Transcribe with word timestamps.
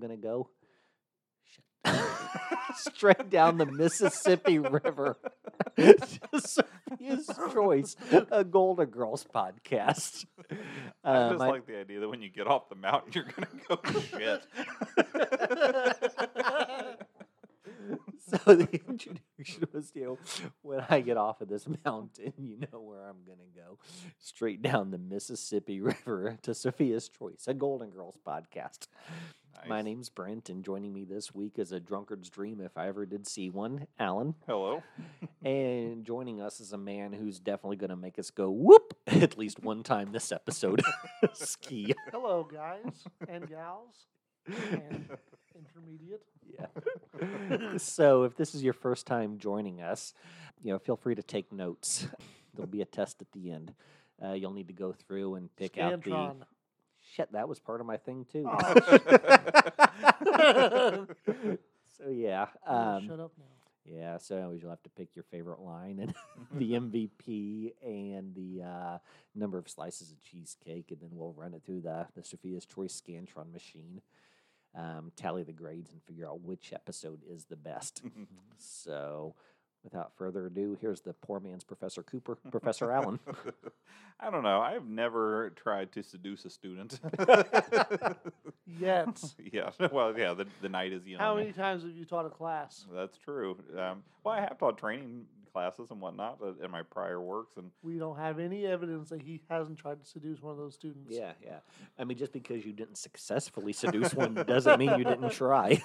going 0.00 0.10
to 0.10 0.16
go? 0.16 0.50
Straight 2.74 3.30
down 3.30 3.58
the 3.58 3.66
Mississippi 3.66 4.58
River 4.58 5.16
to 5.76 5.96
Sophia's 6.38 7.28
Choice, 7.52 7.96
a 8.30 8.44
Golden 8.44 8.86
Girls 8.86 9.24
podcast. 9.34 10.26
I 11.02 11.10
Um, 11.16 11.32
just 11.32 11.42
I- 11.44 11.48
like 11.48 11.66
the 11.66 11.78
idea 11.78 12.00
that 12.00 12.08
when 12.08 12.22
you 12.22 12.28
get 12.30 12.46
off 12.46 12.68
the 12.68 12.74
mountain, 12.76 13.12
you're 13.14 13.24
gonna 13.24 13.48
go 13.68 13.78
shit. 14.00 14.42
so 18.18 18.54
the 18.54 18.68
introduction 18.88 19.68
was, 19.72 19.90
you 19.94 20.04
know, 20.04 20.18
when 20.62 20.84
I 20.88 21.00
get 21.00 21.16
off 21.16 21.40
of 21.40 21.48
this 21.48 21.66
mountain, 21.84 22.32
you 22.38 22.58
know 22.72 22.80
where 22.80 23.02
I'm 23.02 23.24
gonna 23.26 23.48
go, 23.54 23.78
straight 24.18 24.62
down 24.62 24.90
the 24.90 24.98
Mississippi 24.98 25.80
River 25.80 26.38
to 26.42 26.54
Sophia's 26.54 27.08
Choice, 27.08 27.44
a 27.48 27.54
Golden 27.54 27.90
Girls 27.90 28.16
podcast. 28.26 28.86
My 29.68 29.82
name's 29.82 30.08
Brent, 30.08 30.48
and 30.48 30.64
joining 30.64 30.92
me 30.92 31.04
this 31.04 31.34
week 31.34 31.58
is 31.58 31.70
a 31.70 31.78
drunkard's 31.80 32.30
dream, 32.30 32.60
if 32.60 32.76
I 32.76 32.88
ever 32.88 33.06
did 33.06 33.26
see 33.26 33.50
one, 33.50 33.86
Alan. 33.98 34.34
Hello. 34.46 34.82
And 35.42 36.04
joining 36.04 36.42
us 36.42 36.60
is 36.60 36.74
a 36.74 36.78
man 36.78 37.14
who's 37.14 37.38
definitely 37.40 37.76
going 37.76 37.88
to 37.90 37.96
make 37.96 38.18
us 38.18 38.30
go 38.30 38.50
whoop 38.50 38.92
at 39.06 39.38
least 39.38 39.62
one 39.62 39.82
time 39.82 40.12
this 40.12 40.32
episode. 40.32 40.82
Ski. 41.32 41.94
Hello, 42.12 42.46
guys 42.50 43.04
and 43.26 43.48
gals 43.48 44.06
and 44.46 45.08
intermediate. 45.56 46.22
Yeah. 46.58 47.78
so 47.78 48.24
if 48.24 48.36
this 48.36 48.54
is 48.54 48.62
your 48.62 48.74
first 48.74 49.06
time 49.06 49.38
joining 49.38 49.80
us, 49.80 50.12
you 50.62 50.72
know, 50.72 50.78
feel 50.78 50.96
free 50.96 51.14
to 51.14 51.22
take 51.22 51.50
notes. 51.52 52.06
There'll 52.54 52.70
be 52.70 52.82
a 52.82 52.86
test 52.86 53.22
at 53.22 53.32
the 53.32 53.50
end. 53.50 53.72
Uh, 54.22 54.32
you'll 54.32 54.52
need 54.52 54.68
to 54.68 54.74
go 54.74 54.92
through 54.92 55.36
and 55.36 55.54
pick 55.56 55.78
out 55.78 56.04
the. 56.04 56.34
Shit, 57.14 57.32
that 57.32 57.48
was 57.48 57.58
part 57.58 57.80
of 57.80 57.86
my 57.86 57.96
thing 57.96 58.24
too. 58.30 58.44
Oh, 58.46 58.74
so 61.98 62.08
yeah, 62.10 62.46
um, 62.66 63.06
shut 63.06 63.20
up 63.20 63.32
now. 63.38 63.44
yeah. 63.84 64.18
So 64.18 64.56
you'll 64.58 64.70
have 64.70 64.82
to 64.84 64.90
pick 64.90 65.16
your 65.16 65.24
favorite 65.24 65.60
line 65.60 65.98
and 66.00 66.14
the 66.54 66.72
MVP 66.72 67.72
and 67.84 68.34
the 68.34 68.62
uh, 68.62 68.98
number 69.34 69.58
of 69.58 69.68
slices 69.68 70.12
of 70.12 70.20
cheesecake, 70.20 70.90
and 70.90 71.00
then 71.00 71.10
we'll 71.12 71.32
run 71.32 71.54
it 71.54 71.62
through 71.64 71.80
the 71.80 72.06
the 72.14 72.22
Sophia's 72.22 72.64
Choice 72.66 73.00
Scantron 73.00 73.52
machine, 73.52 74.00
um, 74.76 75.10
tally 75.16 75.42
the 75.42 75.52
grades, 75.52 75.90
and 75.90 76.02
figure 76.04 76.28
out 76.28 76.42
which 76.42 76.72
episode 76.72 77.22
is 77.28 77.46
the 77.46 77.56
best. 77.56 78.02
so, 78.56 79.34
without 79.82 80.12
further 80.16 80.46
ado, 80.46 80.76
here's 80.80 81.00
the 81.00 81.12
poor 81.12 81.40
man's 81.40 81.64
Professor 81.64 82.02
Cooper, 82.02 82.36
Professor 82.50 82.90
Allen. 82.90 83.18
I 84.20 84.30
don't 84.30 84.42
know. 84.42 84.60
I've 84.60 84.86
never 84.86 85.50
tried 85.50 85.92
to 85.92 86.02
seduce 86.02 86.44
a 86.44 86.50
student. 86.50 87.00
Yet. 88.66 89.22
yeah. 89.52 89.70
Well, 89.90 90.16
yeah. 90.18 90.34
The, 90.34 90.46
the 90.60 90.68
night 90.68 90.92
is 90.92 91.06
young. 91.06 91.20
How 91.20 91.34
many 91.34 91.52
times 91.52 91.82
have 91.82 91.92
you 91.92 92.04
taught 92.04 92.26
a 92.26 92.30
class? 92.30 92.84
That's 92.92 93.16
true. 93.16 93.56
Um, 93.78 94.02
well, 94.22 94.34
I 94.34 94.40
have 94.40 94.58
taught 94.58 94.76
training 94.78 95.24
classes 95.52 95.90
and 95.90 96.00
whatnot 96.00 96.38
uh, 96.42 96.64
in 96.64 96.70
my 96.70 96.82
prior 96.82 97.20
works, 97.20 97.56
and 97.56 97.70
We 97.82 97.98
don't 97.98 98.18
have 98.18 98.38
any 98.38 98.66
evidence 98.66 99.10
that 99.10 99.22
he 99.22 99.40
hasn't 99.48 99.78
tried 99.78 100.00
to 100.00 100.06
seduce 100.06 100.40
one 100.42 100.52
of 100.52 100.58
those 100.58 100.74
students. 100.74 101.14
Yeah, 101.14 101.32
yeah. 101.44 101.58
I 101.98 102.04
mean, 102.04 102.18
just 102.18 102.32
because 102.32 102.64
you 102.64 102.72
didn't 102.72 102.98
successfully 102.98 103.72
seduce 103.72 104.14
one 104.14 104.34
doesn't 104.34 104.78
mean 104.78 104.98
you 104.98 105.04
didn't 105.04 105.30
try. 105.32 105.82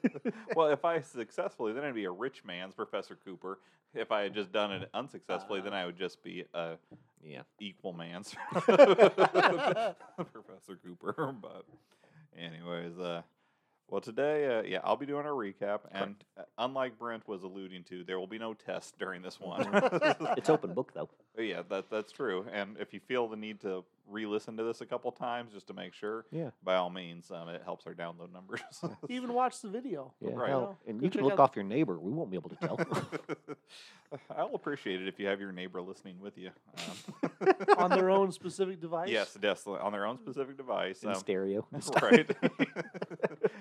well, 0.56 0.68
if 0.68 0.84
I 0.84 1.00
successfully, 1.00 1.72
then 1.72 1.84
I'd 1.84 1.94
be 1.94 2.04
a 2.04 2.10
rich 2.10 2.44
man's 2.44 2.74
Professor 2.74 3.16
Cooper. 3.24 3.58
If 3.94 4.12
I 4.12 4.22
had 4.22 4.34
just 4.34 4.52
done 4.52 4.72
it 4.72 4.88
unsuccessfully, 4.92 5.60
then 5.60 5.72
I 5.72 5.86
would 5.86 5.96
just 5.96 6.22
be 6.22 6.44
a 6.54 6.76
yeah. 7.24 7.42
equal 7.58 7.92
man's 7.92 8.34
Professor 8.52 9.96
Cooper. 10.84 11.34
But, 11.40 11.64
anyways, 12.36 12.98
uh, 12.98 13.22
well, 13.88 14.00
today, 14.00 14.58
uh, 14.58 14.62
yeah, 14.62 14.80
I'll 14.84 14.96
be 14.96 15.06
doing 15.06 15.24
a 15.26 15.30
recap, 15.30 15.80
and 15.92 16.16
uh, 16.38 16.42
unlike 16.58 16.98
Brent 16.98 17.26
was 17.26 17.42
alluding 17.42 17.84
to, 17.84 18.04
there 18.04 18.18
will 18.18 18.26
be 18.26 18.38
no 18.38 18.54
test 18.54 18.98
during 18.98 19.22
this 19.22 19.40
one. 19.40 19.66
It's 20.36 20.50
open 20.50 20.74
book 20.74 20.92
though. 20.94 21.08
yeah, 21.38 21.62
that 21.70 21.90
that's 21.90 22.12
true. 22.12 22.44
And 22.52 22.76
if 22.78 22.92
you 22.92 23.00
feel 23.00 23.28
the 23.28 23.36
need 23.36 23.60
to 23.62 23.84
re-listen 24.10 24.56
to 24.56 24.62
this 24.64 24.80
a 24.80 24.86
couple 24.86 25.12
times 25.12 25.52
just 25.52 25.66
to 25.66 25.74
make 25.74 25.92
sure, 25.92 26.24
Yeah. 26.30 26.50
by 26.64 26.76
all 26.76 26.88
means, 26.88 27.30
um, 27.30 27.48
it 27.50 27.60
helps 27.62 27.86
our 27.86 27.92
download 27.94 28.32
numbers. 28.32 28.60
Even 29.10 29.34
watch 29.34 29.60
the 29.60 29.68
video. 29.68 30.14
Yeah. 30.20 30.30
Right. 30.32 30.48
hell, 30.48 30.60
Well, 30.60 30.78
and 30.86 30.98
go 30.98 31.04
you 31.04 31.10
can 31.10 31.18
check 31.20 31.24
look 31.24 31.32
out- 31.34 31.40
off 31.40 31.56
your 31.56 31.64
neighbor. 31.66 31.98
We 31.98 32.10
won't 32.12 32.30
be 32.30 32.36
able 32.38 32.48
to 32.50 32.56
tell. 32.56 32.78
I'll 34.34 34.54
appreciate 34.54 35.02
it 35.02 35.08
if 35.08 35.18
you 35.20 35.26
have 35.26 35.40
your 35.40 35.52
neighbor 35.52 35.82
listening 35.82 36.18
with 36.20 36.38
you. 36.38 36.50
Um, 36.78 37.54
On 37.76 37.90
their 37.90 38.08
own 38.08 38.32
specific 38.32 38.80
device. 38.80 39.10
Yes, 39.10 39.34
definitely 39.34 39.80
on 39.82 39.92
their 39.92 40.06
own 40.06 40.16
specific 40.18 40.56
device. 40.56 41.02
in 41.02 41.10
um, 41.10 41.14
stereo. 41.16 41.66
and 41.72 41.86
right. 42.02 42.30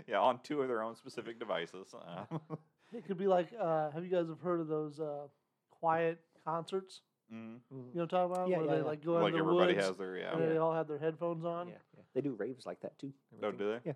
yeah, 0.11 0.19
on 0.19 0.39
two 0.43 0.61
of 0.61 0.67
their 0.67 0.81
own 0.83 0.95
specific 0.95 1.39
devices. 1.39 1.93
Uh, 1.93 2.37
It 2.93 3.05
could 3.05 3.17
be 3.17 3.27
like, 3.27 3.49
uh, 3.59 3.91
have 3.91 4.05
you 4.05 4.09
guys 4.09 4.29
have 4.29 4.39
heard 4.39 4.61
of 4.61 4.69
those 4.69 4.97
uh, 5.01 5.27
quiet 5.71 6.19
concerts? 6.45 7.01
mm, 7.29 7.57
You 7.69 7.77
know 7.77 7.83
what 7.91 8.01
I'm 8.03 8.07
talking 8.07 8.31
about? 8.33 8.47
Yeah, 8.49 8.57
Where 8.59 8.65
yeah, 8.65 8.71
they 8.71 8.77
yeah. 8.77 8.83
like 8.85 9.03
go 9.03 9.13
like 9.15 9.25
into 9.33 9.37
the 9.39 9.43
everybody 9.43 9.73
woods 9.75 9.87
has 9.87 9.97
their 9.97 10.15
yeah. 10.17 10.31
and 10.31 10.39
Yeah. 10.41 10.49
they 10.49 10.57
all 10.57 10.73
have 10.73 10.87
their 10.87 10.97
headphones 10.97 11.43
on. 11.43 11.67
Yeah, 11.67 11.73
yeah. 11.97 12.03
They 12.15 12.21
do 12.21 12.33
raves 12.39 12.65
like 12.65 12.79
that 12.81 12.97
too. 12.97 13.11
Oh, 13.43 13.47
everything. 13.47 13.57
do 13.67 13.73
they? 13.73 13.79
Yeah. 13.89 13.93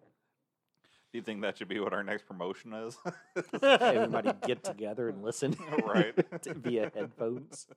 Do 1.13 1.17
you 1.19 1.21
think 1.21 1.41
that 1.41 1.57
should 1.57 1.69
be 1.69 1.79
what 1.79 1.93
our 1.93 2.03
next 2.03 2.25
promotion 2.25 2.73
is? 2.73 2.97
Everybody 3.63 4.31
get 4.45 4.61
together 4.65 5.07
and 5.07 5.23
listen. 5.23 5.55
Right. 5.85 6.13
to- 6.43 6.53
via 6.53 6.91
headphones. 6.93 7.67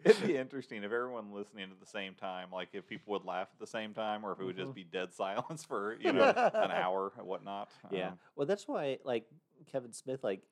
It'd 0.04 0.26
be 0.26 0.36
interesting 0.36 0.78
if 0.84 0.92
everyone 0.92 1.32
listening 1.32 1.64
at 1.70 1.80
the 1.80 1.86
same 1.86 2.14
time, 2.14 2.48
like 2.52 2.68
if 2.72 2.86
people 2.86 3.12
would 3.12 3.24
laugh 3.24 3.48
at 3.52 3.58
the 3.58 3.66
same 3.66 3.94
time, 3.94 4.24
or 4.24 4.32
if 4.32 4.40
it 4.40 4.44
would 4.44 4.56
just 4.56 4.74
be 4.74 4.84
dead 4.84 5.12
silence 5.14 5.64
for 5.64 5.96
you 6.00 6.12
know 6.12 6.28
an 6.28 6.70
hour 6.70 7.12
and 7.18 7.26
whatnot. 7.26 7.68
Yeah. 7.90 8.08
Um, 8.08 8.18
Well, 8.36 8.46
that's 8.46 8.66
why, 8.68 8.98
like 9.04 9.24
Kevin 9.70 9.92
Smith, 9.92 10.22
like 10.22 10.42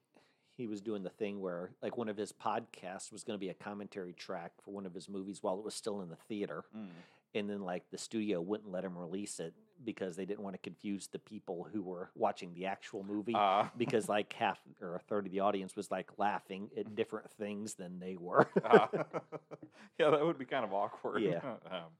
he 0.57 0.67
was 0.67 0.81
doing 0.81 1.03
the 1.03 1.11
thing 1.11 1.41
where, 1.41 1.73
like, 1.83 1.99
one 1.99 2.09
of 2.09 2.17
his 2.17 2.33
podcasts 2.33 3.13
was 3.13 3.25
going 3.25 3.39
to 3.39 3.41
be 3.41 3.51
a 3.51 3.55
commentary 3.55 4.15
track 4.15 4.53
for 4.65 4.71
one 4.71 4.87
of 4.87 4.95
his 4.95 5.07
movies 5.07 5.43
while 5.43 5.59
it 5.59 5.65
was 5.65 5.75
still 5.75 6.01
in 6.01 6.09
the 6.09 6.17
theater, 6.29 6.65
mm, 6.75 6.89
and 7.35 7.51
then 7.51 7.61
like 7.61 7.85
the 7.91 7.99
studio 7.99 8.41
wouldn't 8.41 8.71
let 8.71 8.85
him 8.85 8.97
release 8.97 9.39
it 9.39 9.53
because 9.85 10.17
they 10.17 10.25
didn't 10.25 10.43
want 10.43 10.55
to 10.55 10.59
confuse 10.59 11.07
the 11.09 11.19
people 11.19 11.67
who 11.73 11.83
were 11.83 12.11
watching 12.15 12.53
the 12.55 12.67
actual 12.67 13.03
movie. 13.05 13.35
uh, 13.35 13.65
because 13.77 14.09
like 14.09 14.33
half 14.33 14.59
or 14.81 14.97
a 14.97 15.01
third 15.01 15.27
of 15.27 15.33
the 15.33 15.41
audience 15.41 15.77
was 15.77 15.91
like 15.91 16.11
laughing 16.19 16.71
at 16.77 16.95
different 16.95 17.31
things 17.33 17.75
than 17.75 17.99
they 17.99 18.17
were. 18.17 18.49
uh, 18.65 18.87
yeah, 19.99 20.11
that 20.11 20.25
would 20.25 20.39
be 20.39 20.45
kind 20.45 20.65
of 20.65 20.73
awkward. 20.73 21.23
Yeah. 21.23 21.41
um, 21.71 21.91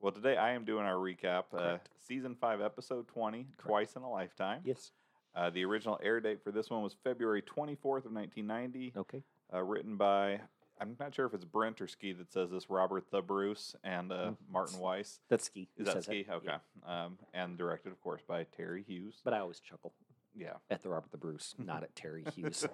well, 0.00 0.12
today 0.12 0.36
I 0.36 0.52
am 0.52 0.64
doing 0.64 0.84
our 0.84 0.96
recap. 0.96 1.44
Uh, 1.56 1.78
season 2.06 2.34
five, 2.38 2.60
episode 2.60 3.08
twenty, 3.08 3.46
twice 3.58 3.96
in 3.96 4.02
a 4.02 4.10
lifetime. 4.10 4.60
yes. 4.64 4.90
Uh, 5.36 5.50
the 5.50 5.64
original 5.64 5.98
air 6.02 6.20
date 6.20 6.38
for 6.44 6.52
this 6.52 6.70
one 6.70 6.82
was 6.82 6.94
February 7.02 7.42
twenty 7.42 7.74
fourth 7.74 8.04
of 8.04 8.12
nineteen 8.12 8.46
ninety. 8.46 8.92
Okay. 8.96 9.22
uh, 9.52 9.60
written 9.62 9.96
by 9.96 10.40
I'm 10.84 10.96
not 11.00 11.14
sure 11.14 11.26
if 11.26 11.34
it's 11.34 11.44
Brent 11.44 11.80
or 11.80 11.88
Ski 11.88 12.12
that 12.12 12.32
says 12.32 12.50
this. 12.50 12.68
Robert 12.68 13.04
the 13.10 13.22
Bruce 13.22 13.74
and 13.82 14.12
uh, 14.12 14.16
Mm, 14.16 14.36
Martin 14.52 14.78
Weiss. 14.80 15.20
That's 15.30 15.44
Ski. 15.44 15.68
Is 15.78 15.86
that 15.86 16.04
Ski? 16.04 16.26
Okay. 16.30 16.46
Yeah. 16.46 16.58
Um, 17.04 17.18
and 17.32 17.56
directed, 17.56 17.92
of 17.92 18.00
course, 18.02 18.20
by 18.26 18.44
Terry 18.56 18.84
Hughes. 18.86 19.14
But 19.24 19.32
I 19.32 19.38
always 19.38 19.60
chuckle 19.60 19.92
yeah. 20.36 20.54
at 20.70 20.82
the 20.82 20.88
Robert 20.88 21.10
the 21.10 21.16
Bruce, 21.16 21.54
not 21.58 21.82
at 21.82 21.94
Terry 21.94 22.24
Hughes. 22.34 22.66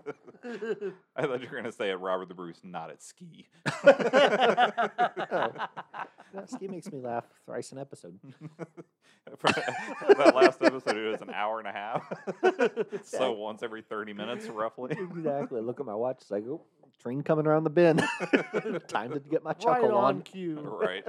I 0.45 1.23
thought 1.23 1.41
you 1.41 1.47
were 1.49 1.53
going 1.53 1.65
to 1.65 1.73
say 1.73 1.91
at 1.91 2.01
Robert 2.01 2.29
the 2.29 2.35
Bruce, 2.35 2.61
not 2.65 2.91
at 2.91 3.03
Ski. 3.03 3.49
Oh. 6.33 6.45
Ski 6.47 6.69
makes 6.69 6.91
me 6.93 7.01
laugh 7.01 7.25
thrice 7.45 7.73
an 7.73 7.79
episode. 7.79 8.19
That 9.43 10.35
last 10.35 10.63
episode, 10.63 10.97
it 10.97 11.11
was 11.11 11.21
an 11.21 11.31
hour 11.31 11.59
and 11.59 11.69
a 11.69 11.73
half. 11.73 12.11
so 13.05 13.33
once 13.33 13.63
every 13.63 13.83
30 13.83 14.13
minutes, 14.13 14.47
roughly. 14.47 14.93
exactly. 14.93 15.59
I 15.59 15.63
look 15.63 15.79
at 15.79 15.87
my 15.87 15.95
watch. 15.95 16.19
It's 16.23 16.31
like, 16.31 16.45
oh, 16.49 16.63
train 17.01 17.23
coming 17.23 17.47
around 17.47 17.65
the 17.65 17.71
bend. 17.71 18.01
Time 18.89 19.13
to 19.13 19.21
get 19.31 19.43
my 19.43 19.51
right 19.51 19.61
chuckle 19.61 19.95
on 19.95 20.17
on. 20.17 20.23
cue. 20.23 20.59
right. 20.81 21.05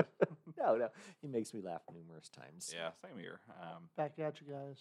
No, 0.57 0.75
no. 0.75 0.89
He 1.21 1.27
makes 1.27 1.53
me 1.53 1.61
laugh 1.61 1.81
numerous 1.93 2.29
times. 2.29 2.73
Yeah, 2.75 2.89
same 3.01 3.19
here. 3.19 3.39
Um, 3.61 3.83
Back 3.97 4.13
at 4.19 4.39
you 4.41 4.47
guys. 4.51 4.79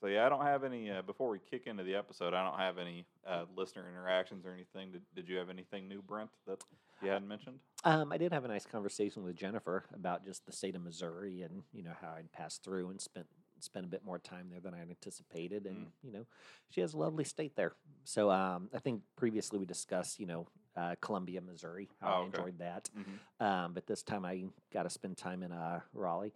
So 0.00 0.08
yeah, 0.08 0.26
I 0.26 0.28
don't 0.28 0.42
have 0.42 0.64
any. 0.64 0.90
Uh, 0.90 1.02
before 1.02 1.30
we 1.30 1.38
kick 1.50 1.66
into 1.66 1.82
the 1.82 1.94
episode, 1.94 2.34
I 2.34 2.44
don't 2.44 2.58
have 2.58 2.78
any 2.78 3.06
uh, 3.26 3.44
listener 3.56 3.88
interactions 3.88 4.44
or 4.44 4.52
anything. 4.52 4.92
Did, 4.92 5.02
did 5.14 5.28
you 5.28 5.38
have 5.38 5.48
anything 5.48 5.88
new, 5.88 6.02
Brent, 6.02 6.30
that 6.46 6.62
you 7.02 7.08
hadn't 7.10 7.28
mentioned? 7.28 7.58
Um, 7.84 8.12
I 8.12 8.18
did 8.18 8.32
have 8.32 8.44
a 8.44 8.48
nice 8.48 8.66
conversation 8.66 9.24
with 9.24 9.36
Jennifer 9.36 9.84
about 9.94 10.24
just 10.24 10.44
the 10.44 10.52
state 10.52 10.74
of 10.74 10.82
Missouri 10.82 11.42
and 11.42 11.62
you 11.72 11.82
know 11.82 11.94
how 12.00 12.14
I'd 12.16 12.30
passed 12.32 12.62
through 12.62 12.90
and 12.90 13.00
spent 13.00 13.26
spent 13.60 13.84
a 13.86 13.88
bit 13.88 14.04
more 14.04 14.18
time 14.18 14.48
there 14.50 14.60
than 14.60 14.74
I 14.74 14.80
anticipated, 14.80 15.66
and 15.66 15.86
Mm. 15.86 15.90
you 16.02 16.12
know 16.12 16.26
she 16.70 16.80
has 16.80 16.94
a 16.94 16.98
lovely 16.98 17.24
state 17.24 17.56
there. 17.56 17.74
So 18.04 18.30
um, 18.30 18.70
I 18.74 18.78
think 18.78 19.02
previously 19.16 19.58
we 19.58 19.66
discussed 19.66 20.18
you 20.20 20.26
know 20.26 20.46
uh, 20.76 20.94
Columbia, 21.00 21.40
Missouri, 21.40 21.88
how 22.00 22.08
Oh, 22.08 22.10
I 22.10 22.16
okay. 22.18 22.26
enjoyed 22.26 22.58
that, 22.58 22.90
Mm-hmm. 22.96 23.44
um, 23.44 23.72
but 23.72 23.86
this 23.86 24.02
time 24.02 24.24
I 24.24 24.44
got 24.72 24.82
to 24.84 24.90
spend 24.90 25.16
time 25.16 25.42
in 25.42 25.52
uh, 25.52 25.80
Rolla 25.94 26.28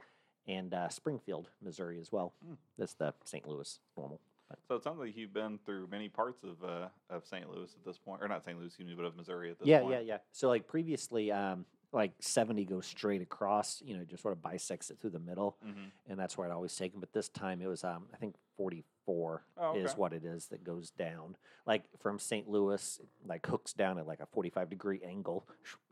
and 0.48 0.72
uh, 0.72 0.88
Springfield, 0.88 1.48
Missouri 1.62 1.98
as 2.00 2.10
well. 2.10 2.32
Mm. 2.48 2.56
That's 2.78 2.94
the 2.94 3.12
St. 3.24 3.46
Louis 3.46 3.78
normal. 3.96 4.20
But 4.48 4.58
So 4.66 4.74
it 4.76 4.82
sounds 4.82 4.98
like 4.98 5.16
you've 5.16 5.32
been 5.34 5.58
through 5.64 5.86
many 5.88 6.08
parts 6.08 6.42
of 6.42 6.64
uh, 6.64 6.88
of 7.10 7.24
St. 7.26 7.48
Louis 7.50 7.70
at 7.72 7.84
this 7.84 7.98
point, 7.98 8.22
or 8.22 8.28
not 8.28 8.44
St. 8.44 8.56
Louis, 8.58 8.66
excuse 8.68 8.88
me, 8.88 8.94
but 8.96 9.04
of 9.04 9.14
Missouri 9.16 9.50
at 9.50 9.58
this 9.58 9.68
yeah, 9.68 9.80
point. 9.80 9.92
Yeah, 9.92 10.00
yeah, 10.00 10.06
yeah. 10.14 10.18
So 10.32 10.48
like 10.48 10.66
previously, 10.66 11.30
um, 11.30 11.66
like 11.92 12.12
70 12.20 12.64
goes 12.66 12.86
straight 12.86 13.20
across, 13.22 13.82
you 13.84 13.96
know, 13.96 14.04
just 14.04 14.22
sort 14.22 14.32
of 14.32 14.42
bisects 14.42 14.90
it 14.90 14.98
through 15.00 15.10
the 15.10 15.18
middle, 15.18 15.56
hmm 15.62 15.86
and 16.08 16.18
that's 16.18 16.36
where 16.36 16.46
I'd 16.48 16.52
always 16.52 16.74
take 16.74 16.92
them. 16.92 17.00
But 17.00 17.12
this 17.12 17.28
time 17.28 17.60
it 17.62 17.66
was, 17.68 17.84
um, 17.84 18.06
I 18.12 18.16
think 18.16 18.34
44 18.56 19.44
Oh, 19.56 19.76
is 19.76 19.92
what 19.94 20.12
it 20.12 20.24
is 20.24 20.46
that 20.46 20.64
goes 20.64 20.90
down, 20.90 21.36
like 21.66 21.82
from 21.98 22.18
St. 22.18 22.48
Louis, 22.48 23.00
like 23.26 23.46
hooks 23.46 23.72
down 23.72 23.98
at 23.98 24.06
like 24.06 24.20
a 24.20 24.26
45 24.26 24.70
degree 24.70 25.00
angle 25.06 25.46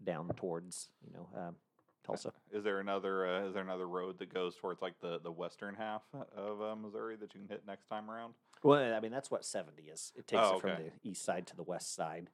down 0.04 0.28
towards, 0.36 0.88
you 1.04 1.12
know, 1.12 1.28
um, 1.38 1.56
Tulsa. 2.04 2.32
Is 2.52 2.64
there 2.64 2.80
another 2.80 3.26
uh, 3.26 3.46
is 3.48 3.54
there 3.54 3.62
another 3.62 3.86
road 3.86 4.18
that 4.18 4.32
goes 4.32 4.56
towards 4.56 4.80
like 4.82 4.94
the, 5.00 5.18
the 5.20 5.30
western 5.32 5.74
half 5.74 6.02
of 6.36 6.62
uh, 6.62 6.74
Missouri 6.74 7.16
that 7.16 7.34
you 7.34 7.40
can 7.40 7.48
hit 7.48 7.62
next 7.66 7.86
time 7.88 8.10
around? 8.10 8.34
Well, 8.62 8.94
I 8.94 8.98
mean, 9.00 9.12
that's 9.12 9.30
what 9.30 9.44
70 9.44 9.82
is. 9.82 10.12
It 10.16 10.26
takes 10.26 10.42
Oh, 10.44 10.56
it 10.56 10.60
from 10.60 10.70
the 10.76 10.90
east 11.08 11.24
side 11.24 11.46
to 11.48 11.56
the 11.56 11.62
west 11.62 11.94
side. 11.94 12.28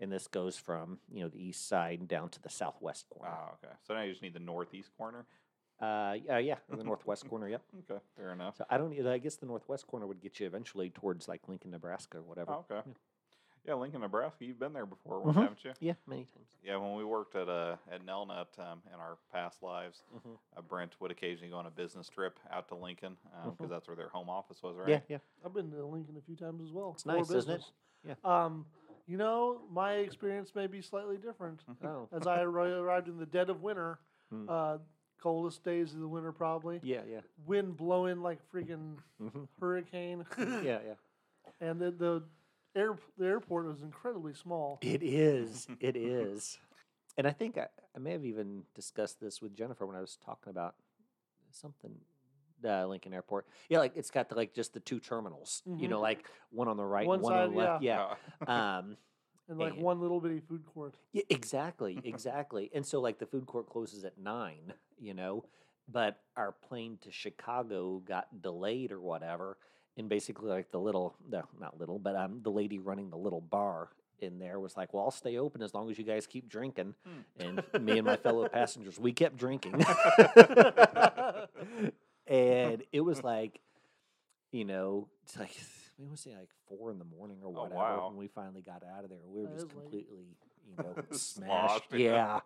And 0.00 0.12
this 0.12 0.28
goes 0.28 0.56
from, 0.56 0.98
you 1.12 1.22
know, 1.22 1.28
the 1.28 1.42
east 1.42 1.66
side 1.68 2.06
down 2.06 2.28
to 2.30 2.40
the 2.40 2.48
southwest 2.48 3.06
corner. 3.10 3.34
Oh, 3.36 3.54
okay. 3.64 3.74
So 3.86 3.94
now 3.94 4.02
you 4.02 4.10
just 4.12 4.22
need 4.22 4.34
the 4.34 4.38
northeast 4.40 4.90
corner. 4.96 5.26
Uh, 5.80 6.16
yeah, 6.24 6.38
yeah, 6.38 6.56
the 6.68 6.82
northwest 6.84 7.28
corner, 7.28 7.48
yep. 7.48 7.62
Okay, 7.90 8.00
fair 8.16 8.32
enough. 8.32 8.56
So 8.56 8.64
I 8.70 8.78
don't. 8.78 9.06
I 9.06 9.18
guess 9.18 9.36
the 9.36 9.46
northwest 9.46 9.86
corner 9.86 10.06
would 10.06 10.20
get 10.20 10.38
you 10.40 10.46
eventually 10.46 10.90
towards 10.90 11.28
like 11.28 11.48
Lincoln, 11.48 11.70
Nebraska, 11.72 12.18
or 12.18 12.22
whatever. 12.22 12.52
Oh, 12.52 12.64
okay. 12.70 12.82
Yeah. 12.86 12.92
Yeah, 13.66 13.74
Lincoln, 13.74 14.00
Nebraska. 14.00 14.44
You've 14.44 14.58
been 14.58 14.72
there 14.72 14.86
before, 14.86 15.20
once, 15.20 15.36
Mhm. 15.36 15.42
haven't 15.42 15.64
you? 15.64 15.72
Yeah, 15.80 15.92
many 16.06 16.24
times. 16.24 16.48
Yeah, 16.64 16.76
when 16.76 16.94
we 16.94 17.04
worked 17.04 17.34
at 17.34 17.48
uh, 17.48 17.76
at 17.90 18.04
Nelnet 18.06 18.58
um, 18.58 18.80
in 18.86 18.98
our 18.98 19.18
past 19.30 19.62
lives, 19.62 20.02
Mhm. 20.16 20.38
uh, 20.56 20.62
Brent 20.62 20.98
would 21.00 21.10
occasionally 21.10 21.50
go 21.50 21.58
on 21.58 21.66
a 21.66 21.70
business 21.70 22.08
trip 22.08 22.38
out 22.50 22.68
to 22.68 22.74
Lincoln 22.76 23.16
because 23.44 23.66
Mhm. 23.66 23.68
that's 23.68 23.86
where 23.88 23.96
their 23.96 24.08
home 24.08 24.30
office 24.30 24.62
was, 24.62 24.76
right? 24.76 24.88
Yeah, 24.88 25.00
yeah. 25.08 25.18
I've 25.44 25.52
been 25.52 25.70
to 25.72 25.84
Lincoln 25.84 26.16
a 26.16 26.22
few 26.22 26.36
times 26.36 26.62
as 26.62 26.70
well. 26.72 26.92
It's 26.94 27.02
for 27.02 27.08
nice, 27.12 27.30
isn't 27.30 27.60
it? 27.60 27.72
Yeah. 28.04 28.14
Um, 28.24 28.64
you 29.08 29.16
know, 29.16 29.60
my 29.72 29.94
experience 29.94 30.54
may 30.54 30.66
be 30.66 30.80
slightly 30.82 31.16
different. 31.16 31.60
Oh, 31.84 32.08
As 32.12 32.26
I 32.26 32.42
arrived 32.42 33.08
in 33.08 33.18
the 33.18 33.26
dead 33.26 33.50
of 33.50 33.62
winter, 33.62 33.98
Hmm. 34.30 34.44
uh, 34.48 34.78
coldest 35.20 35.64
days 35.64 35.94
of 35.94 36.00
the 36.00 36.08
winter 36.08 36.32
probably. 36.32 36.80
yeah, 36.82 37.00
yeah. 37.10 37.20
Wind 37.46 37.76
blowing 37.76 38.20
like 38.22 38.38
a 38.40 38.56
freaking 38.56 38.96
hmm 39.18 39.44
hurricane. 39.60 40.24
Yeah, 40.38 40.78
yeah. 40.86 40.94
And 41.60 41.80
the 41.80 41.90
the 41.90 42.22
air 42.76 42.96
the 43.18 43.26
airport 43.26 43.66
was 43.66 43.82
incredibly 43.82 44.34
small. 44.34 44.78
It 44.82 45.02
is. 45.02 45.66
It 45.80 45.96
is. 45.96 46.58
And 47.16 47.26
I 47.26 47.32
think 47.32 47.58
I, 47.58 47.66
I 47.96 47.98
may 47.98 48.12
have 48.12 48.24
even 48.24 48.62
discussed 48.74 49.18
this 49.20 49.40
with 49.42 49.54
Jennifer 49.56 49.86
when 49.86 49.96
I 49.96 50.00
was 50.00 50.16
talking 50.24 50.50
about 50.50 50.74
something. 51.50 51.96
Uh, 52.64 52.86
Lincoln 52.86 53.12
Airport. 53.14 53.46
Yeah, 53.68 53.78
like 53.78 53.92
it's 53.96 54.10
got 54.10 54.28
the, 54.28 54.34
like 54.34 54.52
just 54.54 54.72
the 54.74 54.80
two 54.80 54.98
terminals. 55.00 55.62
You 55.66 55.86
Mhm. 55.86 55.90
know, 55.90 56.00
like 56.00 56.26
one 56.50 56.68
on 56.68 56.76
the 56.76 56.84
right, 56.84 57.06
One 57.06 57.16
and 57.16 57.22
one 57.22 57.32
on 57.34 57.50
the 57.52 57.56
left. 57.56 57.70
Uh, 57.70 57.78
Yeah. 57.82 58.14
um, 58.78 58.96
And 59.48 59.58
like 59.58 59.72
And- 59.74 59.82
one 59.82 60.00
little 60.00 60.20
bitty 60.20 60.40
food 60.40 60.66
court. 60.66 60.94
Yeah, 61.12 61.22
exactly, 61.30 61.98
exactly. 62.04 62.70
and 62.74 62.84
so 62.84 63.00
like 63.00 63.18
the 63.18 63.26
food 63.26 63.46
court 63.46 63.68
closes 63.68 64.04
at 64.04 64.18
nine, 64.18 64.74
you 64.98 65.14
know, 65.14 65.44
but 65.88 66.20
our 66.36 66.52
plane 66.52 66.98
to 67.02 67.10
Chicago 67.10 67.98
got 68.00 68.42
delayed 68.42 68.92
or 68.92 69.00
whatever, 69.00 69.56
and 69.96 70.08
basically 70.08 70.50
like 70.50 70.70
the 70.70 70.78
little, 70.78 71.16
no, 71.26 71.44
not 71.58 71.78
little, 71.78 71.98
but 71.98 72.14
um, 72.14 72.40
the 72.42 72.50
lady 72.50 72.78
running 72.78 73.08
the 73.08 73.16
little 73.16 73.40
bar 73.40 73.88
in 74.20 74.38
there 74.38 74.58
was 74.60 74.76
like, 74.76 74.92
"Well, 74.92 75.04
I'll 75.04 75.10
stay 75.12 75.38
open 75.38 75.62
as 75.62 75.72
long 75.72 75.88
as 75.90 75.96
you 75.98 76.04
guys 76.04 76.26
keep 76.26 76.48
drinking." 76.48 76.94
And 77.38 77.62
me 77.80 77.98
and 77.98 78.04
my 78.06 78.16
fellow 78.16 78.46
passengers, 78.50 78.98
we 78.98 79.12
kept 79.12 79.36
drinking, 79.38 79.76
and 82.34 82.82
it 82.92 83.00
was 83.00 83.22
like, 83.24 83.60
you 84.52 84.64
know, 84.64 85.08
it's 85.24 85.36
like. 85.38 85.50
We 86.00 86.06
was 86.06 86.20
say 86.20 86.30
like 86.30 86.50
four 86.68 86.92
in 86.92 87.00
the 87.00 87.04
morning 87.04 87.38
or 87.42 87.48
Oh, 87.48 87.62
whatever 87.62 87.74
wow. 87.74 88.06
when 88.06 88.16
we 88.16 88.28
finally 88.28 88.62
got 88.62 88.84
out 88.84 89.02
of 89.02 89.10
there. 89.10 89.18
We 89.26 89.40
were 89.42 89.48
That 89.48 89.54
just 89.54 89.66
is 89.66 89.72
late. 89.74 89.80
completely, 89.82 90.26
you 90.68 90.76
know, 90.78 90.94
Sloshed, 91.10 91.34
smashed. 91.34 91.82
yeah. 91.92 91.98
Yeah, 91.98 92.40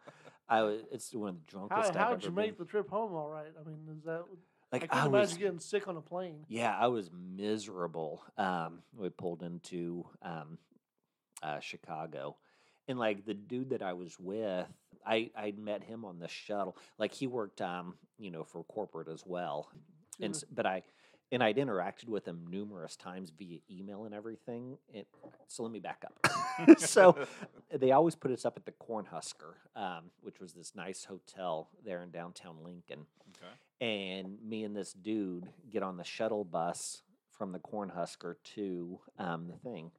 I 0.48 0.62
was. 0.62 0.80
It's 0.90 1.12
one 1.14 1.28
of 1.28 1.34
the 1.34 1.50
drunkest 1.50 1.94
how'd 1.94 2.12
ever 2.12 2.20
you 2.22 2.28
been. 2.28 2.34
make 2.34 2.56
the 2.56 2.64
trip 2.64 2.88
home 2.88 3.12
all 3.12 3.28
right? 3.28 3.52
I 3.62 3.68
mean, 3.68 3.80
is 3.94 4.04
that 4.04 4.24
Like 4.72 4.84
I 4.90 5.00
I, 5.00 5.02
can 5.02 5.12
was. 5.12 5.36
getting 5.36 5.58
sick 5.58 5.86
on 5.86 5.98
a 5.98 6.00
plane. 6.00 6.46
Yeah, 6.48 6.74
I 6.74 6.86
was 6.86 7.10
miserable. 7.12 8.22
Um, 8.38 8.78
we 8.96 9.10
pulled 9.10 9.42
into 9.42 10.06
um, 10.22 10.56
uh, 11.42 11.60
Chicago, 11.60 12.36
and 12.88 12.98
like 12.98 13.26
the 13.26 13.34
dude 13.34 13.68
that 13.68 13.82
I 13.82 13.92
was 13.92 14.18
with, 14.18 14.66
I 15.06 15.30
I 15.36 15.52
met 15.58 15.82
him 15.84 16.04
on 16.04 16.18
the 16.18 16.28
shuttle. 16.28 16.76
Like 16.98 17.12
he 17.12 17.26
worked, 17.26 17.60
um, 17.60 17.94
you 18.18 18.30
know, 18.30 18.44
for 18.44 18.64
corporate 18.64 19.08
as 19.08 19.24
well, 19.26 19.68
and 20.20 20.34
Sure. 20.34 20.38
s- 20.38 20.44
but 20.52 20.66
I. 20.66 20.82
And 21.34 21.42
I'd 21.42 21.56
interacted 21.56 22.08
with 22.08 22.26
him 22.28 22.44
numerous 22.50 22.94
times 22.94 23.30
via 23.30 23.60
email 23.70 24.04
and 24.04 24.14
everything. 24.14 24.76
It, 24.92 25.08
so 25.48 25.62
let 25.62 25.72
me 25.72 25.78
back 25.80 26.04
up. 26.04 26.78
so 26.78 27.16
they 27.74 27.90
always 27.92 28.14
put 28.14 28.30
us 28.32 28.44
up 28.44 28.58
at 28.58 28.66
the 28.66 28.72
Cornhusker, 28.72 29.54
um, 29.74 30.10
which 30.20 30.40
was 30.40 30.52
this 30.52 30.74
nice 30.74 31.06
hotel 31.06 31.70
there 31.86 32.02
in 32.02 32.10
downtown 32.10 32.56
Lincoln. 32.62 33.06
okay. 33.30 33.54
And 33.80 34.36
me 34.46 34.62
and 34.64 34.76
this 34.76 34.92
dude 34.92 35.48
get 35.70 35.82
on 35.82 35.96
the 35.96 36.04
shuttle 36.04 36.44
bus 36.44 37.00
from 37.30 37.52
the 37.52 37.60
Cornhusker 37.60 38.34
to 38.56 39.00
um, 39.18 39.46
the 39.48 39.56
thing. 39.70 39.90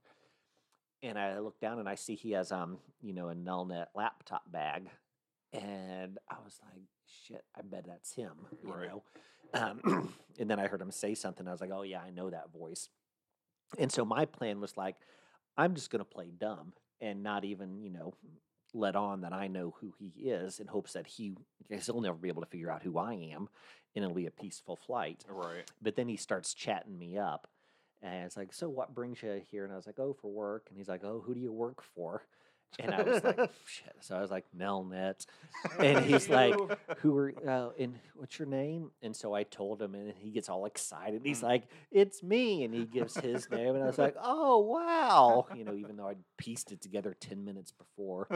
And 1.03 1.19
I 1.19 1.38
look 1.39 1.59
down 1.59 1.79
and 1.79 1.88
I 1.89 1.95
see 1.95 2.15
he 2.15 2.31
has, 2.31 2.51
um, 2.51 2.77
you 3.01 3.13
know, 3.13 3.27
a 3.29 3.35
Nelnet 3.35 3.88
laptop 3.94 4.50
bag. 4.51 4.89
And 5.51 6.17
I 6.29 6.35
was 6.44 6.59
like, 6.63 6.81
shit, 7.05 7.44
I 7.55 7.61
bet 7.61 7.85
that's 7.85 8.13
him, 8.13 8.31
you 8.65 8.73
Right. 8.73 8.88
know? 8.89 9.03
Um, 9.53 10.13
and 10.39 10.50
then 10.50 10.60
I 10.60 10.67
heard 10.67 10.81
him 10.81 10.91
say 10.91 11.13
something. 11.13 11.48
I 11.48 11.51
was 11.51 11.62
like, 11.62 11.72
oh, 11.72 11.83
yeah, 11.83 12.01
I 12.01 12.10
know 12.10 12.29
that 12.29 12.51
voice. 12.51 12.88
And 13.77 13.91
so 13.91 14.05
my 14.05 14.25
plan 14.25 14.62
was 14.62 14.77
like, 14.77 14.95
I'm 15.57 15.75
just 15.75 15.91
going 15.91 16.00
to 16.00 16.05
play 16.10 16.31
dumb 16.36 16.74
and 17.01 17.22
not 17.22 17.43
even, 17.43 17.81
you 17.83 17.89
know, 17.91 18.13
let 18.74 18.95
on 18.95 19.22
that 19.22 19.33
I 19.33 19.48
know 19.48 19.75
who 19.81 19.93
he 20.00 20.29
is 20.29 20.60
in 20.60 20.67
hopes 20.67 20.93
that 20.93 21.05
he, 21.05 21.36
he'll 21.69 22.01
never 22.01 22.17
be 22.17 22.29
able 22.29 22.41
to 22.41 22.48
figure 22.50 22.72
out 22.72 22.81
who 22.81 22.98
I 22.98 23.13
am 23.13 23.50
and 23.95 24.03
it'll 24.03 24.15
be 24.15 24.25
a 24.25 24.31
peaceful 24.31 24.75
flight. 24.75 25.24
Right. 25.29 25.69
But 25.81 25.95
then 25.95 26.07
he 26.07 26.17
starts 26.17 26.53
chatting 26.53 26.98
me 26.98 27.17
up. 27.17 27.48
And 28.03 28.25
it's 28.25 28.36
like, 28.38 28.53
so 28.53 28.67
what 28.69 28.93
brings 28.93 29.24
you 29.24 29.41
here? 29.50 29.63
And 29.63 29.72
I 29.74 29.77
was 29.77 29.88
like, 29.88 29.98
oh, 29.98 30.13
for 30.22 30.29
work. 30.29 30.65
And 30.69 30.77
he's 30.77 30.89
like, 30.89 31.03
oh, 31.05 31.24
who 31.25 31.33
do 31.33 31.39
you 31.39 31.51
work 31.51 31.81
for? 31.95 32.24
And 32.79 32.91
I 32.91 33.03
was 33.03 33.24
like, 33.24 33.38
shit. 33.67 33.93
So 34.00 34.15
I 34.15 34.22
was 34.22 34.31
like, 34.31 34.45
Nelnet. 34.57 35.27
And 35.79 36.03
he's 36.03 36.27
like, 36.27 36.55
who 37.01 37.15
are, 37.15 37.31
uh, 37.48 37.69
and 37.77 38.00
what's 38.15 38.39
your 38.39 38.48
name? 38.48 38.89
And 39.03 39.15
so 39.15 39.31
I 39.31 39.43
told 39.43 39.79
him, 39.79 39.93
and 39.93 40.12
he 40.17 40.31
gets 40.31 40.50
all 40.50 40.65
excited. 40.65 41.22
He's 41.24 41.41
Mm. 41.41 41.43
like, 41.43 41.63
it's 41.91 42.24
me. 42.24 42.63
And 42.63 42.74
he 42.74 42.86
gives 42.86 43.15
his 43.15 43.48
name. 43.51 43.75
And 43.75 43.83
I 43.83 43.86
was 43.86 44.00
like, 44.00 44.15
oh, 44.19 44.57
wow. 44.57 45.45
You 45.55 45.65
know, 45.65 45.75
even 45.75 45.98
though 45.98 46.07
I'd 46.07 46.17
pieced 46.38 46.72
it 46.72 46.81
together 46.81 47.15
10 47.19 47.45
minutes 47.45 47.72
before. 47.72 48.27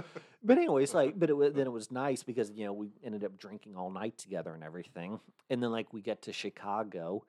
But 0.43 0.59
anyways, 0.59 0.93
like, 0.93 1.17
but 1.19 1.31
it 1.31 1.33
was, 1.35 1.53
then 1.53 1.65
it 1.65 1.71
was 1.73 1.89
nice 1.91 2.21
because, 2.21 2.51
you 2.51 2.65
know, 2.65 2.73
we 2.73 2.89
ended 3.03 3.23
up 3.23 3.39
drinking 3.39 3.75
all 3.75 3.89
night 3.89 4.19
together 4.19 4.53
and 4.53 4.63
everything. 4.63 5.19
And 5.49 5.63
then, 5.63 5.71
like, 5.71 5.91
we 5.93 6.01
get 6.03 6.21
to 6.21 6.31
Chicago 6.31 7.23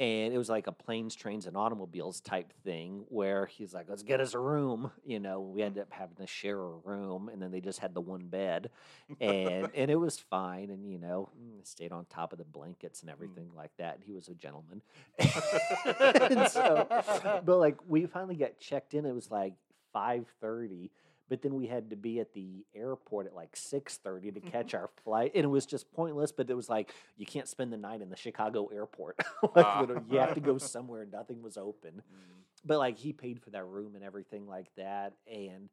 and 0.00 0.32
it 0.32 0.38
was 0.38 0.48
like 0.48 0.66
a 0.66 0.72
planes, 0.72 1.14
trains, 1.14 1.46
and 1.46 1.58
automobiles 1.58 2.22
type 2.22 2.54
thing 2.64 3.04
where 3.08 3.44
he's 3.44 3.74
like, 3.74 3.86
"Let's 3.86 4.02
get 4.02 4.18
us 4.18 4.32
a 4.32 4.38
room." 4.38 4.90
You 5.04 5.20
know, 5.20 5.40
we 5.42 5.60
ended 5.60 5.82
up 5.82 5.92
having 5.92 6.16
to 6.16 6.26
share 6.26 6.58
a 6.58 6.70
room, 6.70 7.28
and 7.28 7.40
then 7.40 7.50
they 7.50 7.60
just 7.60 7.80
had 7.80 7.92
the 7.92 8.00
one 8.00 8.26
bed, 8.26 8.70
and 9.20 9.68
and 9.74 9.90
it 9.90 9.96
was 9.96 10.18
fine. 10.18 10.70
And 10.70 10.90
you 10.90 10.98
know, 10.98 11.28
mm, 11.38 11.66
stayed 11.68 11.92
on 11.92 12.06
top 12.06 12.32
of 12.32 12.38
the 12.38 12.46
blankets 12.46 13.02
and 13.02 13.10
everything 13.10 13.50
like 13.54 13.72
that. 13.76 13.96
And 13.96 14.04
he 14.04 14.12
was 14.12 14.28
a 14.28 14.34
gentleman. 14.34 14.80
and 15.18 16.48
so, 16.48 16.86
but 17.44 17.58
like 17.58 17.76
we 17.86 18.06
finally 18.06 18.36
got 18.36 18.58
checked 18.58 18.94
in. 18.94 19.04
It 19.04 19.14
was 19.14 19.30
like 19.30 19.52
five 19.92 20.26
thirty. 20.40 20.90
But 21.30 21.40
then 21.42 21.54
we 21.54 21.68
had 21.68 21.88
to 21.90 21.96
be 21.96 22.18
at 22.20 22.34
the 22.34 22.66
airport 22.74 23.26
at 23.28 23.34
like 23.34 23.54
six 23.56 23.96
thirty 23.96 24.30
to 24.32 24.40
catch 24.40 24.74
our 24.74 24.90
flight, 25.04 25.30
and 25.34 25.44
it 25.44 25.48
was 25.48 25.64
just 25.64 25.90
pointless. 25.92 26.32
But 26.32 26.50
it 26.50 26.54
was 26.54 26.68
like 26.68 26.92
you 27.16 27.24
can't 27.24 27.48
spend 27.48 27.72
the 27.72 27.76
night 27.78 28.02
in 28.02 28.10
the 28.10 28.16
Chicago 28.16 28.66
airport. 28.66 29.16
like, 29.54 29.64
Ah. 29.64 29.86
you 30.10 30.18
have 30.18 30.34
to 30.34 30.40
go 30.40 30.58
somewhere. 30.74 31.06
Nothing 31.10 31.40
was 31.40 31.56
open. 31.56 32.02
Mm. 32.02 32.34
But 32.64 32.78
like 32.78 32.98
he 32.98 33.12
paid 33.12 33.40
for 33.40 33.50
that 33.50 33.64
room 33.64 33.94
and 33.94 34.04
everything 34.04 34.46
like 34.48 34.66
that, 34.76 35.14
and 35.32 35.70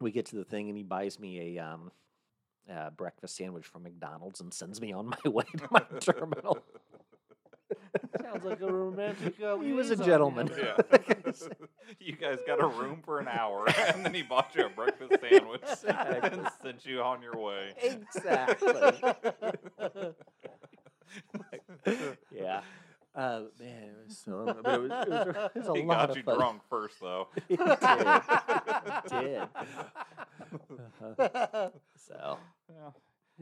we 0.00 0.12
get 0.12 0.26
to 0.26 0.36
the 0.36 0.44
thing, 0.44 0.68
and 0.68 0.76
he 0.76 0.84
buys 0.84 1.18
me 1.18 1.56
a 1.58 1.64
um, 1.64 1.90
uh, 2.72 2.90
breakfast 2.90 3.36
sandwich 3.36 3.66
from 3.66 3.82
McDonald's 3.82 4.40
and 4.40 4.54
sends 4.54 4.80
me 4.80 4.92
on 4.92 5.06
my 5.06 5.18
way 5.30 5.44
to 5.56 5.68
my 5.70 5.82
terminal. 6.00 6.58
Sounds 8.20 8.44
like 8.44 8.60
a 8.60 8.72
romantic. 8.72 9.40
Uh, 9.42 9.58
He 9.58 9.72
was 9.72 9.90
a 9.90 9.96
gentleman. 9.96 10.50
Yeah. 10.56 10.76
you 12.00 12.14
guys 12.16 12.38
got 12.46 12.62
a 12.62 12.66
room 12.66 13.00
for 13.04 13.18
an 13.20 13.28
hour, 13.28 13.66
and 13.88 14.04
then 14.04 14.12
he 14.14 14.22
bought 14.22 14.54
you 14.54 14.66
a 14.66 14.68
breakfast 14.68 15.14
sandwich 15.20 15.62
and 16.32 16.48
sent 16.62 16.84
you 16.84 17.00
on 17.02 17.22
your 17.22 17.36
way. 17.36 17.72
exactly. 17.82 18.72
yeah. 22.34 22.60
Uh, 23.14 23.42
man, 23.60 23.82
it 23.82 23.94
was 24.08 24.18
so. 24.18 24.56
But 24.62 24.74
it 24.74 24.80
was, 24.80 24.90
it 24.90 25.08
was, 25.08 25.26
it 25.54 25.58
was 25.58 25.68
a 25.68 25.74
he 25.74 25.82
lot 25.82 25.98
got 25.98 26.10
of 26.10 26.16
you 26.16 26.22
fun. 26.22 26.36
drunk 26.38 26.62
first, 26.70 26.98
though. 27.00 27.28
He 27.46 27.56
did. 27.56 27.68
He 27.68 29.18
did. 29.20 29.42
Uh-huh. 30.98 31.68
So. 32.08 32.38
Yeah. 32.70 32.90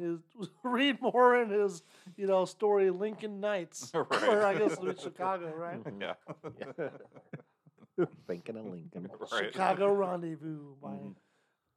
His 0.01 0.21
read 0.63 1.01
more 1.01 1.37
in 1.43 1.51
his 1.51 1.83
you 2.17 2.27
know 2.27 2.45
story 2.45 2.91
Lincoln 2.91 3.41
Nights, 3.41 3.91
Right. 3.95 4.23
or 4.25 4.45
I 4.45 4.57
guess 4.59 4.79
it 4.83 5.01
Chicago, 5.01 5.53
right? 5.55 5.81
Yeah. 6.01 6.15
Yeah. 6.59 8.07
Thinking 8.27 8.57
of 8.57 8.65
Lincoln. 8.67 9.09
Right. 9.33 9.53
Chicago 9.53 9.93
Rendezvous 9.93 10.75
by 10.83 10.89
Mhm. 10.91 11.15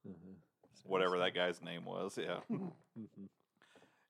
Mhm. 0.07 0.35
whatever 0.85 1.17
that 1.19 1.33
guy's 1.35 1.61
name 1.61 1.83
was. 1.85 2.17
Yeah. 2.17 2.39
Mhm. 2.49 2.71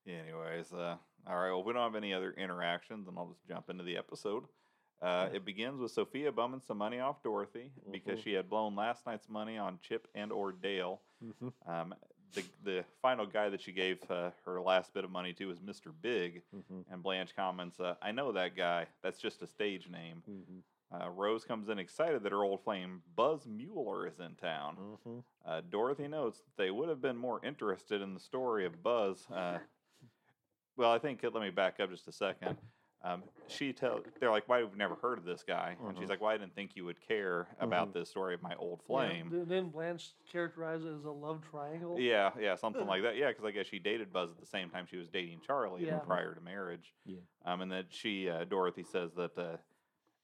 Anyways, 0.05 0.74
uh, 0.74 0.98
all 1.27 1.36
right. 1.38 1.50
Well, 1.51 1.63
we 1.63 1.74
don't 1.74 1.82
have 1.82 1.96
any 1.96 2.13
other 2.13 2.32
interactions, 2.34 3.08
and 3.08 3.17
I'll 3.17 3.27
just 3.29 3.46
jump 3.48 3.70
into 3.70 3.84
the 3.84 3.98
episode. 3.98 4.43
Uh, 5.01 5.29
It 5.34 5.43
begins 5.46 5.79
with 5.82 5.91
Sophia 5.91 6.32
bumming 6.32 6.60
some 6.62 6.77
money 6.77 7.00
off 7.00 7.24
Dorothy 7.24 7.72
because 7.91 8.20
Mhm. 8.20 8.24
she 8.24 8.34
had 8.34 8.50
blown 8.50 8.75
last 8.75 9.05
night's 9.05 9.27
money 9.29 9.58
on 9.58 9.79
Chip 9.82 10.08
and 10.13 10.32
or 10.32 10.51
Dale. 10.51 11.01
Mhm. 11.24 11.53
Um, 11.65 11.96
the 12.34 12.44
the 12.63 12.86
final 13.02 13.25
guy 13.25 13.50
that 13.50 13.62
she 13.62 13.72
gave 13.72 14.00
uh, 14.10 14.32
her 14.46 14.62
last 14.62 14.94
bit 14.94 15.04
of 15.04 15.12
money 15.12 15.34
to 15.34 15.46
was 15.48 15.60
Mr. 15.60 15.92
Big, 16.02 16.42
Mhm. 16.56 16.86
and 16.92 17.04
Blanche 17.04 17.36
comments, 17.36 17.80
uh, 17.80 17.96
"I 18.02 18.12
know 18.12 18.32
that 18.32 18.56
guy. 18.56 18.88
That's 19.02 19.20
just 19.20 19.42
a 19.42 19.48
stage 19.48 19.90
name." 19.90 20.24
Mhm. 20.30 20.62
Uh, 20.92 21.10
Rose 21.10 21.44
comes 21.44 21.70
in 21.70 21.80
excited 21.80 22.22
that 22.24 22.32
her 22.32 22.44
old 22.44 22.62
flame 22.63 23.02
Buzz 23.16 23.48
Mueller 23.48 24.06
is 24.08 24.20
in 24.20 24.36
town. 24.36 24.78
Mhm. 25.06 25.24
Uh, 25.44 25.62
Dorothy 25.62 26.08
notes 26.08 26.42
that 26.42 26.56
they 26.58 26.70
would 26.72 26.88
have 26.90 27.02
been 27.02 27.18
more 27.18 27.44
interested 27.44 28.02
in 28.02 28.13
the 28.13 28.20
story 28.20 28.66
of 28.66 28.84
Buzz. 28.84 29.28
Uh, 29.32 29.60
well, 30.78 30.92
I 30.92 31.00
think 31.00 31.24
let 31.24 31.34
me 31.34 31.50
back 31.50 31.80
up 31.80 31.90
just 31.90 32.08
a 32.08 32.12
second. 32.12 32.58
Um, 33.06 33.24
she 33.48 33.74
tell 33.74 34.00
they're 34.22 34.32
like, 34.32 34.48
"Why 34.48 34.60
have 34.60 34.72
we 34.72 34.78
never 34.78 34.96
heard 34.96 35.18
of 35.18 35.26
this 35.26 35.44
guy?" 35.44 35.76
And 35.88 35.98
she's 35.98 36.06
Mhm. 36.06 36.10
like, 36.10 36.22
"Well, 36.22 36.30
I 36.32 36.38
didn't 36.38 36.56
think 36.56 36.76
you 36.78 36.86
would 36.86 37.02
care 37.02 37.50
about 37.60 37.94
this 37.94 38.10
story 38.10 38.34
of 38.34 38.42
my 38.42 38.56
old 38.56 38.80
Yeah, 38.82 38.86
flame." 38.88 39.30
th- 39.30 39.48
then 39.48 39.70
Blanche 39.70 40.14
characterized 40.32 40.86
it 40.86 40.94
as 40.94 41.04
a 41.04 41.12
love 41.12 41.42
triangle. 41.52 42.00
Yeah, 42.00 42.32
yeah, 42.40 42.56
something 42.56 42.88
like 42.88 43.04
that. 43.04 43.18
Yeah, 43.18 43.28
because 43.28 43.44
I 43.44 43.52
guess 43.52 43.68
she 43.68 43.78
dated 43.80 44.14
Buzz 44.14 44.32
at 44.32 44.40
the 44.40 44.46
same 44.46 44.70
time 44.70 44.86
she 44.86 44.96
was 44.98 45.10
dating 45.10 45.42
Charlie 45.42 45.86
Yeah. 45.86 46.00
prior 46.00 46.34
to 46.34 46.40
marriage. 46.42 46.94
Yeah. 47.06 47.20
Um, 47.44 47.60
and 47.62 47.72
that 47.74 47.92
she, 47.94 48.30
uh, 48.30 48.46
Dorothy 48.46 48.84
says 48.84 49.14
that 49.16 49.38
uh, 49.38 49.58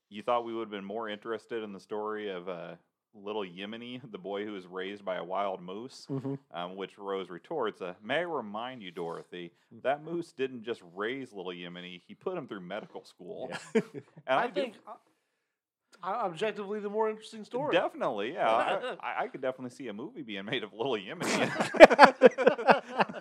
you 0.08 0.24
thought 0.24 0.46
we 0.46 0.54
would 0.54 0.62
have 0.68 0.72
been 0.72 0.86
more 0.86 1.10
interested 1.10 1.62
in 1.64 1.74
the 1.74 1.80
story 1.82 2.30
of 2.30 2.48
uh, 2.48 2.76
little 3.14 3.44
Yemeni, 3.44 4.00
the 4.12 4.18
boy 4.18 4.46
who 4.46 4.52
was 4.54 4.66
raised 4.68 5.04
by 5.04 5.16
a 5.18 5.24
wild 5.24 5.62
moose. 5.62 6.06
Mhm. 6.10 6.38
Um, 6.52 6.76
which 6.76 6.98
Rose 6.98 7.30
retorts, 7.30 7.82
uh, 7.82 7.96
"May 8.04 8.18
I 8.18 8.22
remind 8.22 8.82
you, 8.84 8.92
Dorothy, 8.92 9.52
Mm. 9.74 9.82
that 9.84 10.04
moose 10.04 10.32
didn't 10.32 10.64
just 10.64 10.82
raise 10.96 11.34
little 11.34 11.52
Yemeni; 11.52 12.02
he 12.08 12.14
put 12.16 12.38
him 12.38 12.48
through 12.48 12.62
medical 12.62 13.04
school." 13.04 13.50
Yeah. 13.50 13.58
And 14.28 14.40
I, 14.40 14.48
do- 14.48 14.62
think 14.62 14.76
uh, 14.88 14.92
uh, 16.04 16.08
objectively 16.26 16.80
the 16.80 16.90
more 16.90 17.10
interesting 17.10 17.44
story. 17.44 17.74
Definitely, 17.76 18.34
yeah. 18.34 18.50
I, 18.50 18.96
I, 19.02 19.24
I 19.24 19.28
could 19.28 19.42
definitely 19.42 19.72
see 19.76 19.88
a 19.88 19.94
movie 19.94 20.22
being 20.22 20.46
made 20.46 20.64
of 20.64 20.72
Little 20.74 20.94
Yemeni. 20.96 21.50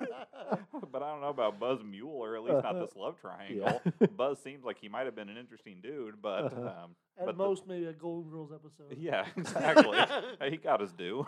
but 1.08 1.10
I 1.10 1.12
don't 1.12 1.20
know 1.22 1.28
about 1.28 1.58
Buzz 1.58 1.80
Mueller, 1.84 2.36
at 2.36 2.42
least 2.42 2.62
not 2.62 2.78
this 2.78 2.94
love 2.96 3.16
triangle. 3.20 3.80
Buzz 4.16 4.38
seems 4.42 4.64
like 4.64 4.78
he 4.80 4.88
might 4.88 5.06
have 5.06 5.14
been 5.16 5.28
an 5.28 5.36
interesting 5.36 5.76
dude, 5.82 6.20
but 6.20 6.44
Uh-huh. 6.52 6.60
um, 6.84 6.96
At 7.18 7.26
but 7.26 7.36
the- 7.36 7.44
most, 7.44 7.66
maybe 7.66 7.86
a 7.86 7.92
Golden 7.92 8.30
Girls 8.30 8.50
episode. 8.52 8.96
yeah, 8.98 9.26
exactly. 9.36 9.98
he 10.50 10.56
got 10.56 10.80
his 10.80 10.92
due. 10.92 11.26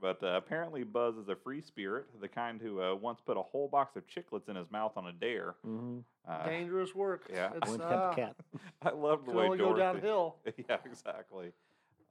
but 0.00 0.22
uh, 0.22 0.28
apparently, 0.36 0.82
Buzz 0.82 1.16
is 1.16 1.28
a 1.28 1.36
free 1.36 1.60
spirit, 1.60 2.06
the 2.20 2.28
kind 2.28 2.60
who 2.60 2.80
uh, 2.80 2.94
once 2.94 3.20
put 3.24 3.36
a 3.36 3.42
whole 3.42 3.68
box 3.68 3.96
of 3.96 4.04
chiclets 4.06 4.48
in 4.48 4.56
his 4.56 4.70
mouth 4.70 4.92
on 4.96 5.06
a 5.06 5.12
dare. 5.12 5.54
Mhm. 5.66 6.02
Uh, 6.26 6.46
Dangerous 6.46 6.94
work. 6.94 7.28
yeah. 7.32 7.50
It's, 7.56 7.72
uh, 7.72 8.12
cat 8.14 8.36
cat. 8.52 8.60
I 8.82 8.90
love 8.90 9.26
the 9.26 9.32
way 9.32 9.44
only 9.44 9.58
Dorothy. 9.58 9.74
go 9.74 9.78
downhill. 9.92 10.36
yeah, 10.68 10.76
exactly. 10.86 11.52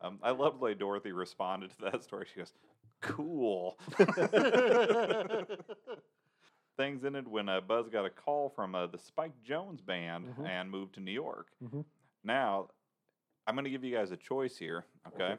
Um, 0.02 0.20
I 0.24 0.32
love 0.32 0.54
the 0.60 0.60
way 0.66 0.74
Dorothy 0.76 1.12
responded 1.12 1.72
to 1.72 1.92
that 1.92 2.04
story. 2.04 2.26
She 2.32 2.40
goes, 2.40 2.54
"Cool." 3.02 3.78
Things 6.78 7.04
ended 7.04 7.28
when 7.28 7.50
uh, 7.50 7.60
Buzz 7.60 7.90
got 7.90 8.06
a 8.06 8.10
call 8.10 8.50
from 8.50 8.74
uh, 8.74 8.88
the 8.88 8.98
Spike 8.98 9.34
Jones 9.44 9.82
band 9.82 10.28
Mhm. 10.28 10.48
and 10.48 10.72
moved 10.72 10.94
to 10.96 11.02
New 11.02 11.12
York. 11.12 11.48
Mhm. 11.62 11.84
Now, 12.24 12.70
I'm 13.46 13.56
going 13.56 13.66
to 13.66 13.70
give 13.70 13.84
you 13.84 13.94
guys 13.94 14.12
a 14.12 14.18
choice 14.18 14.58
here. 14.58 14.86
Okay. 15.08 15.38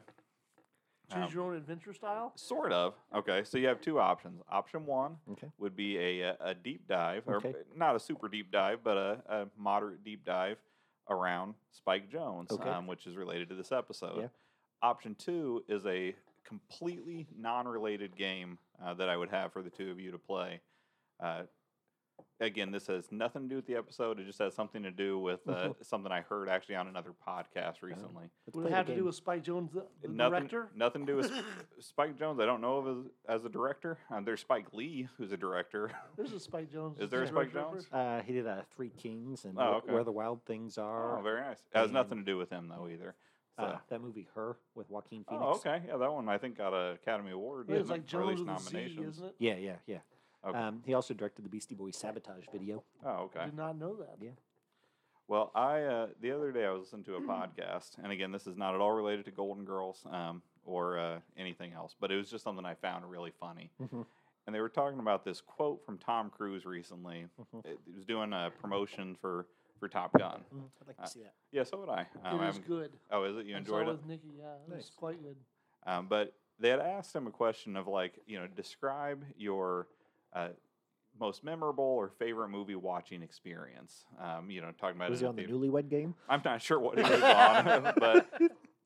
Choose 1.11 1.23
Um, 1.25 1.31
your 1.33 1.43
own 1.45 1.55
adventure 1.55 1.93
style. 1.93 2.31
Sort 2.35 2.71
of. 2.71 2.93
Okay, 3.13 3.43
so 3.43 3.57
you 3.57 3.67
have 3.67 3.81
two 3.81 3.99
options. 3.99 4.41
Option 4.49 4.85
one 4.85 5.17
Okay. 5.31 5.51
would 5.57 5.75
be 5.75 5.97
a, 5.97 6.21
a, 6.21 6.37
a 6.39 6.53
deep 6.53 6.87
dive, 6.87 7.27
or 7.27 7.35
Okay. 7.37 7.53
not 7.75 7.95
a 7.95 7.99
super 7.99 8.27
deep 8.29 8.51
dive, 8.51 8.83
but 8.83 8.97
a, 8.97 9.23
a 9.27 9.47
moderate 9.57 10.03
deep 10.03 10.23
dive 10.23 10.57
around 11.09 11.55
Spike 11.71 12.07
Jones, 12.09 12.51
Okay. 12.51 12.69
um, 12.69 12.85
which 12.87 13.07
is 13.07 13.17
related 13.17 13.49
to 13.49 13.55
this 13.55 13.71
episode. 13.71 14.19
Yeah. 14.21 14.27
Option 14.83 15.15
two 15.15 15.63
is 15.67 15.85
a 15.85 16.15
completely 16.51 17.27
non 17.37 17.67
related 17.67 18.15
game 18.17 18.57
uh, 18.83 18.93
that 18.95 19.07
I 19.09 19.15
would 19.15 19.29
have 19.29 19.53
for 19.53 19.61
the 19.61 19.69
two 19.69 19.89
of 19.91 19.99
you 19.99 20.11
to 20.11 20.17
play. 20.17 20.59
Uh, 21.23 21.43
again, 22.39 22.71
this 22.71 22.87
has 22.87 23.11
nothing 23.11 23.43
to 23.43 23.47
do 23.47 23.55
with 23.55 23.67
the 23.67 23.75
episode. 23.75 24.19
It 24.19 24.25
just 24.25 24.39
has 24.39 24.53
something 24.53 24.83
to 24.83 24.91
do 24.91 25.17
with 25.19 25.47
uh, 25.47 25.69
Mhm. 25.69 25.85
something 25.85 26.11
I 26.11 26.21
heard 26.21 26.49
actually 26.49 26.75
on 26.75 26.87
another 26.87 27.11
podcast 27.27 27.81
recently. 27.81 28.25
Let's 28.47 28.57
Would 28.57 28.65
it 28.67 28.71
have 28.71 28.85
to 28.87 28.95
do 28.95 29.05
with 29.05 29.15
Spike 29.15 29.43
Jonze, 29.43 29.71
the, 29.71 29.85
the 30.01 30.07
nothing, 30.09 30.39
director? 30.47 30.69
Nothing 30.75 31.05
to 31.05 31.13
do 31.13 31.17
with 31.17 31.31
Spike 31.79 32.17
Jones. 32.17 32.39
I 32.39 32.45
don't 32.45 32.61
know 32.61 32.77
of 32.77 32.87
as, 32.87 33.11
as 33.29 33.45
a 33.45 33.49
director. 33.49 33.97
Um, 34.09 34.25
there's 34.25 34.41
Spike 34.41 34.73
Lee, 34.73 35.07
who's 35.17 35.31
a 35.31 35.37
director. 35.37 35.91
There's 36.17 36.33
a 36.33 36.39
Spike 36.39 36.71
Jones. 36.71 36.99
Is 36.99 37.09
there 37.09 37.23
a 37.23 37.27
Spike 37.27 37.53
Jones? 37.53 37.87
Uh, 37.91 38.21
he 38.21 38.33
did 38.33 38.47
uh, 38.47 38.61
Three 38.75 38.89
Kings 38.89 39.45
and 39.45 39.57
Oh, 39.57 39.61
Where- 39.61 39.73
okay. 39.77 39.93
Where 39.93 40.03
the 40.03 40.11
Wild 40.11 40.43
Things 40.45 40.77
Are. 40.77 41.19
Oh, 41.19 41.21
very 41.21 41.41
nice. 41.41 41.59
It 41.73 41.77
has 41.77 41.91
nothing 41.91 42.17
to 42.17 42.23
do 42.25 42.37
with 42.37 42.49
him 42.49 42.67
though 42.67 42.87
either. 42.87 43.15
So. 43.57 43.63
Uh, 43.65 43.77
that 43.89 44.01
movie, 44.01 44.27
Her, 44.33 44.55
with 44.75 44.89
Joaquin 44.89 45.25
Phoenix. 45.27 45.45
oh, 45.45 45.55
okay. 45.55 45.81
Yeah, 45.87 45.97
that 45.97 46.11
one 46.11 46.29
I 46.29 46.37
think 46.37 46.57
got 46.57 46.73
an 46.73 46.93
Academy 46.95 47.31
Award. 47.31 47.65
Yeah, 47.67 47.75
it's 47.77 47.89
didn't 47.89 48.05
like 48.05 48.13
it? 48.13 48.15
Or 48.15 48.21
Jonze 48.23 48.27
least 48.29 48.39
with 48.39 48.49
a 48.49 48.59
Z, 48.59 48.71
nominations. 48.73 49.15
isn't 49.15 49.25
it? 49.27 49.35
Yeah, 49.39 49.55
yeah, 49.57 49.75
yeah. 49.87 49.97
Okay. 50.47 50.57
Um, 50.57 50.81
he 50.85 50.93
also 50.93 51.13
directed 51.13 51.43
the 51.45 51.49
Beastie 51.49 51.75
Boys 51.75 51.97
Sabotage 51.97 52.45
video. 52.51 52.83
oh, 53.05 53.09
okay. 53.25 53.39
I 53.41 53.45
Did 53.45 53.57
not 53.57 53.77
know 53.77 53.95
that. 53.97 54.15
Yeah. 54.21 54.31
Well, 55.27 55.51
I 55.53 55.81
uh, 55.83 56.07
the 56.21 56.31
other 56.31 56.51
day 56.51 56.65
I 56.65 56.71
was 56.71 56.81
listening 56.83 57.03
to 57.05 57.15
a 57.15 57.21
podcast, 57.21 57.97
and 58.01 58.11
again, 58.11 58.31
this 58.31 58.47
is 58.47 58.57
not 58.57 58.73
at 58.73 58.81
all 58.81 58.91
related 58.91 59.25
to 59.25 59.31
Golden 59.31 59.65
Girls 59.65 60.03
um, 60.09 60.41
or 60.65 60.97
uh, 60.97 61.19
anything 61.37 61.73
else, 61.73 61.95
but 61.99 62.11
it 62.11 62.15
was 62.15 62.29
just 62.29 62.43
something 62.43 62.65
I 62.65 62.73
found 62.75 63.09
really 63.09 63.31
funny. 63.39 63.69
Mhm. 63.81 64.05
And 64.47 64.55
they 64.55 64.59
were 64.59 64.69
talking 64.69 64.99
about 64.99 65.23
this 65.23 65.39
quote 65.39 65.85
from 65.85 65.99
Tom 65.99 66.31
Cruise 66.31 66.65
recently. 66.65 67.27
Mhm. 67.39 67.63
He 67.85 67.91
was 67.93 68.05
doing 68.05 68.33
a 68.33 68.49
promotion 68.59 69.15
for 69.21 69.45
for 69.81 69.89
Top 69.89 70.13
Gun. 70.17 70.41
Mm, 70.55 70.61
I'd 70.81 70.87
like 70.87 70.95
Uh, 70.99 71.03
to 71.03 71.09
see 71.09 71.19
that. 71.23 71.33
Yeah, 71.51 71.63
so 71.63 71.79
would 71.79 71.89
I. 71.89 72.05
Um, 72.23 72.39
it 72.39 72.49
is 72.49 72.55
I'm- 72.57 72.63
good. 72.67 72.91
Oh, 73.09 73.23
is 73.25 73.35
it? 73.35 73.45
You 73.47 73.55
I 73.55 73.57
enjoyed 73.57 73.85
saw 73.85 73.89
it? 73.89 73.93
with 73.97 74.05
Nikki. 74.05 74.29
Yeah, 74.37 74.53
it 74.69 74.75
was 74.77 74.91
quite 74.95 75.21
good. 75.21 75.35
Um, 75.85 76.07
but 76.07 76.33
they 76.59 76.69
had 76.69 76.79
asked 76.79 77.13
him 77.15 77.25
a 77.27 77.31
question 77.31 77.75
of 77.75 77.87
like, 77.87 78.19
you 78.27 78.39
know, 78.39 78.45
describe 78.47 79.25
your 79.35 79.87
uh, 80.33 80.49
most 81.19 81.43
memorable 81.43 81.83
or 81.83 82.09
favorite 82.09 82.49
movie 82.49 82.75
watching 82.75 83.23
experience. 83.23 84.05
Um, 84.19 84.51
you 84.51 84.61
know, 84.61 84.71
talking 84.79 84.95
about 84.95 85.09
Was 85.09 85.21
it 85.21 85.25
he 85.25 85.29
on 85.29 85.35
the 85.35 85.41
theater. 85.45 85.55
Newlywed 85.57 85.89
Game? 85.89 86.13
I'm 86.29 86.41
not 86.45 86.61
sure 86.61 86.79
what 86.79 86.97
he 87.03 87.03
was 87.03 87.21
on, 87.23 87.93
but 87.97 88.27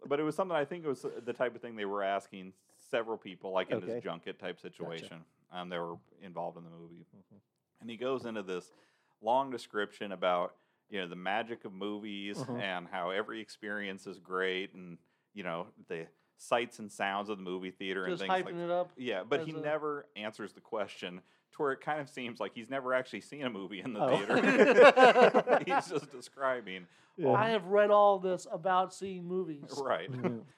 but 0.07 0.19
it 0.19 0.23
was 0.23 0.35
something 0.35 0.55
I 0.55 0.63
think 0.63 0.85
it 0.85 0.87
was 0.87 1.05
the 1.25 1.33
type 1.33 1.53
of 1.55 1.61
thing 1.61 1.75
they 1.75 1.85
were 1.85 2.03
asking 2.03 2.53
several 2.89 3.17
people, 3.17 3.51
like 3.51 3.69
in 3.69 3.77
Okay. 3.77 3.85
this 3.87 4.03
junket 4.03 4.39
type 4.39 4.59
situation. 4.61 5.25
Um, 5.51 5.69
that 5.69 5.79
were 5.79 5.97
involved 6.21 6.57
in 6.57 6.63
the 6.63 6.69
movie, 6.69 7.05
Mhm. 7.15 7.39
and 7.79 7.89
he 7.89 7.95
goes 7.97 8.25
into 8.25 8.41
this 8.43 8.73
long 9.21 9.51
description 9.51 10.11
about 10.11 10.55
you 10.89 10.99
know 11.01 11.07
the 11.07 11.15
magic 11.15 11.65
of 11.65 11.73
movies 11.73 12.37
Mhm. 12.37 12.61
and 12.61 12.87
how 12.87 13.09
every 13.09 13.41
experience 13.41 14.07
is 14.07 14.19
great, 14.19 14.73
and 14.73 14.97
you 15.33 15.43
know 15.43 15.67
the 15.87 16.07
sights 16.37 16.79
and 16.79 16.91
sounds 16.91 17.29
of 17.29 17.37
the 17.37 17.43
movie 17.43 17.71
theater 17.71 18.07
Just 18.07 18.21
and 18.23 18.31
hyping 18.31 18.45
things 18.45 18.57
like 18.57 18.65
it 18.65 18.71
up. 18.71 18.91
yeah, 18.97 19.23
but 19.27 19.45
he 19.45 19.51
a- 19.51 19.57
never 19.57 20.05
answers 20.15 20.53
the 20.53 20.61
question 20.61 21.21
to 21.53 21.57
where 21.61 21.71
it 21.71 21.79
kind 21.79 22.01
of 22.01 22.09
seems 22.09 22.39
like 22.41 22.53
he's 22.53 22.69
never 22.69 22.93
actually 22.93 23.21
seen 23.21 23.43
a 23.45 23.49
movie 23.49 23.79
in 23.79 23.93
the 23.93 24.01
Oh. 24.01 24.17
theater. 24.17 25.59
he's 25.65 25.87
just 25.87 26.11
describing. 26.11 26.85
all 27.23 27.33
I 27.35 27.49
have 27.51 27.65
read 27.67 27.89
all 27.91 28.19
this 28.19 28.45
about 28.51 28.93
seeing 28.93 29.25
movies. 29.25 29.79
Right. 29.81 30.11
Mhm. 30.11 30.43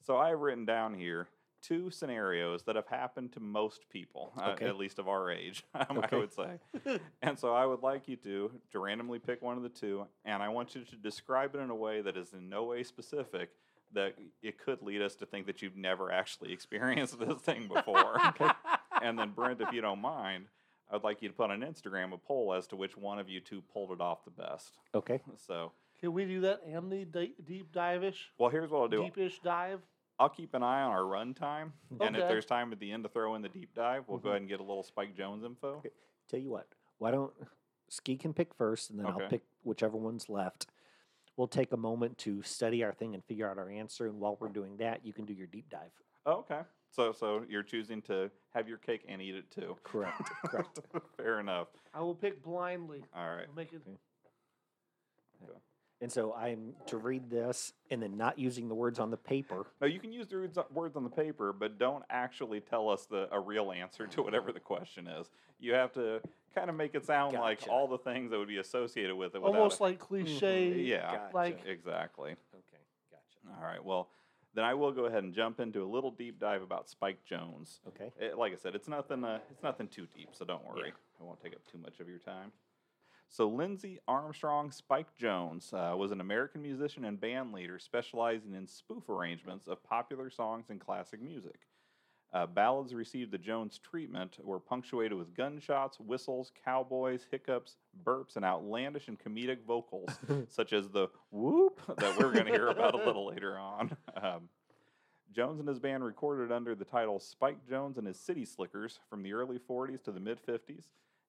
So 0.00 0.18
I 0.18 0.28
have 0.30 0.40
written 0.40 0.66
down 0.66 0.92
here 0.92 1.28
two 1.66 1.90
scenarios 1.90 2.62
that 2.64 2.76
have 2.76 2.86
happened 2.86 3.32
to 3.32 3.40
most 3.40 3.88
people, 3.88 4.32
uh, 4.38 4.54
at 4.60 4.76
least 4.76 4.98
of 4.98 5.08
our 5.08 5.30
age, 5.30 5.64
um, 5.74 6.04
I 6.12 6.16
would 6.16 6.32
say. 6.32 6.58
And 7.22 7.38
so 7.38 7.54
I 7.54 7.64
would 7.64 7.82
like 7.82 8.06
you 8.08 8.16
to 8.16 8.50
to 8.72 8.78
randomly 8.78 9.18
pick 9.18 9.40
one 9.42 9.56
of 9.56 9.62
the 9.62 9.68
two, 9.68 10.06
and 10.24 10.42
I 10.42 10.48
want 10.48 10.74
you 10.74 10.82
to 10.84 10.96
describe 10.96 11.54
it 11.54 11.58
in 11.58 11.70
a 11.70 11.74
way 11.74 12.00
that 12.02 12.16
is 12.16 12.32
in 12.32 12.48
no 12.48 12.64
way 12.64 12.82
specific. 12.82 13.50
That 13.92 14.16
it 14.42 14.58
could 14.58 14.82
lead 14.82 15.02
us 15.02 15.14
to 15.16 15.26
think 15.26 15.46
that 15.46 15.62
you've 15.62 15.76
never 15.76 16.10
actually 16.10 16.52
experienced 16.58 17.18
this 17.18 17.38
thing 17.38 17.68
before. 17.72 18.18
and 19.02 19.16
then 19.16 19.30
Brent, 19.30 19.60
if 19.60 19.72
you 19.72 19.80
don't 19.80 20.00
mind, 20.00 20.46
I'd 20.90 21.04
like 21.04 21.22
you 21.22 21.28
to 21.28 21.34
put 21.34 21.50
on 21.50 21.60
Instagram 21.60 22.12
a 22.12 22.18
poll 22.18 22.54
as 22.54 22.66
to 22.68 22.76
which 22.76 22.96
one 22.96 23.20
of 23.20 23.28
you 23.28 23.38
two 23.40 23.62
pulled 23.72 23.92
it 23.92 24.00
off 24.00 24.24
the 24.24 24.30
best. 24.32 24.78
Okay. 24.96 25.20
So, 25.46 25.70
Can 26.00 26.12
we 26.12 26.24
do 26.24 26.40
that 26.40 26.62
and 26.66 26.90
the 26.90 27.04
deep 27.46 27.72
dive-ish? 27.72 28.30
well, 28.36 28.50
here's 28.50 28.70
what 28.70 28.80
I'll 28.80 28.88
do. 28.88 29.04
Deep 29.04 29.16
ish 29.18 29.38
dive? 29.40 29.80
I'll 30.18 30.28
keep 30.28 30.54
an 30.54 30.62
eye 30.62 30.82
on 30.82 30.92
our 30.92 31.04
run 31.06 31.34
time, 31.34 31.72
and 32.00 32.16
if 32.16 32.28
there's 32.28 32.46
time 32.46 32.72
at 32.72 32.78
the 32.78 32.92
end 32.92 33.02
to 33.02 33.08
throw 33.08 33.34
in 33.34 33.42
the 33.42 33.48
deep 33.48 33.74
dive, 33.74 34.04
we'll 34.08 34.18
go 34.18 34.28
Mhm. 34.28 34.32
ahead 34.32 34.40
and 34.42 34.48
get 34.48 34.60
a 34.60 34.62
little 34.62 34.82
Spike 34.84 35.14
Jones 35.16 35.42
info. 35.44 35.78
Okay. 35.78 35.90
Tell 36.28 36.40
you 36.40 36.50
what, 36.50 36.68
why 36.98 37.10
don't 37.10 37.34
Ski 37.88 38.16
can 38.16 38.32
pick 38.32 38.54
first, 38.54 38.90
and 38.90 38.98
then 38.98 39.06
Okay. 39.06 39.22
I'll 39.24 39.28
pick 39.30 39.42
whichever 39.64 39.96
one's 39.96 40.28
left. 40.28 40.68
We'll 41.36 41.48
take 41.48 41.72
a 41.72 41.76
moment 41.76 42.16
to 42.18 42.42
study 42.42 42.84
our 42.84 42.92
thing 42.92 43.14
and 43.14 43.24
figure 43.24 43.48
out 43.50 43.58
our 43.58 43.68
answer, 43.68 44.06
and 44.06 44.20
while 44.20 44.36
we're 44.36 44.48
doing 44.48 44.76
that, 44.76 45.04
you 45.04 45.12
can 45.12 45.24
do 45.24 45.34
your 45.34 45.48
deep 45.48 45.68
dive. 45.68 45.92
Oh, 46.26 46.38
okay. 46.38 46.62
So, 46.90 47.10
so 47.12 47.42
you're 47.48 47.64
choosing 47.64 48.00
to 48.02 48.30
have 48.50 48.68
your 48.68 48.78
cake 48.78 49.04
and 49.08 49.20
eat 49.20 49.34
it 49.34 49.50
too. 49.50 49.76
Correct. 49.82 50.16
Correct. 50.46 50.78
Fair 51.16 51.40
enough. 51.40 51.68
I 51.92 52.00
will 52.00 52.14
pick 52.14 52.40
blindly. 52.40 53.04
All 53.12 53.34
right. 53.34 53.48
I'll 53.48 53.54
make 53.54 53.72
it. 53.72 53.82
Okay. 53.86 53.98
And 56.04 56.12
so 56.12 56.34
I'm 56.34 56.74
to 56.88 56.98
read 56.98 57.30
this 57.30 57.72
and 57.90 58.02
then 58.02 58.18
not 58.18 58.38
using 58.38 58.68
the 58.68 58.74
words 58.74 58.98
on 58.98 59.10
the 59.10 59.16
paper. 59.16 59.64
No, 59.80 59.86
you 59.86 59.98
can 59.98 60.12
use 60.12 60.26
the 60.28 60.36
words- 60.36 60.58
words 60.70 60.96
on 60.96 61.02
the 61.02 61.08
paper, 61.08 61.50
but 61.50 61.78
don't 61.78 62.04
actually 62.10 62.60
tell 62.60 62.90
us 62.90 63.06
the 63.06 63.26
a 63.34 63.40
real 63.40 63.72
answer 63.72 64.06
to 64.08 64.22
whatever 64.22 64.52
the 64.52 64.60
question 64.60 65.06
is. 65.06 65.30
You 65.58 65.72
have 65.72 65.94
to 65.94 66.20
kind 66.54 66.68
of 66.68 66.76
make 66.76 66.94
it 66.94 67.06
sound 67.06 67.32
like 67.32 67.60
all 67.70 67.88
the 67.88 67.96
things 67.96 68.30
that 68.32 68.38
would 68.38 68.48
be 68.48 68.58
associated 68.58 69.16
with 69.16 69.34
it. 69.34 69.38
Almost 69.38 69.80
like 69.80 69.98
cliche. 69.98 70.74
yeah, 70.74 71.10
Gotcha. 71.10 71.34
like- 71.34 71.64
exactly. 71.64 72.32
Okay, 72.32 72.82
gotcha. 73.10 73.56
All 73.58 73.64
right. 73.66 73.82
Well, 73.82 74.10
then 74.52 74.64
I 74.66 74.74
will 74.74 74.92
go 74.92 75.06
ahead 75.06 75.24
and 75.24 75.32
jump 75.32 75.58
into 75.58 75.82
a 75.82 75.88
little 75.88 76.10
deep 76.10 76.38
dive 76.38 76.60
about 76.60 76.90
Spike 76.90 77.24
Jones. 77.24 77.80
Okay. 77.88 78.12
It- 78.20 78.36
like 78.36 78.52
I 78.52 78.56
said, 78.56 78.74
it's 78.74 78.88
nothing. 78.88 79.24
Uh, 79.24 79.40
it's 79.50 79.62
nothing 79.62 79.88
too 79.88 80.06
deep, 80.14 80.28
so 80.34 80.44
don't 80.44 80.66
worry. 80.68 80.88
Yeah. 80.88 80.92
I 81.18 81.24
won't 81.24 81.40
take 81.40 81.54
up 81.54 81.64
too 81.64 81.78
much 81.78 81.98
of 81.98 82.10
your 82.10 82.18
time. 82.18 82.52
So 83.28 83.48
Lindley 83.48 83.98
Armstrong 84.06 84.70
Spike 84.70 85.16
Jones 85.16 85.72
uh, 85.72 85.94
was 85.96 86.12
an 86.12 86.20
American 86.20 86.62
musician 86.62 87.04
and 87.04 87.20
band 87.20 87.52
leader 87.52 87.78
specializing 87.78 88.54
in 88.54 88.66
spoof 88.66 89.08
arrangements 89.08 89.66
of 89.66 89.82
popular 89.82 90.30
songs 90.30 90.66
and 90.70 90.80
classic 90.80 91.20
music. 91.20 91.58
Uh, 92.32 92.46
ballads 92.46 92.92
received 92.92 93.30
the 93.30 93.38
Jones 93.38 93.78
treatment 93.78 94.38
were 94.42 94.58
punctuated 94.58 95.16
with 95.16 95.34
gunshots, 95.36 96.00
whistles, 96.00 96.50
cowboys, 96.64 97.26
hiccups, 97.30 97.76
burps, 98.04 98.34
and 98.34 98.44
outlandish 98.44 99.06
and 99.06 99.18
comedic 99.20 99.64
vocals, 99.64 100.10
such 100.48 100.72
as 100.72 100.88
the 100.88 101.06
whoop 101.30 101.80
that 101.96 102.18
we're 102.18 102.32
going 102.32 102.46
to 102.46 102.52
hear 102.52 102.68
about 102.68 102.94
a 102.94 103.04
little 103.04 103.26
later 103.26 103.58
on. 103.58 103.96
Um, 104.16 104.48
Jones 105.32 105.58
and 105.58 105.68
his 105.68 105.80
band 105.80 106.04
recorded 106.04 106.52
under 106.52 106.76
the 106.76 106.84
title 106.84 107.18
Spike 107.18 107.66
Jones 107.68 107.98
and 107.98 108.06
his 108.06 108.18
City 108.18 108.44
Slickers 108.44 109.00
from 109.10 109.24
the 109.24 109.32
early 109.32 109.58
40s 109.58 110.02
to 110.04 110.12
the 110.12 110.20
mid 110.20 110.38
50s 110.46 110.84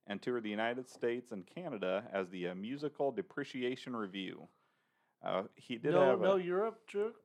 and 0.07 0.21
toured 0.21 0.43
the 0.43 0.49
United 0.49 0.89
States 0.89 1.31
and 1.31 1.45
Canada 1.45 2.03
as 2.13 2.29
the 2.29 2.49
uh, 2.49 2.55
Musical 2.55 3.11
Depreciation 3.11 3.95
Revue. 3.95 4.47
Uh, 5.25 5.43
he 5.55 5.77
did 5.77 5.93
no, 5.93 6.01
have 6.01 6.19
no 6.21 6.35
a, 6.35 6.41
Europe 6.41 6.87
trip. 6.87 7.15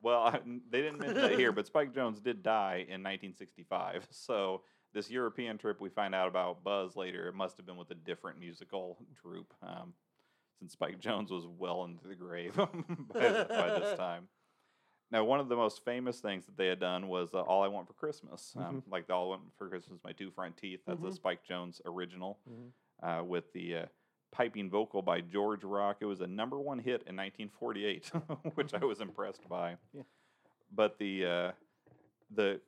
well, 0.00 0.22
I, 0.22 0.40
they 0.70 0.80
didn't 0.80 1.00
mention 1.00 1.20
that 1.20 1.38
here, 1.38 1.52
but 1.52 1.66
Spike 1.66 1.94
Jones 1.94 2.20
did 2.20 2.42
die 2.42 2.86
in 2.88 3.02
1965. 3.02 4.08
So 4.10 4.62
this 4.94 5.10
European 5.10 5.58
trip 5.58 5.80
we 5.80 5.90
find 5.90 6.14
out 6.14 6.28
about 6.28 6.64
Buzz 6.64 6.96
later, 6.96 7.28
it 7.28 7.34
must 7.34 7.56
have 7.56 7.66
been 7.66 7.76
with 7.76 7.90
a 7.90 7.94
different 7.94 8.38
musical 8.38 8.98
troupe, 9.20 9.52
um, 9.62 9.92
since 10.58 10.72
Spike 10.72 11.00
Jones 11.00 11.30
was 11.30 11.46
well 11.46 11.84
into 11.84 12.08
the 12.08 12.14
grave 12.14 12.54
by, 12.56 12.66
by 13.14 13.78
this 13.78 13.96
time. 13.98 14.28
Now, 15.12 15.24
one 15.24 15.38
of 15.40 15.48
the 15.48 15.56
most 15.56 15.84
famous 15.84 16.20
things 16.20 16.46
that 16.46 16.56
they 16.56 16.66
had 16.68 16.80
done 16.80 17.06
was 17.06 17.34
uh, 17.34 17.42
"All 17.42 17.62
I 17.62 17.68
Want 17.68 17.86
for 17.86 17.92
Christmas," 17.92 18.54
um, 18.56 18.82
like 18.90 19.06
the 19.06 19.12
"All 19.12 19.26
I 19.26 19.36
Want 19.36 19.42
for 19.58 19.68
Christmas," 19.68 20.00
my 20.02 20.12
two 20.12 20.30
front 20.30 20.56
teeth. 20.56 20.80
That's 20.86 21.02
a 21.04 21.08
Mhm. 21.08 21.14
Spike 21.14 21.44
Jones 21.44 21.82
original 21.84 22.38
Mhm. 22.50 22.72
uh, 23.20 23.22
with 23.22 23.52
the 23.52 23.76
uh, 23.76 23.86
piping 24.30 24.70
vocal 24.70 25.02
by 25.02 25.20
George 25.20 25.64
Rock. 25.64 25.98
It 26.00 26.06
was 26.06 26.22
a 26.22 26.26
number 26.26 26.58
one 26.58 26.78
hit 26.78 27.02
in 27.06 27.14
1948, 27.14 28.10
which 28.54 28.72
I 28.72 28.82
was 28.84 29.00
impressed 29.08 29.46
by. 29.48 29.76
Yeah. 29.92 30.02
But 30.74 30.96
the 30.98 31.26
uh, 31.26 31.52
the 32.30 32.60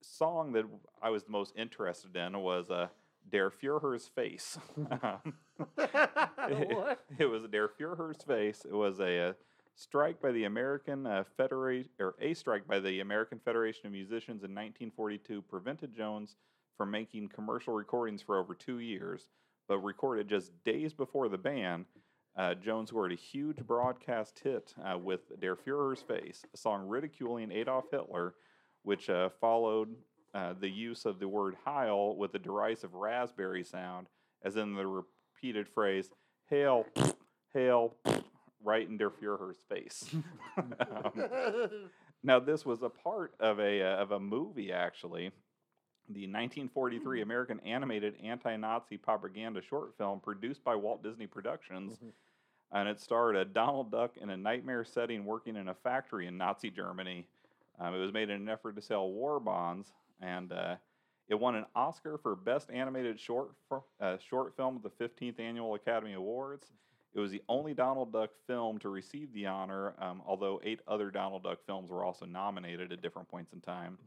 song 0.00 0.52
that 0.52 0.66
I 1.02 1.10
was 1.10 1.24
the 1.24 1.32
most 1.32 1.54
interested 1.56 2.14
in 2.14 2.38
was 2.40 2.70
uh, 2.70 2.86
"Der 3.28 3.50
Führer's 3.50 4.06
Face." 4.06 4.58
It, 4.76 5.34
what? 6.76 7.04
it 7.18 7.26
was 7.26 7.42
Der 7.48 7.66
Führer's 7.68 8.22
Face. 8.22 8.64
It 8.64 8.72
was 8.74 9.00
a, 9.00 9.30
uh 9.30 9.32
strike 9.74 10.20
by 10.20 10.32
the 10.32 10.44
American 10.44 11.06
uh, 11.06 11.24
Federation, 11.36 11.90
or 11.98 12.14
a 12.20 12.34
strike 12.34 12.66
by 12.66 12.80
the 12.80 13.00
American 13.00 13.38
Federation 13.38 13.86
of 13.86 13.92
Musicians 13.92 14.42
in 14.42 14.50
1942 14.50 15.42
prevented 15.42 15.94
Jones 15.94 16.36
from 16.76 16.90
making 16.90 17.28
commercial 17.28 17.74
recordings 17.74 18.22
for 18.22 18.38
over 18.38 18.54
two 18.54 18.78
years, 18.78 19.28
but 19.68 19.78
recorded 19.78 20.28
just 20.28 20.52
days 20.64 20.92
before 20.92 21.28
the 21.28 21.38
ban. 21.38 21.84
Uh, 22.36 22.54
Jones 22.54 22.88
scored 22.88 23.12
a 23.12 23.16
huge 23.16 23.58
broadcast 23.58 24.40
hit 24.42 24.74
uh, 24.84 24.98
with 24.98 25.20
Der 25.40 25.54
Führer's 25.54 26.02
Face, 26.02 26.44
a 26.52 26.56
song 26.56 26.86
ridiculing 26.88 27.52
Adolf 27.52 27.84
Hitler, 27.90 28.34
which 28.82 29.08
uh, 29.08 29.28
followed 29.40 29.94
uh, 30.34 30.54
the 30.58 30.68
use 30.68 31.04
of 31.04 31.20
the 31.20 31.28
word 31.28 31.56
Heil 31.64 32.16
with 32.16 32.34
a 32.34 32.40
derisive 32.40 32.94
raspberry 32.94 33.62
sound, 33.62 34.08
as 34.42 34.56
in 34.56 34.74
the 34.74 34.86
repeated 34.86 35.68
phrase, 35.68 36.10
Hail, 36.50 36.86
Hail, 37.52 37.94
right 38.64 38.88
in 38.88 38.96
Der 38.96 39.10
Führer's 39.10 39.58
face. 39.68 40.12
um, 40.56 41.90
now, 42.22 42.40
this 42.40 42.64
was 42.64 42.82
a 42.82 42.88
part 42.88 43.34
of 43.38 43.60
a 43.60 43.82
uh, 43.82 43.96
of 44.02 44.12
a 44.12 44.18
movie, 44.20 44.72
actually, 44.72 45.26
the 46.08 46.22
1943 46.26 47.20
American 47.22 47.60
animated 47.60 48.14
anti-Nazi 48.22 48.96
propaganda 48.96 49.60
short 49.62 49.96
film 49.98 50.20
produced 50.20 50.64
by 50.64 50.74
Walt 50.74 51.02
Disney 51.02 51.26
Productions, 51.26 51.98
Mhm. 51.98 52.12
and 52.72 52.88
it 52.88 53.00
starred 53.00 53.36
a 53.36 53.44
Donald 53.44 53.90
Duck 53.90 54.16
in 54.16 54.30
a 54.30 54.36
nightmare 54.36 54.84
setting, 54.84 55.24
working 55.24 55.56
in 55.56 55.68
a 55.68 55.74
factory 55.74 56.26
in 56.26 56.36
Nazi 56.38 56.70
Germany. 56.70 57.26
Um, 57.78 57.94
it 57.94 57.98
was 57.98 58.12
made 58.12 58.30
in 58.30 58.40
an 58.40 58.48
effort 58.48 58.76
to 58.76 58.82
sell 58.82 59.10
war 59.10 59.38
bonds, 59.40 59.92
and 60.20 60.52
uh, 60.52 60.76
it 61.28 61.34
won 61.34 61.56
an 61.56 61.66
Oscar 61.74 62.18
for 62.18 62.36
Best 62.36 62.70
Animated 62.70 63.18
Short 63.18 63.50
uh, 64.00 64.16
Short 64.18 64.54
Film 64.56 64.76
at 64.76 64.82
the 64.82 65.04
15th 65.04 65.40
Annual 65.40 65.74
Academy 65.74 66.12
Awards. 66.14 66.72
It 67.14 67.20
was 67.20 67.30
the 67.30 67.42
only 67.48 67.74
Donald 67.74 68.12
Duck 68.12 68.30
film 68.46 68.78
to 68.80 68.88
receive 68.88 69.32
the 69.32 69.46
honor, 69.46 69.94
um, 70.00 70.20
although 70.26 70.60
eight 70.64 70.80
other 70.88 71.10
Donald 71.10 71.44
Duck 71.44 71.58
films 71.66 71.88
were 71.90 72.04
also 72.04 72.26
nominated 72.26 72.92
at 72.92 73.00
different 73.02 73.28
points 73.28 73.52
in 73.52 73.60
time. 73.60 73.98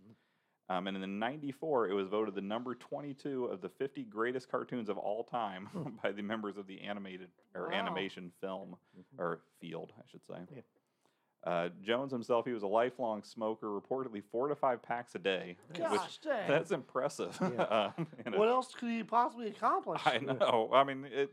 Um, 0.70 0.88
and 0.88 1.02
in 1.02 1.17
'94, 1.17 1.88
it 1.88 1.93
was 1.93 2.10
voted 2.10 2.36
the 2.36 2.41
number 2.41 2.76
22 2.76 3.46
of 3.46 3.62
the 3.62 3.70
50 3.70 4.04
greatest 4.04 4.50
cartoons 4.52 4.89
of 4.89 4.98
all 4.98 5.24
time 5.24 5.70
by 6.04 6.12
the 6.12 6.22
members 6.22 6.58
of 6.58 6.67
the 6.67 6.82
animated 6.82 7.30
or 7.56 7.70
Wow. 7.70 7.74
animation 7.76 8.34
film 8.41 8.76
Mhm. 9.00 9.20
or 9.20 9.39
field, 9.62 9.93
I 9.98 10.02
should 10.08 10.26
say. 10.26 10.39
Yeah. 10.54 10.62
Uh, 11.46 11.70
Jones 11.82 12.12
himself, 12.12 12.46
he 12.46 12.52
was 12.52 12.63
a 12.63 12.67
lifelong 12.67 13.24
smoker, 13.24 13.67
reportedly 13.67 14.22
four 14.22 14.50
to 14.50 14.56
five 14.56 14.82
packs 14.82 15.15
a 15.15 15.20
day. 15.20 15.56
which- 15.70 15.78
Gosh 15.78 16.17
dang. 16.17 16.50
that's 16.50 16.72
impressive. 16.72 17.38
Yeah. 17.41 17.91
um, 17.98 18.08
in 18.26 18.34
a- 18.34 18.38
what 18.38 18.50
else 18.50 18.74
could 18.74 18.89
he 18.89 19.02
possibly 19.04 19.48
accomplish? 19.48 20.02
I 20.06 20.17
know. 20.17 20.70
I 20.74 20.84
mean, 20.84 21.06
it. 21.06 21.32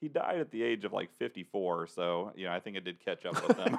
He 0.00 0.08
died 0.08 0.38
at 0.40 0.50
the 0.50 0.62
age 0.62 0.84
of 0.86 0.92
like 0.94 1.10
54, 1.18 1.86
so 1.88 2.32
you 2.34 2.46
know 2.46 2.52
I 2.52 2.60
think 2.60 2.76
it 2.76 2.84
did 2.84 3.04
catch 3.04 3.26
up 3.26 3.46
with 3.46 3.56
him. 3.58 3.76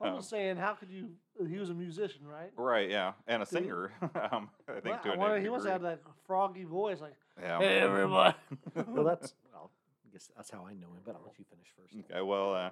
I'm 0.00 0.08
Um, 0.14 0.16
just 0.16 0.30
saying, 0.30 0.56
how 0.56 0.74
could 0.74 0.90
you? 0.90 1.10
He 1.48 1.58
was 1.58 1.70
a 1.70 1.74
musician, 1.74 2.26
right? 2.26 2.50
right? 2.56 2.90
Yeah, 2.90 3.12
and 3.28 3.42
a 3.42 3.44
Did 3.46 3.50
singer. 3.52 3.92
um, 4.32 4.50
I 4.68 4.80
think 4.80 5.04
Well, 5.04 5.16
to 5.16 5.22
I 5.22 5.36
a 5.36 5.40
he 5.40 5.48
must 5.48 5.66
have 5.66 5.82
that 5.82 6.00
froggy 6.26 6.64
voice, 6.64 7.00
like, 7.00 7.14
Yeah. 7.40 7.58
"Hey, 7.60 7.78
everybody." 7.78 8.34
well, 8.88 9.04
that's 9.04 9.34
well. 9.52 9.70
I 10.04 10.12
guess 10.12 10.28
that's 10.36 10.50
how 10.50 10.66
I 10.66 10.72
know 10.74 10.88
him. 10.88 11.02
But 11.06 11.14
I'll 11.14 11.22
let 11.24 11.38
you 11.38 11.44
finish 11.48 11.68
first. 11.78 11.94
Okay, 12.10 12.20
well, 12.22 12.54
uh, 12.54 12.70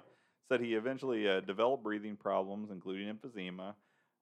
said 0.49 0.59
he 0.59 0.73
eventually 0.75 1.27
uh, 1.27 1.39
developed 1.39 1.83
breathing 1.83 2.17
problems, 2.17 2.69
including 2.69 3.07
emphysema. 3.13 3.75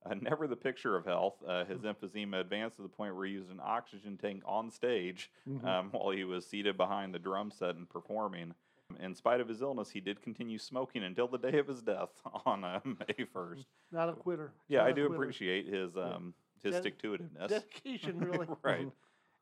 Uh, 0.10 0.16
never 0.20 0.48
the 0.48 0.56
picture 0.56 0.96
of 0.96 1.06
health. 1.06 1.36
Uh, 1.48 1.64
his 1.66 1.82
emphysema 1.82 2.40
advanced 2.40 2.78
to 2.78 2.82
the 2.82 2.90
point 2.90 3.16
where 3.16 3.26
he 3.28 3.34
used 3.34 3.52
an 3.52 3.60
oxygen 3.64 4.18
tank 4.18 4.42
on 4.48 4.72
stage 4.72 5.30
Mhm. 5.48 5.64
um, 5.64 5.90
while 5.92 6.10
he 6.10 6.24
was 6.24 6.44
seated 6.46 6.76
behind 6.76 7.14
the 7.14 7.20
drum 7.20 7.52
set 7.52 7.76
and 7.76 7.88
performing. 7.88 8.56
In 9.00 9.14
spite 9.14 9.40
of 9.40 9.48
his 9.48 9.62
illness, 9.62 9.92
he 9.92 10.00
did 10.02 10.20
continue 10.22 10.58
smoking 10.58 11.04
until 11.04 11.28
the 11.28 11.38
day 11.38 11.60
of 11.60 11.68
his 11.68 11.84
death 11.84 12.10
on 12.48 12.64
uh, 12.64 12.80
May 12.84 13.26
1st. 13.26 13.66
Not 13.92 14.10
a 14.10 14.14
quitter. 14.14 14.52
Yeah, 14.68 14.80
Not 14.80 14.88
I 14.88 14.92
do 14.92 15.06
quitter. 15.08 15.22
appreciate 15.22 15.68
his 15.68 15.96
um, 15.96 16.34
his 16.64 16.74
Ded- 16.74 16.82
stick 16.82 17.00
to 17.04 17.12
itiveness. 17.18 17.50
dedication, 17.50 18.18
really. 18.26 18.48
right. 18.64 18.88
Mhm. 18.88 18.92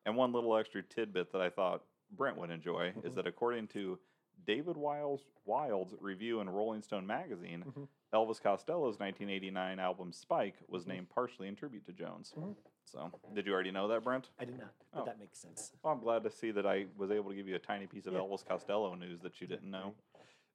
And 0.06 0.18
one 0.18 0.34
little 0.34 0.58
extra 0.58 0.84
tidbit 0.84 1.32
that 1.32 1.42
I 1.42 1.50
thought 1.50 1.84
Brent 2.12 2.36
would 2.38 2.50
enjoy 2.52 2.90
is 3.04 3.14
Mhm. 3.14 3.16
that 3.16 3.28
according 3.28 3.68
to 3.70 3.98
David 4.46 4.78
Wild's, 4.78 5.24
Wild's 5.46 5.94
review 6.00 6.40
in 6.42 6.50
Rolling 6.50 6.82
Stone 6.82 7.06
magazine, 7.08 7.64
Mhm. 7.66 7.88
Elvis 8.14 8.42
Costello's 8.42 9.00
1989 9.00 9.80
album 9.80 10.12
Spike 10.12 10.56
was 10.68 10.88
named 10.88 11.10
partially 11.10 11.48
in 11.48 11.56
tribute 11.56 11.86
to 11.86 11.94
Jones. 11.94 12.34
Mhm. 12.36 12.56
So, 12.86 13.12
did 13.34 13.46
you 13.46 13.54
already 13.54 13.72
know 13.72 13.88
that, 13.88 14.04
Brent? 14.04 14.32
I 14.40 14.46
did 14.46 14.58
not, 14.58 14.74
but 14.92 15.02
Oh. 15.02 15.06
that 15.06 15.20
makes 15.20 15.38
sense. 15.38 15.74
Well, 15.84 15.94
I'm 15.94 16.00
glad 16.00 16.24
to 16.24 16.32
see 16.32 16.50
that 16.52 16.66
I 16.66 16.88
was 16.98 17.12
able 17.12 17.30
to 17.30 17.36
give 17.36 17.48
you 17.48 17.56
a 17.56 17.60
tiny 17.60 17.86
piece 17.86 18.08
of 18.08 18.14
Yeah. 18.14 18.20
Elvis 18.20 18.44
Costello 18.44 18.96
news 18.96 19.22
that 19.22 19.40
you 19.40 19.46
didn't 19.48 19.70
know. 19.70 19.94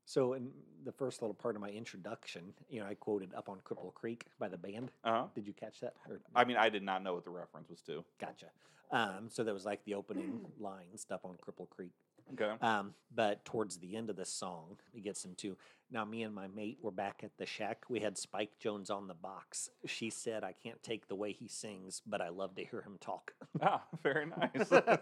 So, 0.06 0.32
in 0.34 0.52
the 0.82 0.92
first 0.92 1.22
little 1.22 1.34
part 1.34 1.54
of 1.54 1.62
my 1.62 1.70
introduction, 1.70 2.54
you 2.68 2.80
know, 2.80 2.86
I 2.86 2.94
quoted 2.94 3.32
"Up 3.34 3.48
on 3.48 3.60
Cripple 3.62 3.94
Creek" 3.94 4.26
by 4.38 4.48
the 4.48 4.58
band. 4.58 4.92
Uh 5.04 5.22
huh. 5.22 5.28
Did 5.34 5.46
you 5.46 5.54
catch 5.54 5.80
that? 5.80 5.96
Or, 6.08 6.20
I 6.34 6.44
mean, 6.44 6.56
I 6.58 6.68
did 6.68 6.82
not 6.82 7.02
know 7.02 7.14
what 7.14 7.24
the 7.24 7.30
reference 7.30 7.70
was 7.70 7.80
to. 7.82 8.04
gotcha. 8.18 8.50
Um, 8.90 9.30
so 9.30 9.42
that 9.44 9.54
was 9.54 9.64
like 9.64 9.82
the 9.84 9.94
opening 9.94 10.52
lines 10.58 11.06
up 11.10 11.24
on 11.24 11.36
Cripple 11.38 11.68
Creek. 11.70 11.92
Okay. 12.32 12.52
Um, 12.60 12.94
but 13.14 13.44
towards 13.44 13.76
the 13.78 13.94
end 13.96 14.10
of 14.10 14.16
the 14.16 14.24
song, 14.24 14.78
it 14.94 15.04
gets 15.04 15.24
into 15.24 15.56
now. 15.90 16.04
Me 16.04 16.22
and 16.22 16.34
my 16.34 16.48
mate 16.48 16.78
were 16.80 16.90
back 16.90 17.20
at 17.22 17.36
the 17.36 17.44
shack. 17.46 17.84
We 17.88 18.00
had 18.00 18.16
Spike 18.16 18.58
Jones 18.58 18.88
on 18.90 19.06
the 19.06 19.14
box. 19.14 19.68
She 19.86 20.08
said, 20.10 20.42
"I 20.42 20.52
can't 20.52 20.82
take 20.82 21.06
the 21.06 21.14
way 21.14 21.32
he 21.32 21.46
sings, 21.48 22.00
but 22.06 22.20
I 22.20 22.30
love 22.30 22.54
to 22.56 22.64
hear 22.64 22.80
him 22.80 22.96
talk." 23.00 23.34
ah, 23.62 23.84
very 24.02 24.26
nice. 24.26 24.68
so 24.68 24.80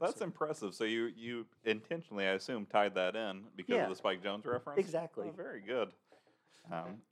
That's 0.00 0.18
so- 0.18 0.24
impressive. 0.24 0.74
So 0.74 0.84
you 0.84 1.12
you 1.14 1.46
intentionally, 1.64 2.24
I 2.26 2.32
assume, 2.32 2.66
tied 2.66 2.94
that 2.94 3.14
in 3.14 3.44
because 3.54 3.74
Yeah. 3.76 3.84
of 3.84 3.90
the 3.90 3.96
Spike 3.96 4.22
Jones 4.22 4.46
reference. 4.46 4.78
exactly. 4.80 5.28
Oh, 5.28 5.32
very 5.36 5.60
good. 5.60 5.90
Um, 6.72 7.02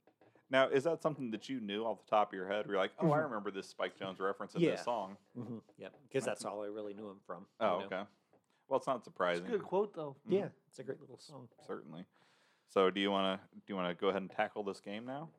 now, 0.49 0.67
is 0.67 0.83
that 0.83 1.01
something 1.01 1.31
that 1.31 1.47
you 1.47 1.59
knew 1.59 1.83
off 1.85 2.03
the 2.03 2.09
top 2.09 2.29
of 2.29 2.33
your 2.33 2.47
head? 2.47 2.65
Where 2.67 2.75
you're 2.75 2.83
like, 2.83 2.91
oh, 2.99 3.11
I 3.11 3.17
Mhm. 3.19 3.23
remember 3.23 3.51
this 3.51 3.67
Spike 3.69 3.97
Jones 3.97 4.19
reference 4.19 4.53
in 4.55 4.61
Yeah. 4.61 4.71
this 4.71 4.83
song. 4.83 5.15
hmm 5.35 5.57
Yep, 5.77 5.93
because 6.07 6.25
that's 6.25 6.43
all 6.45 6.63
I 6.63 6.67
really 6.67 6.93
knew 6.93 7.09
him 7.09 7.19
from. 7.25 7.41
you 7.61 7.65
Oh, 7.65 7.79
know. 7.79 7.85
okay. 7.85 8.03
Well, 8.67 8.77
it's 8.77 8.87
not 8.87 9.03
surprising. 9.03 9.45
It's 9.45 9.53
a 9.53 9.57
good 9.57 9.65
quote, 9.65 9.93
though. 9.93 10.15
Mhm. 10.27 10.31
Yeah, 10.39 10.49
it's 10.69 10.79
a 10.79 10.83
great 10.83 10.99
little 10.99 11.19
song. 11.19 11.47
Certainly. 11.67 12.05
So 12.67 12.89
do 12.89 12.99
you 12.99 13.11
want 13.11 13.39
to 13.39 13.47
do 13.57 13.61
you 13.67 13.75
want 13.75 13.89
to 13.89 13.99
go 13.99 14.09
ahead 14.09 14.21
and 14.21 14.31
tackle 14.31 14.63
this 14.63 14.79
game 14.79 15.05
now? 15.05 15.29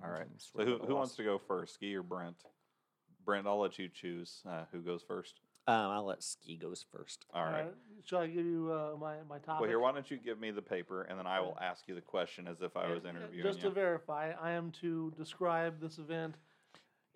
Yeah. 0.00 0.06
All 0.06 0.12
right. 0.12 0.28
So 0.36 0.64
who 0.64 0.74
of 0.74 0.80
at 0.80 0.84
a 0.84 0.86
who 0.88 0.94
wants 0.94 1.16
to 1.16 1.24
go 1.24 1.38
first, 1.38 1.74
Ski 1.74 1.94
or 1.96 2.02
Brent? 2.02 2.44
Brent, 3.24 3.46
I'll 3.46 3.58
let 3.58 3.78
you 3.78 3.88
choose 3.88 4.42
uh, 4.46 4.64
who 4.70 4.80
goes 4.82 5.02
first. 5.02 5.40
Um, 5.66 5.74
I'll 5.76 6.04
let 6.04 6.22
Ski 6.22 6.56
goes 6.58 6.84
first. 6.92 7.24
All 7.32 7.44
right. 7.44 7.72
Shall 8.04 8.20
I 8.20 8.26
give 8.26 8.44
you 8.44 8.70
uh, 8.70 8.96
my 8.98 9.22
my 9.22 9.38
topic? 9.38 9.60
Well, 9.60 9.68
here, 9.70 9.78
why 9.80 9.92
don't 9.92 10.10
you 10.10 10.18
give 10.18 10.38
me 10.38 10.50
the 10.50 10.60
paper, 10.60 11.02
and 11.04 11.18
then 11.18 11.26
I 11.26 11.40
will 11.40 11.56
ask 11.58 11.88
you 11.88 11.94
the 11.94 12.02
question 12.02 12.46
as 12.46 12.60
if 12.60 12.76
I 12.76 12.92
was 12.92 13.06
uh, 13.06 13.08
interviewing 13.08 13.42
Just 13.46 13.60
to 13.62 13.68
you. 13.68 13.72
verify, 13.72 14.32
I 14.32 14.50
am 14.50 14.70
to 14.82 15.10
describe 15.16 15.80
this 15.80 15.96
event 15.96 16.34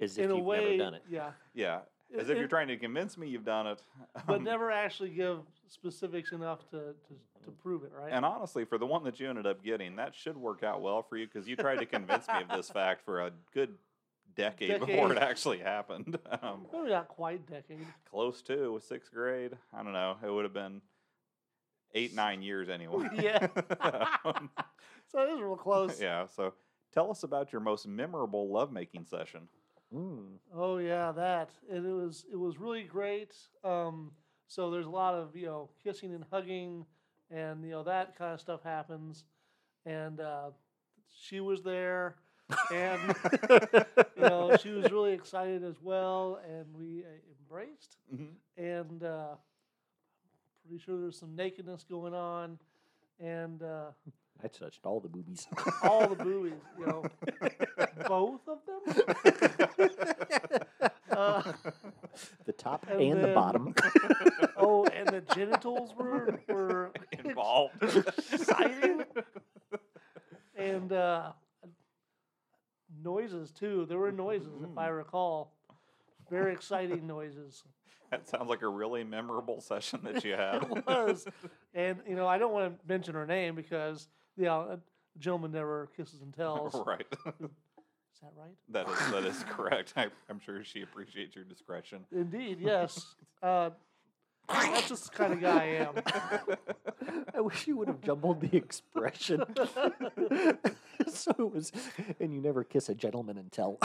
As 0.00 0.16
if 0.16 0.24
in 0.30 0.36
you've 0.36 0.46
way. 0.46 0.60
never 0.64 0.78
done 0.78 0.94
it. 0.94 1.02
Yeah, 1.10 1.32
yeah, 1.52 1.80
as 2.16 2.28
if 2.28 2.38
you're 2.38 2.48
trying 2.48 2.68
to 2.68 2.76
convince 2.76 3.18
me 3.18 3.28
you've 3.28 3.44
done 3.44 3.66
it. 3.66 3.82
but 4.26 4.36
Um, 4.36 4.44
never 4.44 4.70
actually 4.70 5.10
give 5.10 5.40
specifics 5.68 6.32
enough 6.32 6.68
to 6.70 6.78
to, 6.78 7.14
to 7.44 7.50
prove 7.62 7.84
it, 7.84 7.92
right? 7.98 8.12
And 8.12 8.24
honestly, 8.24 8.64
for 8.64 8.78
the 8.78 8.86
one 8.86 9.04
that 9.04 9.18
you 9.20 9.28
ended 9.28 9.46
up 9.46 9.62
getting, 9.62 9.96
that 9.96 10.14
should 10.14 10.36
work 10.36 10.62
out 10.62 10.80
well 10.82 11.02
for 11.02 11.16
you 11.16 11.26
because 11.26 11.48
you 11.48 11.56
tried 11.56 11.80
to 11.80 11.86
convince 11.86 12.26
me 12.28 12.42
of 12.48 12.56
this 12.56 12.70
fact 12.70 13.04
for 13.04 13.20
a 13.26 13.30
good 13.52 13.74
decade, 14.36 14.78
before 14.80 15.12
it 15.12 15.18
actually 15.18 15.58
happened. 15.58 16.18
Um, 16.42 16.66
Maybe 16.72 16.90
not 16.90 17.08
quite 17.08 17.44
decade. 17.50 17.86
close 18.10 18.40
to 18.42 18.80
sixth 18.86 19.12
grade. 19.12 19.56
I 19.72 19.82
don't 19.82 19.92
know. 19.92 20.16
It 20.24 20.30
would 20.30 20.44
have 20.44 20.52
been 20.54 20.80
eight, 21.94 22.14
nine 22.14 22.42
years 22.42 22.68
anyway. 22.68 23.08
Yeah. 23.20 23.48
Um, 24.24 24.50
So 25.10 25.20
it 25.22 25.32
is 25.32 25.40
real 25.40 25.56
close. 25.56 26.00
yeah. 26.00 26.26
So 26.26 26.52
tell 26.92 27.10
us 27.10 27.22
about 27.22 27.50
your 27.52 27.60
most 27.60 27.86
memorable 27.88 28.50
lovemaking 28.52 29.06
session. 29.06 29.48
Mm. 29.94 30.36
Oh 30.54 30.78
yeah, 30.78 31.12
that 31.12 31.50
and 31.70 31.86
it 31.86 31.92
was 31.92 32.24
it 32.30 32.36
was 32.36 32.58
really 32.58 32.82
great. 32.82 33.34
Um, 33.64 34.12
so 34.46 34.70
there's 34.70 34.86
a 34.86 34.90
lot 34.90 35.14
of 35.14 35.34
you 35.34 35.46
know 35.46 35.70
kissing 35.82 36.12
and 36.14 36.24
hugging, 36.30 36.84
and 37.30 37.64
you 37.64 37.70
know 37.70 37.82
that 37.84 38.16
kind 38.16 38.34
of 38.34 38.40
stuff 38.40 38.62
happens, 38.62 39.24
and 39.86 40.20
uh, 40.20 40.50
she 41.18 41.40
was 41.40 41.62
there, 41.62 42.16
and 42.70 43.14
you 44.16 44.22
know 44.22 44.56
she 44.60 44.70
was 44.70 44.90
really 44.90 45.12
excited 45.12 45.64
as 45.64 45.80
well, 45.80 46.40
and 46.46 46.66
we 46.74 47.04
uh, 47.04 47.08
embraced, 47.40 47.96
Mhm. 48.14 48.28
and 48.58 49.02
uh, 49.02 49.36
pretty 50.66 50.82
sure 50.82 51.00
there's 51.00 51.18
some 51.18 51.34
nakedness 51.34 51.84
going 51.88 52.14
on, 52.14 52.58
and 53.20 53.62
uh, 53.62 53.90
I 54.42 54.48
touched 54.48 54.86
all 54.86 55.00
the 55.00 55.08
boobies. 55.08 55.46
all 55.82 56.06
the 56.08 56.14
boobies, 56.14 56.52
you 56.78 56.86
know, 56.86 57.04
both 58.06 58.40
of 58.48 58.58
them. 58.66 59.90
Uh, 61.10 61.42
the 62.44 62.52
top 62.52 62.86
And 62.88 63.00
and, 63.00 63.24
the 63.24 63.28
bottom. 63.28 63.74
Oh, 64.56 64.84
and 64.86 65.08
the 65.08 65.20
genitals 65.34 65.92
were 65.96 66.38
were 66.48 66.92
Involved. 67.24 67.82
exciting, 68.32 69.02
and 70.56 70.92
uh, 70.92 71.32
noises 73.02 73.50
too. 73.50 73.86
There 73.88 73.98
were 73.98 74.12
noises, 74.12 74.62
if 74.62 74.76
I 74.78 74.88
recall, 74.88 75.56
very 76.30 76.52
exciting 76.52 77.06
noises. 77.06 77.64
That 78.10 78.28
sounds 78.28 78.48
like 78.48 78.62
a 78.62 78.68
really 78.68 79.02
memorable 79.02 79.60
session 79.60 80.00
that 80.04 80.24
you 80.24 80.34
had. 80.34 80.62
It 80.70 80.86
was, 80.86 81.26
and 81.74 81.98
you 82.06 82.14
know, 82.14 82.28
I 82.28 82.38
don't 82.38 82.52
want 82.52 82.78
to 82.78 82.86
mention 82.86 83.14
her 83.14 83.26
name 83.26 83.54
because 83.56 84.06
you 84.38 84.44
know, 84.44 84.60
a 84.60 84.78
gentleman 85.18 85.52
never 85.52 85.88
kisses 85.96 86.22
and 86.22 86.32
tells. 86.36 86.74
right. 86.86 87.06
Is 88.14 88.22
that 88.22 88.32
right? 88.36 88.56
That 88.70 88.88
is 88.88 89.12
that 89.12 89.24
is 89.24 89.44
correct. 89.48 89.92
I, 89.96 90.08
I'm 90.28 90.40
sure 90.40 90.64
she 90.64 90.82
appreciates 90.82 91.36
your 91.36 91.44
discretion. 91.44 92.04
Indeed, 92.10 92.58
yes. 92.60 93.14
Uh, 93.40 93.70
that's 94.48 94.88
just 94.88 95.12
the 95.12 95.16
kind 95.16 95.32
of 95.34 95.40
guy 95.40 95.56
I 95.56 95.64
am. 95.86 95.94
I 97.32 97.40
wish 97.40 97.68
you 97.68 97.76
would 97.76 97.86
have 97.86 98.00
jumbled 98.00 98.40
the 98.40 98.56
expression. 98.56 99.44
so 101.12 101.30
it 101.38 101.54
was, 101.54 101.70
and 102.18 102.34
you 102.34 102.40
never 102.40 102.64
kiss 102.64 102.88
a 102.88 102.94
gentleman 102.96 103.38
and 103.38 103.52
tell. 103.52 103.78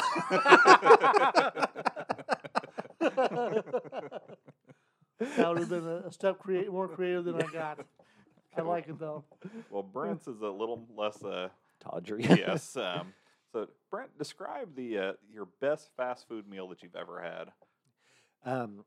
That 5.38 5.48
would 5.50 5.58
have 5.60 5.70
been 5.70 5.88
a, 5.88 6.08
a 6.08 6.12
step 6.12 6.40
create 6.40 6.72
more 6.72 6.88
creative 6.88 7.26
than 7.26 7.36
I 7.42 7.46
got. 7.52 7.80
I 8.58 8.62
like 8.62 8.88
it 8.88 9.00
though. 9.00 9.24
Well, 9.70 9.84
Brent's 9.84 10.28
is 10.28 10.42
a 10.42 10.48
little 10.48 10.86
less. 10.96 11.24
Uh, 11.24 11.50
Tawdry. 11.80 12.24
yes. 12.30 12.76
Um, 12.82 13.14
so, 13.52 13.68
Brent, 13.92 14.18
describe 14.18 14.76
the 14.76 14.98
uh, 14.98 15.14
your 15.32 15.48
best 15.62 15.92
fast 15.96 16.28
food 16.28 16.48
meal 16.48 16.68
that 16.70 16.82
you've 16.82 16.96
ever 16.96 17.22
had. 17.22 17.52
Um, 18.46 18.84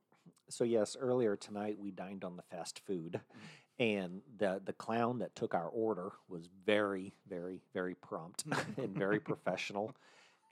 so 0.48 0.64
yes, 0.64 0.96
earlier 0.98 1.36
tonight 1.36 1.78
we 1.78 1.92
dined 1.92 2.24
on 2.24 2.36
the 2.36 2.42
fast 2.42 2.80
food, 2.84 3.20
and 3.78 4.22
the 4.38 4.60
the 4.64 4.72
clown 4.72 5.20
that 5.20 5.36
took 5.36 5.54
our 5.54 5.68
order 5.68 6.10
was 6.28 6.48
very, 6.64 7.14
very, 7.28 7.60
very 7.74 7.94
prompt 7.94 8.44
and 8.76 8.96
very 8.96 9.20
professional. 9.20 9.94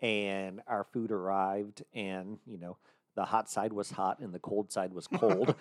And 0.01 0.61
our 0.69 0.85
food 0.85 1.11
arrived, 1.11 1.83
and 1.93 2.39
you 2.47 2.59
know 2.59 2.77
the 3.17 3.25
hot 3.25 3.51
side 3.51 3.73
was 3.73 3.91
hot 3.91 4.21
and 4.21 4.33
the 4.33 4.39
cold 4.39 4.71
side 4.73 4.93
was 4.93 5.07
cold. 5.07 5.55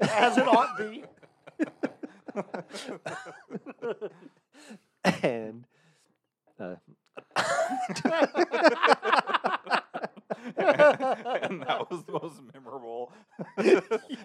As 0.00 0.36
it 0.36 0.48
ought 0.48 0.76
to 0.78 0.90
be. 0.90 1.04
And 5.04 5.66
uh, 6.60 6.74
and 10.56 11.62
that 11.62 11.86
was 11.90 12.02
the 12.04 12.12
most 12.12 12.40
memorable 12.54 13.12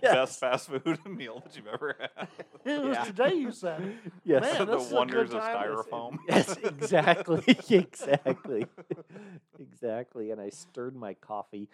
best 0.01 0.39
fast 0.39 0.67
food 0.69 0.99
meal 1.10 1.41
that 1.45 1.56
you've 1.56 1.67
ever 1.67 1.95
had. 1.99 2.27
It 2.65 2.82
was 2.82 2.95
Yeah. 2.97 3.03
today 3.06 3.34
you 3.36 3.51
said. 3.51 3.93
yes, 4.23 4.41
Man, 4.41 4.67
the 4.67 4.75
this 4.77 4.86
is 4.88 4.91
a 4.91 4.95
wonders 4.95 5.30
good 5.32 5.38
of 5.38 5.43
time. 5.43 5.71
It's- 5.71 5.86
styrofoam. 5.88 6.17
yes, 6.30 6.58
exactly, 6.63 7.43
exactly, 7.69 8.65
exactly. 9.60 10.32
And 10.32 10.39
I 10.41 10.49
stirred 10.49 10.95
my 10.95 11.13
coffee 11.15 11.69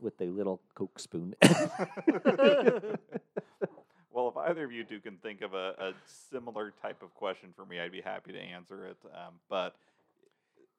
with 0.00 0.20
a 0.20 0.26
little 0.26 0.60
Coke 0.74 0.98
spoon. 0.98 1.34
Well, 4.16 4.28
if 4.28 4.36
either 4.38 4.64
of 4.64 4.72
you 4.72 4.82
two 4.82 4.98
can 5.00 5.18
think 5.18 5.42
of 5.42 5.52
a, 5.52 5.74
a 5.78 5.92
similar 6.32 6.72
type 6.80 7.02
of 7.02 7.14
question 7.14 7.50
for 7.54 7.66
me, 7.66 7.78
I'd 7.78 7.92
be 7.92 8.00
happy 8.00 8.32
to 8.32 8.38
answer 8.38 8.86
it. 8.86 8.96
Um, 9.12 9.34
but 9.50 9.74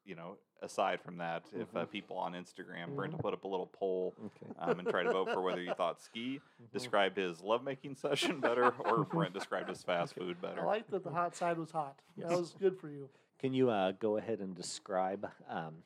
you 0.04 0.16
know, 0.16 0.38
aside 0.60 1.00
from 1.00 1.18
that, 1.18 1.44
if 1.54 1.68
uh, 1.76 1.84
people 1.84 2.16
on 2.16 2.32
Instagram, 2.32 2.96
Brent 2.96 3.12
will 3.12 3.20
put 3.20 3.34
up 3.34 3.44
a 3.44 3.48
little 3.48 3.70
poll 3.72 4.12
okay. 4.24 4.52
um, 4.58 4.80
and 4.80 4.88
try 4.88 5.04
to 5.04 5.12
vote 5.12 5.30
for 5.32 5.40
whether 5.40 5.62
you 5.62 5.72
thought 5.76 6.02
Ski 6.02 6.40
described 6.72 7.16
his 7.16 7.40
lovemaking 7.40 7.94
session 7.94 8.40
better 8.40 8.74
or 8.80 9.04
Brent 9.04 9.34
described 9.34 9.68
his 9.68 9.84
fast 9.84 10.16
food 10.16 10.40
better. 10.42 10.62
I 10.62 10.64
like 10.64 10.90
that 10.90 11.04
the 11.04 11.10
hot 11.10 11.36
side 11.36 11.58
was 11.58 11.70
hot. 11.70 11.94
That 12.16 12.30
was 12.30 12.56
good 12.58 12.76
for 12.80 12.88
you. 12.88 13.08
Can 13.38 13.54
you 13.54 13.70
uh, 13.70 13.92
go 13.92 14.16
ahead 14.16 14.40
and 14.40 14.56
describe 14.56 15.28
um, 15.48 15.84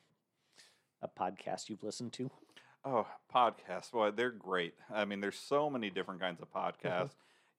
a 1.03 1.07
podcast 1.07 1.69
you've 1.69 1.83
listened 1.83 2.13
to? 2.13 2.31
Oh, 2.83 3.05
podcasts. 3.33 3.93
Well, 3.93 4.11
they're 4.11 4.31
great. 4.31 4.73
I 4.91 5.05
mean, 5.05 5.21
there's 5.21 5.37
so 5.37 5.69
many 5.69 5.91
different 5.91 6.19
kinds 6.19 6.41
of 6.41 6.51
podcasts. 6.51 7.11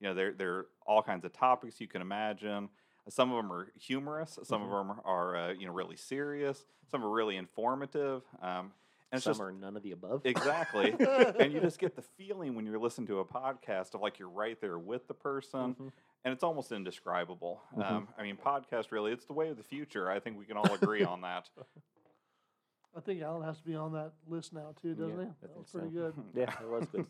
You 0.05 0.11
know, 0.11 0.15
there 0.15 0.33
there 0.33 0.53
are 0.53 0.65
all 0.85 1.01
kinds 1.01 1.25
of 1.25 1.33
topics 1.33 1.81
you 1.81 1.87
can 1.87 1.99
imagine. 1.99 2.69
Some 3.09 3.31
of 3.31 3.37
them 3.37 3.51
are 3.51 3.69
humorous. 3.75 4.37
Some 4.43 4.61
of 4.61 4.69
them 4.69 4.99
are 5.03 5.35
uh, 5.35 5.53
you 5.53 5.65
know 5.65 5.73
really 5.73 5.95
serious. 5.95 6.63
Some 6.91 7.03
are 7.03 7.09
really 7.09 7.37
informative. 7.37 8.21
Um, 8.39 8.71
and 9.11 9.19
Some 9.23 9.31
just 9.31 9.41
are 9.41 9.51
none 9.51 9.75
of 9.75 9.81
the 9.81 9.93
above. 9.93 10.21
exactly. 10.23 10.93
and 11.39 11.51
you 11.51 11.59
just 11.59 11.79
get 11.79 11.95
the 11.95 12.03
feeling 12.03 12.53
when 12.53 12.67
you're 12.67 12.77
listening 12.77 13.07
to 13.07 13.17
a 13.19 13.25
podcast 13.25 13.95
of 13.95 14.01
like 14.01 14.19
you're 14.19 14.29
right 14.29 14.61
there 14.61 14.77
with 14.77 15.07
the 15.07 15.15
person, 15.15 15.73
Mhm. 15.73 15.91
and 16.23 16.31
it's 16.33 16.43
almost 16.43 16.71
indescribable. 16.71 17.63
Mhm. 17.75 17.91
Um, 17.91 18.07
I 18.15 18.21
mean, 18.21 18.37
podcast 18.37 18.91
really, 18.91 19.11
it's 19.11 19.25
the 19.25 19.33
way 19.33 19.49
of 19.49 19.57
the 19.57 19.63
future. 19.63 20.11
I 20.11 20.19
think 20.19 20.37
we 20.37 20.45
can 20.45 20.55
all 20.57 20.71
agree 20.71 21.03
on 21.03 21.21
that. 21.21 21.49
I 22.95 22.99
think 22.99 23.23
Alan 23.23 23.41
has 23.43 23.57
to 23.57 23.63
be 23.63 23.75
on 23.75 23.93
that 23.93 24.13
list 24.27 24.53
now 24.53 24.73
too, 24.79 24.93
doesn't 24.93 25.17
Yeah, 25.17 25.23
he? 25.23 25.29
I 25.29 25.33
That 25.47 25.57
was 25.57 25.71
pretty 25.71 25.87
so. 25.87 25.93
good. 25.93 26.13
Yeah, 26.35 26.53
it 26.61 26.69
was 26.69 26.85
good. 26.89 27.07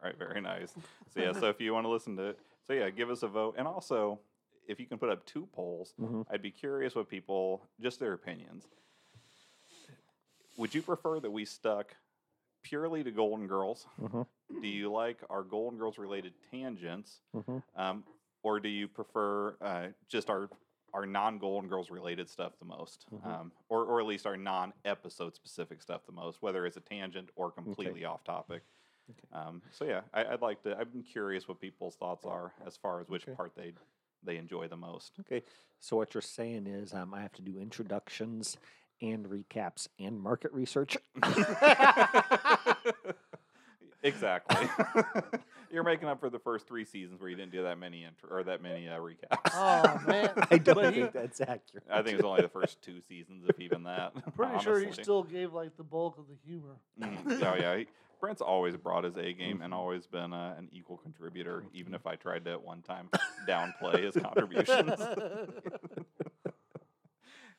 All 0.00 0.08
right, 0.08 0.18
very 0.18 0.40
nice. 0.40 0.74
So 1.10 1.20
yeah, 1.20 1.32
so 1.32 1.48
if 1.48 1.60
you 1.60 1.72
want 1.74 1.84
to 1.84 1.88
listen 1.90 2.16
to 2.16 2.28
it, 2.28 2.38
so 2.66 2.72
yeah, 2.72 2.88
give 2.90 3.10
us 3.10 3.22
a 3.22 3.28
vote, 3.28 3.56
and 3.58 3.66
also 3.66 4.20
if 4.68 4.78
you 4.78 4.86
can 4.86 4.98
put 4.98 5.08
up 5.08 5.24
two 5.24 5.46
polls, 5.46 5.94
Mhm. 5.98 6.26
I'd 6.30 6.42
be 6.42 6.50
curious 6.50 6.94
what 6.94 7.08
people 7.08 7.66
just 7.80 7.98
their 7.98 8.12
opinions. 8.12 8.68
Would 10.56 10.74
you 10.74 10.82
prefer 10.82 11.20
that 11.20 11.30
we 11.30 11.44
stuck 11.44 11.96
purely 12.62 13.02
to 13.02 13.10
Golden 13.10 13.46
Girls? 13.46 13.86
Mhm. 14.00 14.26
Do 14.60 14.66
you 14.68 14.90
like 14.90 15.22
our 15.30 15.42
Golden 15.42 15.78
Girls 15.78 15.98
related 15.98 16.34
tangents, 16.50 17.22
Mhm. 17.34 17.62
um, 17.74 18.04
or 18.42 18.60
do 18.60 18.68
you 18.68 18.88
prefer 18.88 19.56
uh, 19.60 19.88
just 20.08 20.30
our 20.30 20.48
our 20.94 21.04
non 21.04 21.38
Golden 21.38 21.68
Girls 21.68 21.90
related 21.90 22.30
stuff 22.30 22.58
the 22.58 22.64
most, 22.64 23.04
Mhm. 23.10 23.26
um, 23.26 23.52
or 23.68 23.84
or 23.84 24.00
at 24.00 24.06
least 24.06 24.26
our 24.26 24.36
non 24.38 24.72
episode 24.84 25.34
specific 25.34 25.82
stuff 25.82 26.04
the 26.06 26.12
most, 26.12 26.40
whether 26.40 26.64
it's 26.66 26.78
a 26.78 26.80
tangent 26.80 27.30
or 27.36 27.50
completely 27.52 28.04
off 28.06 28.24
topic? 28.24 28.62
Okay. 29.10 29.28
Um, 29.32 29.62
so 29.70 29.84
yeah, 29.84 30.02
I, 30.12 30.24
I'd 30.24 30.42
like 30.42 30.62
to. 30.62 30.76
I'm 30.78 31.02
curious 31.02 31.48
what 31.48 31.60
people's 31.60 31.96
thoughts 31.96 32.24
are 32.24 32.52
as 32.66 32.76
far 32.76 33.00
as 33.00 33.08
which 33.08 33.22
Okay. 33.22 33.36
part 33.36 33.52
they 33.56 33.72
they 34.22 34.36
enjoy 34.36 34.68
the 34.68 34.76
most. 34.76 35.12
Okay, 35.20 35.42
so 35.80 35.96
what 35.96 36.14
you're 36.14 36.20
saying 36.20 36.66
is 36.66 36.92
um, 36.92 37.14
I 37.14 37.22
have 37.22 37.32
to 37.34 37.42
do 37.42 37.58
introductions 37.58 38.56
and 39.00 39.26
recaps 39.26 39.88
and 39.98 40.20
market 40.20 40.52
research. 40.52 40.96
exactly. 44.02 44.68
You're 45.70 45.82
making 45.84 46.08
up 46.08 46.18
for 46.20 46.30
the 46.30 46.38
first 46.38 46.66
three 46.66 46.84
seasons 46.86 47.20
where 47.20 47.28
you 47.28 47.36
didn't 47.36 47.52
do 47.52 47.62
that 47.64 47.78
many 47.78 48.04
intro 48.04 48.30
or 48.30 48.42
that 48.44 48.62
many 48.62 48.88
uh, 48.88 48.98
recaps. 48.98 49.50
Oh 49.52 50.00
man, 50.06 50.30
I 50.50 50.56
don't 50.58 50.74
But 50.76 50.94
he- 50.94 51.00
think 51.02 51.12
that's 51.12 51.40
accurate. 51.42 51.84
I 51.90 52.00
think 52.02 52.18
it's 52.18 52.24
only 52.24 52.40
the 52.42 52.48
first 52.48 52.80
two 52.80 53.00
seasons, 53.02 53.44
if 53.48 53.60
even 53.60 53.82
that. 53.84 54.12
I'm 54.14 54.32
pretty 54.32 54.58
sure 54.64 54.78
he 54.80 54.90
still 54.92 55.22
gave 55.22 55.52
like 55.52 55.76
the 55.76 55.82
bulk 55.84 56.16
of 56.18 56.24
the 56.28 56.36
humor. 56.46 56.76
Mhm. 56.98 57.42
Oh 57.42 57.54
yeah, 57.60 57.76
he, 57.76 57.86
Brent's 58.18 58.40
always 58.40 58.76
brought 58.76 59.04
his 59.04 59.16
A 59.16 59.32
game 59.34 59.56
Mm-hmm. 59.56 59.62
and 59.62 59.74
always 59.74 60.06
been 60.06 60.32
uh, 60.32 60.54
an 60.58 60.68
equal 60.72 60.96
contributor, 60.96 61.64
even 61.74 61.94
if 61.94 62.06
I 62.06 62.16
tried 62.16 62.44
to 62.46 62.52
at 62.52 62.62
one 62.62 62.80
time 62.82 63.10
downplay 63.46 64.04
his 64.04 64.16
contributions. 64.16 64.92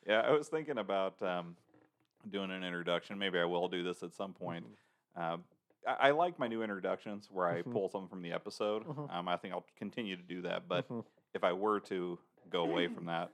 yeah, 0.06 0.20
I 0.20 0.30
was 0.32 0.48
thinking 0.48 0.78
about 0.78 1.22
um, 1.22 1.56
doing 2.28 2.50
an 2.50 2.64
introduction. 2.64 3.18
Maybe 3.18 3.38
I 3.38 3.44
will 3.44 3.68
do 3.68 3.82
this 3.82 4.02
at 4.02 4.12
some 4.14 4.32
point. 4.32 4.64
Mm-hmm. 5.18 5.40
I, 5.86 6.08
I 6.08 6.10
like 6.10 6.38
my 6.38 6.46
new 6.48 6.62
introductions 6.62 7.28
where 7.30 7.46
I 7.48 7.62
Mhm. 7.62 7.72
pull 7.72 7.88
something 7.88 8.08
from 8.08 8.22
the 8.22 8.32
episode. 8.32 8.84
Mhm. 8.86 9.10
Um, 9.10 9.28
I 9.28 9.36
think 9.36 9.54
I'll 9.54 9.66
continue 9.76 10.16
to 10.16 10.22
do 10.22 10.42
that. 10.42 10.68
But 10.68 10.88
Mhm. 10.88 11.04
if 11.34 11.44
I 11.44 11.52
were 11.52 11.80
to 11.80 12.18
go 12.48 12.62
away 12.62 12.88
from 12.88 13.04
that, 13.06 13.30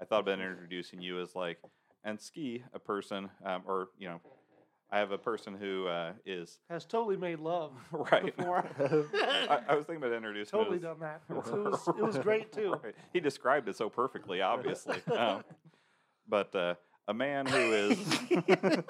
I 0.00 0.04
thought 0.04 0.20
about 0.20 0.40
introducing 0.40 1.00
you 1.00 1.20
as 1.20 1.34
like, 1.34 1.60
and 2.04 2.20
ski 2.20 2.64
a 2.72 2.78
person, 2.78 3.30
um, 3.44 3.62
or 3.66 3.90
you 3.98 4.08
know, 4.08 4.20
I 4.90 4.98
have 4.98 5.10
a 5.12 5.18
person 5.18 5.54
who 5.54 5.86
uh, 5.86 6.12
is 6.26 6.58
Has 6.68 6.84
totally 6.84 7.16
made 7.16 7.38
love 7.40 7.72
right. 7.92 8.36
before. 8.36 8.58
I, 8.78 9.60
I 9.68 9.74
was 9.74 9.86
thinking 9.86 10.04
about 10.04 10.12
introducing. 10.14 10.58
totally 10.58 10.76
as, 10.76 10.82
done 10.82 11.00
that. 11.00 11.22
It 11.30 11.34
was, 11.36 11.88
it 11.88 12.02
was 12.02 12.18
great 12.18 12.52
too. 12.52 12.74
Right. 12.82 12.94
He 13.12 13.20
described 13.20 13.68
it 13.68 13.76
so 13.76 13.88
perfectly, 13.88 14.40
obviously. 14.42 15.00
Um, 15.16 15.44
but 16.28 16.54
uh, 16.54 16.74
a 17.08 17.14
man 17.14 17.46
who 17.46 17.72
is 17.72 17.98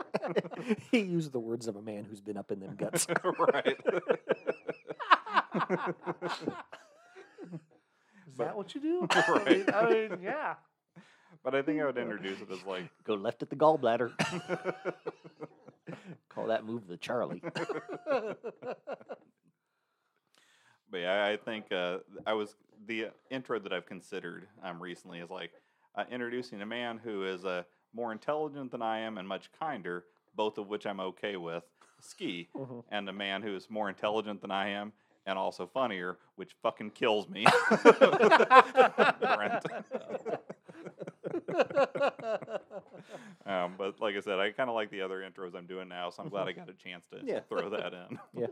he 0.91 1.01
used 1.01 1.33
the 1.33 1.41
words 1.41 1.67
of 1.67 1.77
a 1.77 1.83
man 1.83 2.05
who's 2.05 2.21
been 2.21 2.37
up 2.37 2.51
in 2.51 2.61
them 2.61 2.75
guts. 2.77 3.07
right. 3.39 3.79
Is 8.31 8.39
that 8.39 8.57
what 8.57 8.75
you 8.75 8.81
do? 8.81 9.09
Right. 9.29 9.47
I, 9.47 9.51
mean, 9.51 9.65
I 9.75 9.89
mean, 9.91 10.19
yeah. 10.23 10.55
But 11.45 11.55
I 11.55 11.63
think 11.63 11.81
I 11.81 11.87
would 11.87 11.99
introduce 11.99 12.41
it 12.41 12.51
as 12.51 12.65
like 12.65 12.85
Go 13.05 13.15
left 13.15 13.43
at 13.43 13.51
the 13.51 13.57
gallbladder. 13.57 14.13
Call 16.29 16.47
that 16.47 16.65
move 16.65 16.87
the 16.87 16.97
Charlie. 16.97 17.43
But 20.93 20.99
yeah, 21.01 21.25
I 21.25 21.39
think 21.43 21.73
uh, 21.73 21.99
I 22.27 22.35
was 22.35 22.55
the 22.87 23.07
intro 23.31 23.59
that 23.59 23.73
I've 23.73 23.87
considered 23.87 24.47
um, 24.63 24.81
recently 24.81 25.21
is 25.21 25.31
like 25.31 25.51
uh, 25.97 26.05
introducing 26.11 26.61
a 26.61 26.67
man 26.67 27.01
who 27.03 27.25
is 27.25 27.47
uh, 27.47 27.63
more 27.95 28.13
intelligent 28.13 28.71
than 28.71 28.83
I 28.83 28.99
am 29.01 29.19
and 29.19 29.27
much 29.29 29.51
kinder, 29.59 30.05
both 30.35 30.59
of 30.59 30.69
which 30.69 30.87
I'm 30.87 31.01
okay 31.01 31.37
with. 31.37 31.65
Ski, 32.01 32.49
Mhm. 32.57 32.83
and 32.91 33.09
a 33.09 33.13
man 33.13 33.43
who 33.43 33.55
is 33.55 33.69
more 33.71 33.89
intelligent 33.89 34.41
than 34.41 34.51
I 34.51 34.69
am 34.69 34.93
and 35.27 35.39
also 35.39 35.67
funnier, 35.67 36.19
which 36.35 36.55
fucking 36.63 36.91
kills 36.91 37.29
me. 37.29 37.45
Brent. 39.21 39.65
Um, 43.45 43.75
but 43.77 44.01
like 44.01 44.15
I 44.17 44.21
said, 44.21 44.39
I 44.39 44.53
kind 44.53 44.69
of 44.71 44.77
like 44.77 44.91
the 44.91 45.03
other 45.03 45.21
intros 45.21 45.55
I'm 45.57 45.67
doing 45.67 45.89
now, 45.89 46.11
so 46.11 46.23
I'm 46.23 46.29
glad 46.29 46.47
I 46.47 46.53
got 46.53 46.69
a 46.69 46.73
chance 46.75 47.07
to 47.09 47.19
Yeah. 47.25 47.41
throw 47.41 47.69
that 47.71 47.93
in. 47.93 48.19
Yeah. 48.41 48.47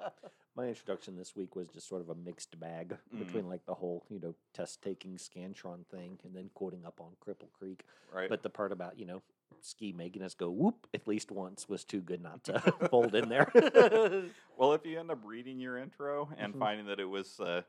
My 0.56 0.66
introduction 0.68 1.16
this 1.16 1.34
week 1.34 1.56
was 1.56 1.68
just 1.68 1.88
sort 1.88 2.00
of 2.02 2.10
a 2.10 2.14
mixed 2.14 2.58
bag 2.60 2.96
Mm. 3.14 3.18
between 3.18 3.48
like 3.48 3.64
the 3.66 3.74
whole, 3.74 4.04
you 4.10 4.20
know, 4.20 4.34
test 4.54 4.82
taking 4.82 5.16
Scantron 5.16 5.86
thing 5.86 6.18
and 6.24 6.34
then 6.34 6.50
quoting 6.54 6.84
up 6.86 7.00
on 7.00 7.12
Cripple 7.26 7.50
Creek. 7.58 7.84
Right. 8.14 8.28
But 8.28 8.42
the 8.42 8.50
part 8.50 8.72
about, 8.72 8.98
you 8.98 9.06
know, 9.06 9.22
ski 9.60 9.92
making 9.92 10.22
us 10.22 10.34
go 10.34 10.50
whoop 10.50 10.86
at 10.94 11.08
least 11.08 11.30
once 11.30 11.68
was 11.68 11.84
too 11.84 12.00
good 12.00 12.22
not 12.22 12.44
to 12.44 12.58
fold 12.90 13.14
in 13.14 13.28
there. 13.30 13.50
Well, 14.56 14.72
if 14.74 14.84
you 14.86 14.98
end 15.00 15.10
up 15.10 15.18
reading 15.24 15.58
your 15.60 15.76
intro 15.78 16.28
and 16.38 16.54
Mhm. 16.54 16.58
finding 16.58 16.86
that 16.86 17.00
it 17.00 17.08
was 17.08 17.38
uh, 17.40 17.62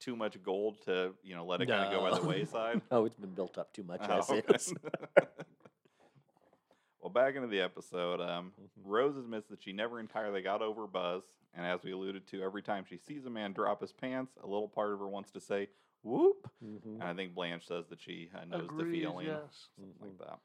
too 0.00 0.16
much 0.16 0.40
gold 0.42 0.80
to, 0.84 1.12
you 1.22 1.34
know, 1.34 1.44
let 1.44 1.60
it 1.60 1.66
kind 1.68 1.84
of 1.84 1.92
go 1.92 2.08
by 2.10 2.18
the 2.18 2.26
wayside. 2.28 2.80
oh, 2.90 3.04
it's 3.04 3.16
been 3.16 3.34
built 3.34 3.58
up 3.58 3.72
too 3.72 3.82
much 3.84 4.00
Oh, 4.08 4.18
as 4.18 4.30
okay. 4.30 4.54
is. 4.54 4.72
well, 7.00 7.10
back 7.10 7.34
into 7.34 7.48
the 7.48 7.60
episode, 7.60 8.20
um, 8.20 8.52
Mhm. 8.60 8.68
Rose 8.84 9.16
admits 9.16 9.48
that 9.48 9.62
she 9.62 9.72
never 9.72 10.00
entirely 10.00 10.42
got 10.42 10.62
over 10.62 10.86
Buzz, 10.86 11.22
and 11.54 11.64
as 11.66 11.82
we 11.82 11.92
alluded 11.92 12.26
to, 12.28 12.42
every 12.42 12.62
time 12.62 12.84
she 12.88 12.96
sees 12.96 13.26
a 13.26 13.30
man 13.30 13.52
drop 13.52 13.80
his 13.80 13.92
pants, 13.92 14.36
a 14.42 14.46
little 14.46 14.68
part 14.68 14.92
of 14.92 14.98
her 15.00 15.08
wants 15.08 15.30
to 15.32 15.40
say 15.40 15.68
"whoop," 16.02 16.48
Mhm. 16.64 16.84
and 16.94 17.02
I 17.02 17.14
think 17.14 17.34
Blanche 17.34 17.66
says 17.66 17.86
that 17.88 18.00
she 18.00 18.30
uh, 18.34 18.44
knows 18.44 18.68
the 18.68 18.74
Agrees, 18.74 19.02
feeling, 19.02 19.26
yes. 19.26 19.68
something 19.76 19.94
like 20.00 20.18
that. 20.28 20.38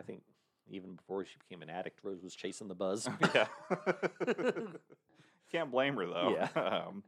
I 0.00 0.02
think 0.04 0.22
even 0.70 0.94
before 0.94 1.24
she 1.24 1.36
became 1.38 1.62
an 1.62 1.70
addict, 1.70 2.00
Rose 2.02 2.22
was 2.22 2.34
chasing 2.34 2.68
the 2.68 2.74
buzz. 2.74 3.08
yeah. 3.34 3.46
Can't 5.50 5.70
blame 5.70 5.96
her 5.96 6.06
though. 6.06 6.30
Yeah. 6.36 6.48
um, 6.88 7.02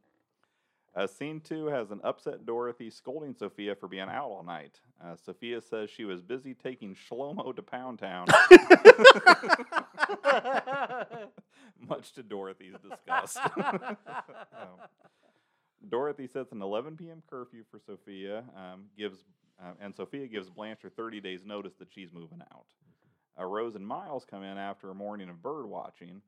uh, 0.96 1.06
scene 1.06 1.40
two 1.40 1.66
has 1.66 1.90
an 1.90 2.00
upset 2.02 2.46
Dorothy 2.46 2.90
scolding 2.90 3.34
Sophia 3.34 3.74
for 3.74 3.88
being 3.88 4.08
out 4.08 4.30
all 4.30 4.44
night. 4.44 4.80
Uh, 5.02 5.14
Sophia 5.16 5.60
says 5.60 5.90
she 5.90 6.04
was 6.04 6.20
busy 6.20 6.54
taking 6.54 6.94
Shlomo 6.94 7.54
to 7.54 7.62
Pound 7.62 7.98
Town, 8.00 8.26
much 11.88 12.12
to 12.12 12.22
Dorothy's 12.22 12.76
disgust. 12.82 13.38
Um, 14.52 14.88
Dorothy 15.88 16.26
sets 16.26 16.52
an 16.52 16.60
11 16.60 16.96
p.m. 16.96 17.22
curfew 17.30 17.62
for 17.70 17.78
Sophia, 17.78 18.44
um, 18.54 18.86
gives 18.98 19.24
uh, 19.62 19.72
and 19.80 19.94
Sophia 19.94 20.26
gives 20.26 20.50
Blanche 20.50 20.80
her 20.82 20.90
30 20.90 21.20
days 21.20 21.44
notice 21.44 21.74
that 21.78 21.88
she's 21.92 22.12
moving 22.12 22.40
out. 22.52 22.66
Uh, 23.38 23.44
Rose 23.46 23.76
and 23.76 23.86
Miles 23.86 24.26
come 24.28 24.42
in 24.42 24.58
after 24.58 24.90
a 24.90 24.94
morning 24.94 25.30
of 25.30 25.42
bird 25.42 25.66
watching. 25.66 26.20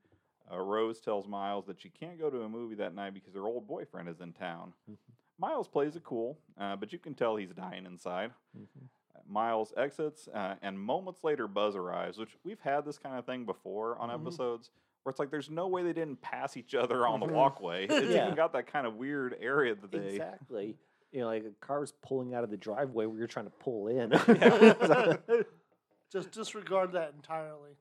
Uh, 0.51 0.59
Rose 0.59 0.99
tells 0.99 1.27
Miles 1.27 1.65
that 1.67 1.79
she 1.79 1.89
can't 1.89 2.19
go 2.19 2.29
to 2.29 2.41
a 2.41 2.49
movie 2.49 2.75
that 2.75 2.93
night 2.93 3.13
because 3.13 3.33
her 3.33 3.45
old 3.47 3.67
boyfriend 3.67 4.09
is 4.09 4.19
in 4.21 4.33
town. 4.33 4.73
Mhm. 4.89 4.97
Miles 5.39 5.67
plays 5.67 5.95
it 5.95 6.03
cool, 6.03 6.37
uh, 6.57 6.75
but 6.75 6.93
you 6.93 6.99
can 6.99 7.15
tell 7.15 7.35
he's 7.35 7.53
dying 7.53 7.85
inside. 7.85 8.31
Mhm. 8.57 8.67
Uh, 9.15 9.19
Miles 9.25 9.73
exits, 9.77 10.27
uh, 10.27 10.55
and 10.61 10.79
moments 10.79 11.23
later, 11.23 11.47
Buzz 11.47 11.75
arrives, 11.75 12.17
which 12.17 12.37
we've 12.43 12.59
had 12.59 12.85
this 12.85 12.97
kind 12.99 13.17
of 13.17 13.25
thing 13.25 13.45
before 13.45 13.97
on 13.97 14.09
Mhm. 14.09 14.21
episodes 14.21 14.69
where 15.03 15.11
it's 15.11 15.19
like 15.19 15.31
there's 15.31 15.49
no 15.49 15.67
way 15.67 15.83
they 15.83 15.91
didn't 15.93 16.21
pass 16.21 16.55
each 16.55 16.75
other 16.75 17.05
on 17.07 17.19
the 17.19 17.25
Mhm. 17.25 17.33
walkway. 17.33 17.87
It's 17.89 18.09
Yeah. 18.13 18.25
even 18.25 18.35
got 18.35 18.53
that 18.53 18.67
kind 18.67 18.85
of 18.87 18.95
weird 18.95 19.35
area 19.39 19.75
that 19.75 19.91
they. 19.91 20.09
Exactly. 20.09 20.77
You 21.11 21.21
know, 21.21 21.27
like 21.27 21.43
a 21.45 21.51
car's 21.61 21.91
pulling 22.01 22.33
out 22.33 22.43
of 22.43 22.49
the 22.49 22.57
driveway 22.57 23.05
where 23.05 23.17
you're 23.17 23.27
trying 23.27 23.45
to 23.45 23.51
pull 23.51 23.87
in. 23.87 24.11
Just 26.11 26.31
disregard 26.31 26.91
that 26.93 27.13
entirely. 27.15 27.71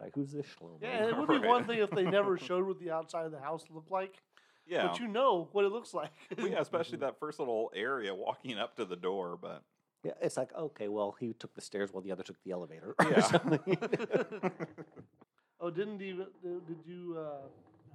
Like, 0.00 0.14
who's 0.14 0.32
this 0.32 0.46
Shlomo? 0.46 0.78
Yeah, 0.80 1.06
it 1.08 1.16
would 1.16 1.28
be 1.28 1.38
one 1.46 1.64
thing 1.66 1.78
if 1.80 1.90
they 1.90 2.04
never 2.04 2.38
showed 2.38 2.66
what 2.66 2.78
the 2.80 2.90
outside 2.90 3.26
of 3.26 3.32
the 3.32 3.40
house 3.40 3.64
looked 3.70 3.90
like, 3.90 4.22
Yeah. 4.66 4.86
but 4.88 4.98
you 5.00 5.08
know 5.08 5.48
what 5.52 5.64
it 5.64 5.72
looks 5.72 5.92
like. 5.94 6.10
Well, 6.36 6.48
yeah, 6.48 6.60
especially 6.60 6.98
that 6.98 7.18
first 7.18 7.38
little 7.38 7.70
area 7.74 8.14
walking 8.14 8.58
up 8.58 8.76
to 8.76 8.84
the 8.84 8.96
door, 8.96 9.38
but 9.40 9.62
Yeah, 10.02 10.12
it's 10.20 10.36
like, 10.36 10.54
okay, 10.56 10.88
well, 10.88 11.14
he 11.18 11.32
took 11.34 11.54
the 11.54 11.60
stairs 11.60 11.92
while 11.92 12.02
the 12.02 12.12
other 12.12 12.22
took 12.22 12.42
the 12.44 12.52
elevator. 12.52 12.94
or 12.98 13.10
Yeah. 13.10 13.38
oh, 15.60 15.70
didn't 15.70 16.00
even 16.02 16.26
did 16.42 16.66
did 16.66 16.78
you? 16.86 17.16
Uh, 17.18 17.46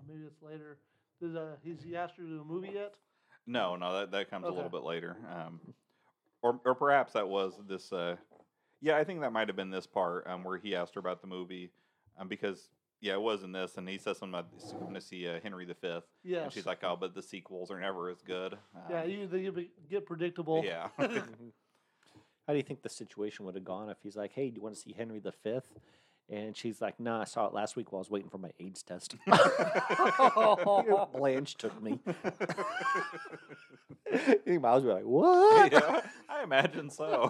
maybe 0.08 0.24
it's 0.26 0.42
later. 0.42 0.78
Did 1.22 1.36
uh, 1.38 1.56
has 1.66 1.82
he 1.84 1.96
asked 1.96 2.16
her 2.18 2.24
to 2.24 2.30
do 2.30 2.42
a 2.42 2.44
movie 2.46 2.72
yet? 2.74 2.94
no, 3.48 3.76
no, 3.76 3.94
that, 4.00 4.12
that 4.12 4.30
comes 4.30 4.46
a 4.48 4.52
little 4.52 4.70
bit 4.70 4.84
later. 4.84 5.16
Um, 5.32 5.60
or, 6.42 6.60
or 6.66 6.76
perhaps 6.76 7.14
that 7.14 7.28
was 7.28 7.54
this. 7.68 7.92
Uh, 7.94 8.16
yeah, 8.82 8.98
I 8.98 9.04
think 9.04 9.22
that 9.22 9.32
might 9.32 9.48
have 9.48 9.56
been 9.56 9.72
this 9.72 9.88
part 9.88 10.28
um, 10.28 10.44
where 10.44 10.58
he 10.58 10.76
asked 10.76 10.94
her 10.96 11.00
about 11.00 11.22
the 11.22 11.28
movie, 11.28 11.72
um, 12.18 12.28
because 12.28 12.70
yeah, 13.02 13.14
it 13.14 13.22
was 13.22 13.44
in 13.44 13.52
this, 13.52 13.78
and 13.78 13.88
he 13.88 13.98
says 13.98 14.18
something 14.18 14.34
about 14.34 14.48
he's 14.54 14.72
going 14.72 14.94
to 14.96 15.02
see 15.02 15.28
uh, 15.28 15.40
Henry 15.44 15.66
V, 15.66 15.74
Yeah, 16.24 16.44
and 16.44 16.52
she's 16.54 16.66
like, 16.66 16.84
"Oh, 16.84 16.96
but 17.00 17.14
the 17.14 17.22
sequels 17.22 17.70
are 17.72 17.80
never 17.80 18.10
as 18.10 18.22
good." 18.22 18.58
yeah, 18.90 19.02
Um, 19.04 19.10
you, 19.10 19.28
they 19.28 19.68
get 19.90 20.06
predictable. 20.06 20.64
yeah. 20.66 20.88
How 20.98 22.54
do 22.54 22.58
you 22.58 22.64
think 22.64 22.82
the 22.84 22.90
situation 22.90 23.44
would 23.46 23.56
have 23.56 23.66
gone 23.66 23.90
if 23.90 23.98
he's 24.04 24.16
like, 24.16 24.32
"Hey, 24.34 24.50
do 24.50 24.56
you 24.56 24.62
want 24.62 24.76
to 24.76 24.82
see 24.82 24.94
Henry 24.98 25.20
V?" 25.20 25.60
And 26.30 26.56
she's 26.58 26.82
like, 26.82 27.00
"Nah, 27.00 27.22
I 27.22 27.26
saw 27.26 27.46
it 27.48 27.54
last 27.54 27.76
week 27.76 27.92
while 27.92 28.00
I 28.00 28.02
was 28.02 28.10
waiting 28.10 28.30
for 28.30 28.38
my 28.40 28.52
AIDS 28.60 28.82
test." 28.82 29.16
Blanche 31.14 31.56
took 31.56 31.80
me. 31.84 32.00
you 34.46 34.60
might 34.60 34.76
as 34.78 34.84
well 34.84 34.98
be 34.98 35.04
like, 35.04 35.04
"What?" 35.04 35.72
yeah, 35.72 36.02
I 36.30 36.44
imagine 36.44 36.90
so. 36.90 37.28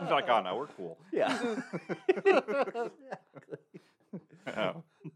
He's 0.00 0.10
like, 0.10 0.28
"Oh 0.28 0.42
no, 0.42 0.56
we're 0.56 0.66
cool." 0.68 0.98
Yeah. 1.12 1.56
Oh. 4.56 4.82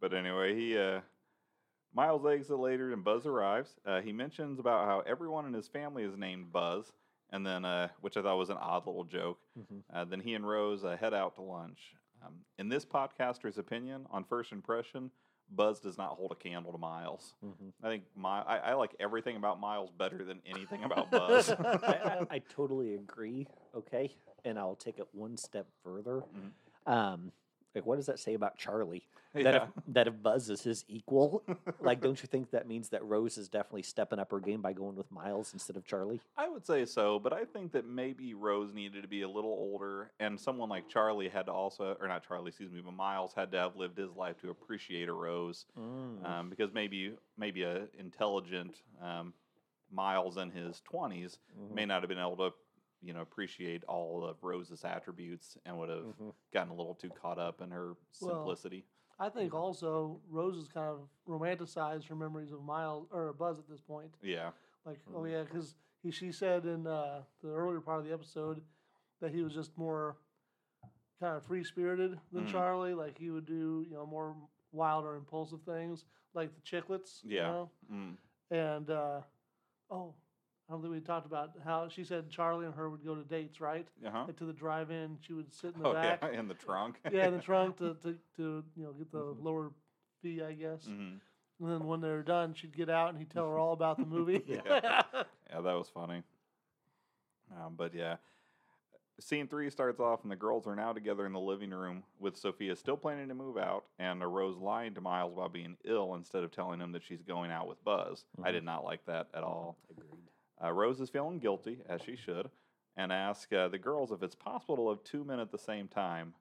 but 0.00 0.12
anyway, 0.14 0.54
he 0.54 0.76
uh, 0.78 1.00
Miles 1.94 2.24
exits 2.26 2.50
later 2.50 2.92
and 2.92 3.04
Buzz 3.04 3.26
arrives. 3.26 3.74
Uh, 3.86 4.00
he 4.00 4.12
mentions 4.12 4.58
about 4.58 4.86
how 4.86 5.00
everyone 5.00 5.46
in 5.46 5.52
his 5.52 5.68
family 5.68 6.04
is 6.04 6.16
named 6.16 6.52
Buzz, 6.52 6.92
and 7.30 7.46
then 7.46 7.64
uh, 7.64 7.88
which 8.00 8.16
I 8.16 8.22
thought 8.22 8.38
was 8.38 8.50
an 8.50 8.56
odd 8.58 8.86
little 8.86 9.04
joke. 9.04 9.38
Mhm. 9.58 9.82
Uh, 9.92 10.04
then 10.04 10.20
he 10.20 10.34
and 10.34 10.46
Rose 10.46 10.84
uh, 10.84 10.96
head 10.96 11.14
out 11.14 11.34
to 11.36 11.42
lunch. 11.42 11.94
Um, 12.24 12.34
in 12.58 12.68
this 12.68 12.84
podcaster's 12.84 13.58
opinion, 13.58 14.06
on 14.10 14.24
first 14.24 14.52
impression, 14.52 15.10
Buzz 15.50 15.80
does 15.80 15.98
not 15.98 16.10
hold 16.10 16.30
a 16.32 16.34
candle 16.36 16.72
to 16.72 16.78
Miles. 16.78 17.34
Mhm. 17.44 17.72
I 17.82 17.88
think 17.88 18.04
my 18.16 18.40
I, 18.42 18.56
I 18.58 18.74
like 18.74 18.94
everything 19.00 19.36
about 19.36 19.60
Miles 19.60 19.90
better 19.90 20.24
than 20.24 20.40
anything 20.46 20.84
about 20.84 21.10
Buzz. 21.10 21.50
I, 21.50 21.54
I, 21.84 22.26
I 22.30 22.38
totally 22.38 22.94
agree. 22.94 23.46
Okay, 23.74 24.10
and 24.44 24.58
I'll 24.58 24.76
take 24.76 24.98
it 24.98 25.08
one 25.12 25.36
step 25.36 25.66
further. 25.82 26.22
Mhm. 26.86 26.90
Um, 26.92 27.32
like 27.74 27.86
what 27.86 27.96
does 27.96 28.06
that 28.06 28.18
say 28.18 28.34
about 28.34 28.56
Charlie? 28.56 29.06
That 29.34 29.54
Yeah. 29.54 29.62
if 29.64 29.70
that 29.94 30.08
if 30.08 30.22
Buzz 30.22 30.50
is 30.50 30.60
his 30.60 30.84
equal, 30.88 31.42
like 31.80 32.02
don't 32.02 32.20
you 32.22 32.26
think 32.26 32.50
that 32.50 32.68
means 32.68 32.90
that 32.90 33.02
Rose 33.02 33.38
is 33.38 33.48
definitely 33.48 33.80
stepping 33.82 34.18
up 34.18 34.30
her 34.30 34.40
game 34.40 34.60
by 34.60 34.74
going 34.74 34.94
with 34.94 35.10
Miles 35.10 35.54
instead 35.54 35.74
of 35.76 35.86
Charlie? 35.86 36.20
I 36.36 36.50
would 36.50 36.66
say 36.66 36.84
so, 36.84 37.18
but 37.18 37.32
I 37.32 37.46
think 37.46 37.72
that 37.72 37.86
maybe 37.86 38.34
Rose 38.34 38.74
needed 38.74 39.00
to 39.00 39.08
be 39.08 39.22
a 39.22 39.28
little 39.28 39.50
older, 39.52 40.10
and 40.20 40.38
someone 40.38 40.68
like 40.68 40.86
Charlie 40.86 41.30
had 41.30 41.46
to 41.46 41.52
also, 41.52 41.96
or 41.98 42.08
not 42.08 42.28
Charlie, 42.28 42.48
excuse 42.48 42.70
me, 42.70 42.82
but 42.84 42.92
Miles 42.92 43.32
had 43.34 43.50
to 43.52 43.58
have 43.58 43.74
lived 43.74 43.96
his 43.96 44.14
life 44.16 44.38
to 44.42 44.50
appreciate 44.50 45.08
a 45.08 45.14
Rose, 45.14 45.64
Mm. 45.80 46.26
um, 46.26 46.50
because 46.50 46.74
maybe 46.74 47.14
maybe 47.38 47.62
a 47.62 47.86
intelligent 47.98 48.82
um, 49.00 49.32
Miles 49.90 50.36
in 50.36 50.50
his 50.50 50.82
20s 50.92 51.38
Mhm. 51.58 51.74
may 51.74 51.86
not 51.86 52.02
have 52.02 52.08
been 52.10 52.18
able 52.18 52.36
to, 52.36 52.52
you 53.02 53.12
know, 53.12 53.20
appreciate 53.20 53.84
all 53.84 54.24
of 54.24 54.42
Rose's 54.42 54.84
attributes 54.84 55.56
and 55.66 55.76
would 55.78 55.88
have 55.88 56.04
Mhm. 56.04 56.32
gotten 56.52 56.72
a 56.72 56.74
little 56.74 56.94
too 56.94 57.10
caught 57.10 57.38
up 57.38 57.60
in 57.60 57.70
her 57.70 57.96
Well, 58.20 58.36
simplicity. 58.36 58.84
I 59.18 59.28
think 59.28 59.54
also 59.54 60.20
Rose 60.28 60.56
has 60.56 60.68
kind 60.68 60.88
of 60.88 61.08
romanticized 61.28 62.06
her 62.08 62.14
memories 62.16 62.52
of 62.52 62.62
Miles 62.62 63.06
or 63.10 63.32
Buzz 63.32 63.58
at 63.58 63.68
this 63.68 63.80
point. 63.80 64.10
yeah, 64.22 64.50
Like, 64.84 65.00
oh 65.14 65.24
yeah, 65.24 65.42
because 65.42 65.74
he 66.02 66.10
she 66.10 66.32
said 66.32 66.64
in 66.66 66.86
uh, 66.86 67.22
the 67.42 67.48
earlier 67.50 67.80
part 67.80 68.00
of 68.00 68.06
the 68.06 68.12
episode 68.12 68.62
that 69.20 69.32
he 69.32 69.42
was 69.42 69.54
just 69.54 69.76
more 69.78 70.16
kind 71.20 71.36
of 71.36 71.44
free 71.44 71.62
spirited 71.62 72.18
than 72.32 72.44
Mhm. 72.46 72.50
Charlie. 72.50 72.94
Like 72.94 73.16
he 73.18 73.30
would 73.30 73.46
do 73.46 73.84
you 73.88 73.94
know 73.94 74.06
more 74.06 74.34
wild 74.72 75.04
or 75.04 75.14
impulsive 75.16 75.62
things, 75.62 76.04
like 76.34 76.50
the 76.54 76.60
chiclets. 76.62 77.22
You 77.22 77.30
Yeah. 77.36 77.46
know? 77.48 77.70
mm. 77.90 78.16
And 78.50 78.90
uh, 78.90 79.20
oh, 79.90 80.14
I 80.72 80.74
don't 80.74 80.80
think 80.80 80.94
we 80.94 81.00
talked 81.00 81.26
about 81.26 81.50
how 81.62 81.86
she 81.90 82.02
said 82.02 82.30
Charlie 82.30 82.64
and 82.64 82.74
her 82.74 82.88
would 82.88 83.04
go 83.04 83.14
to 83.14 83.22
dates, 83.24 83.60
right? 83.60 83.86
uh-huh. 84.06 84.24
Like 84.26 84.36
to 84.38 84.46
the 84.46 84.54
drive-in, 84.54 85.18
she 85.20 85.34
would 85.34 85.52
sit 85.52 85.74
in 85.74 85.82
the 85.82 85.88
Oh 85.90 85.92
back. 85.92 86.20
yeah, 86.22 86.38
in 86.40 86.48
the 86.48 86.54
trunk. 86.54 86.96
yeah, 87.12 87.26
in 87.28 87.34
the 87.36 87.42
trunk 87.42 87.76
to, 87.76 87.94
to, 88.02 88.12
to 88.38 88.64
you 88.74 88.84
know 88.84 88.92
get 88.92 89.12
the 89.12 89.18
Mhm. 89.18 89.44
lower 89.44 89.70
fee, 90.22 90.40
I 90.42 90.54
guess. 90.54 90.86
hmm 90.86 90.92
And 91.60 91.70
then 91.70 91.84
when 91.86 92.00
they 92.00 92.08
were 92.08 92.22
done, 92.22 92.54
she'd 92.54 92.74
get 92.74 92.88
out 92.88 93.10
and 93.10 93.18
he'd 93.18 93.28
tell 93.28 93.44
her 93.44 93.58
all 93.58 93.74
about 93.74 93.98
the 93.98 94.06
movie. 94.06 94.42
Yeah. 94.48 94.80
Yeah, 95.50 95.60
that 95.60 95.74
was 95.74 95.90
funny. 95.90 96.22
Um, 97.54 97.74
but 97.76 97.92
yeah, 97.94 98.16
scene 99.20 99.48
three 99.48 99.68
starts 99.68 100.00
off, 100.00 100.22
and 100.22 100.32
the 100.32 100.36
girls 100.36 100.66
are 100.66 100.74
now 100.74 100.94
together 100.94 101.26
in 101.26 101.34
the 101.34 101.38
living 101.40 101.70
room 101.72 102.02
with 102.18 102.38
Sophia 102.38 102.74
still 102.76 102.96
planning 102.96 103.28
to 103.28 103.34
move 103.34 103.58
out, 103.58 103.84
and 103.98 104.24
Rose 104.24 104.56
lying 104.56 104.94
to 104.94 105.02
Miles 105.02 105.34
about 105.34 105.52
being 105.52 105.76
ill 105.84 106.14
instead 106.14 106.42
of 106.44 106.50
telling 106.50 106.80
him 106.80 106.92
that 106.92 107.02
she's 107.04 107.20
going 107.20 107.50
out 107.50 107.68
with 107.68 107.84
Buzz. 107.84 108.24
I 108.42 108.48
Mhm. 108.48 108.52
did 108.52 108.64
not 108.64 108.84
like 108.84 109.04
that 109.04 109.28
at 109.34 109.42
all. 109.42 109.76
Agreed. 109.90 110.30
Uh, 110.62 110.72
Rose 110.72 111.00
is 111.00 111.10
feeling 111.10 111.38
guilty, 111.38 111.78
as 111.88 112.02
she 112.02 112.16
should, 112.16 112.48
and 112.96 113.12
asks 113.12 113.52
uh, 113.52 113.68
the 113.68 113.78
girls 113.78 114.12
if 114.12 114.22
it's 114.22 114.34
possible 114.34 114.76
to 114.76 114.82
love 114.82 115.02
two 115.02 115.24
men 115.24 115.40
at 115.40 115.50
the 115.50 115.58
same 115.58 115.88
time. 115.88 116.34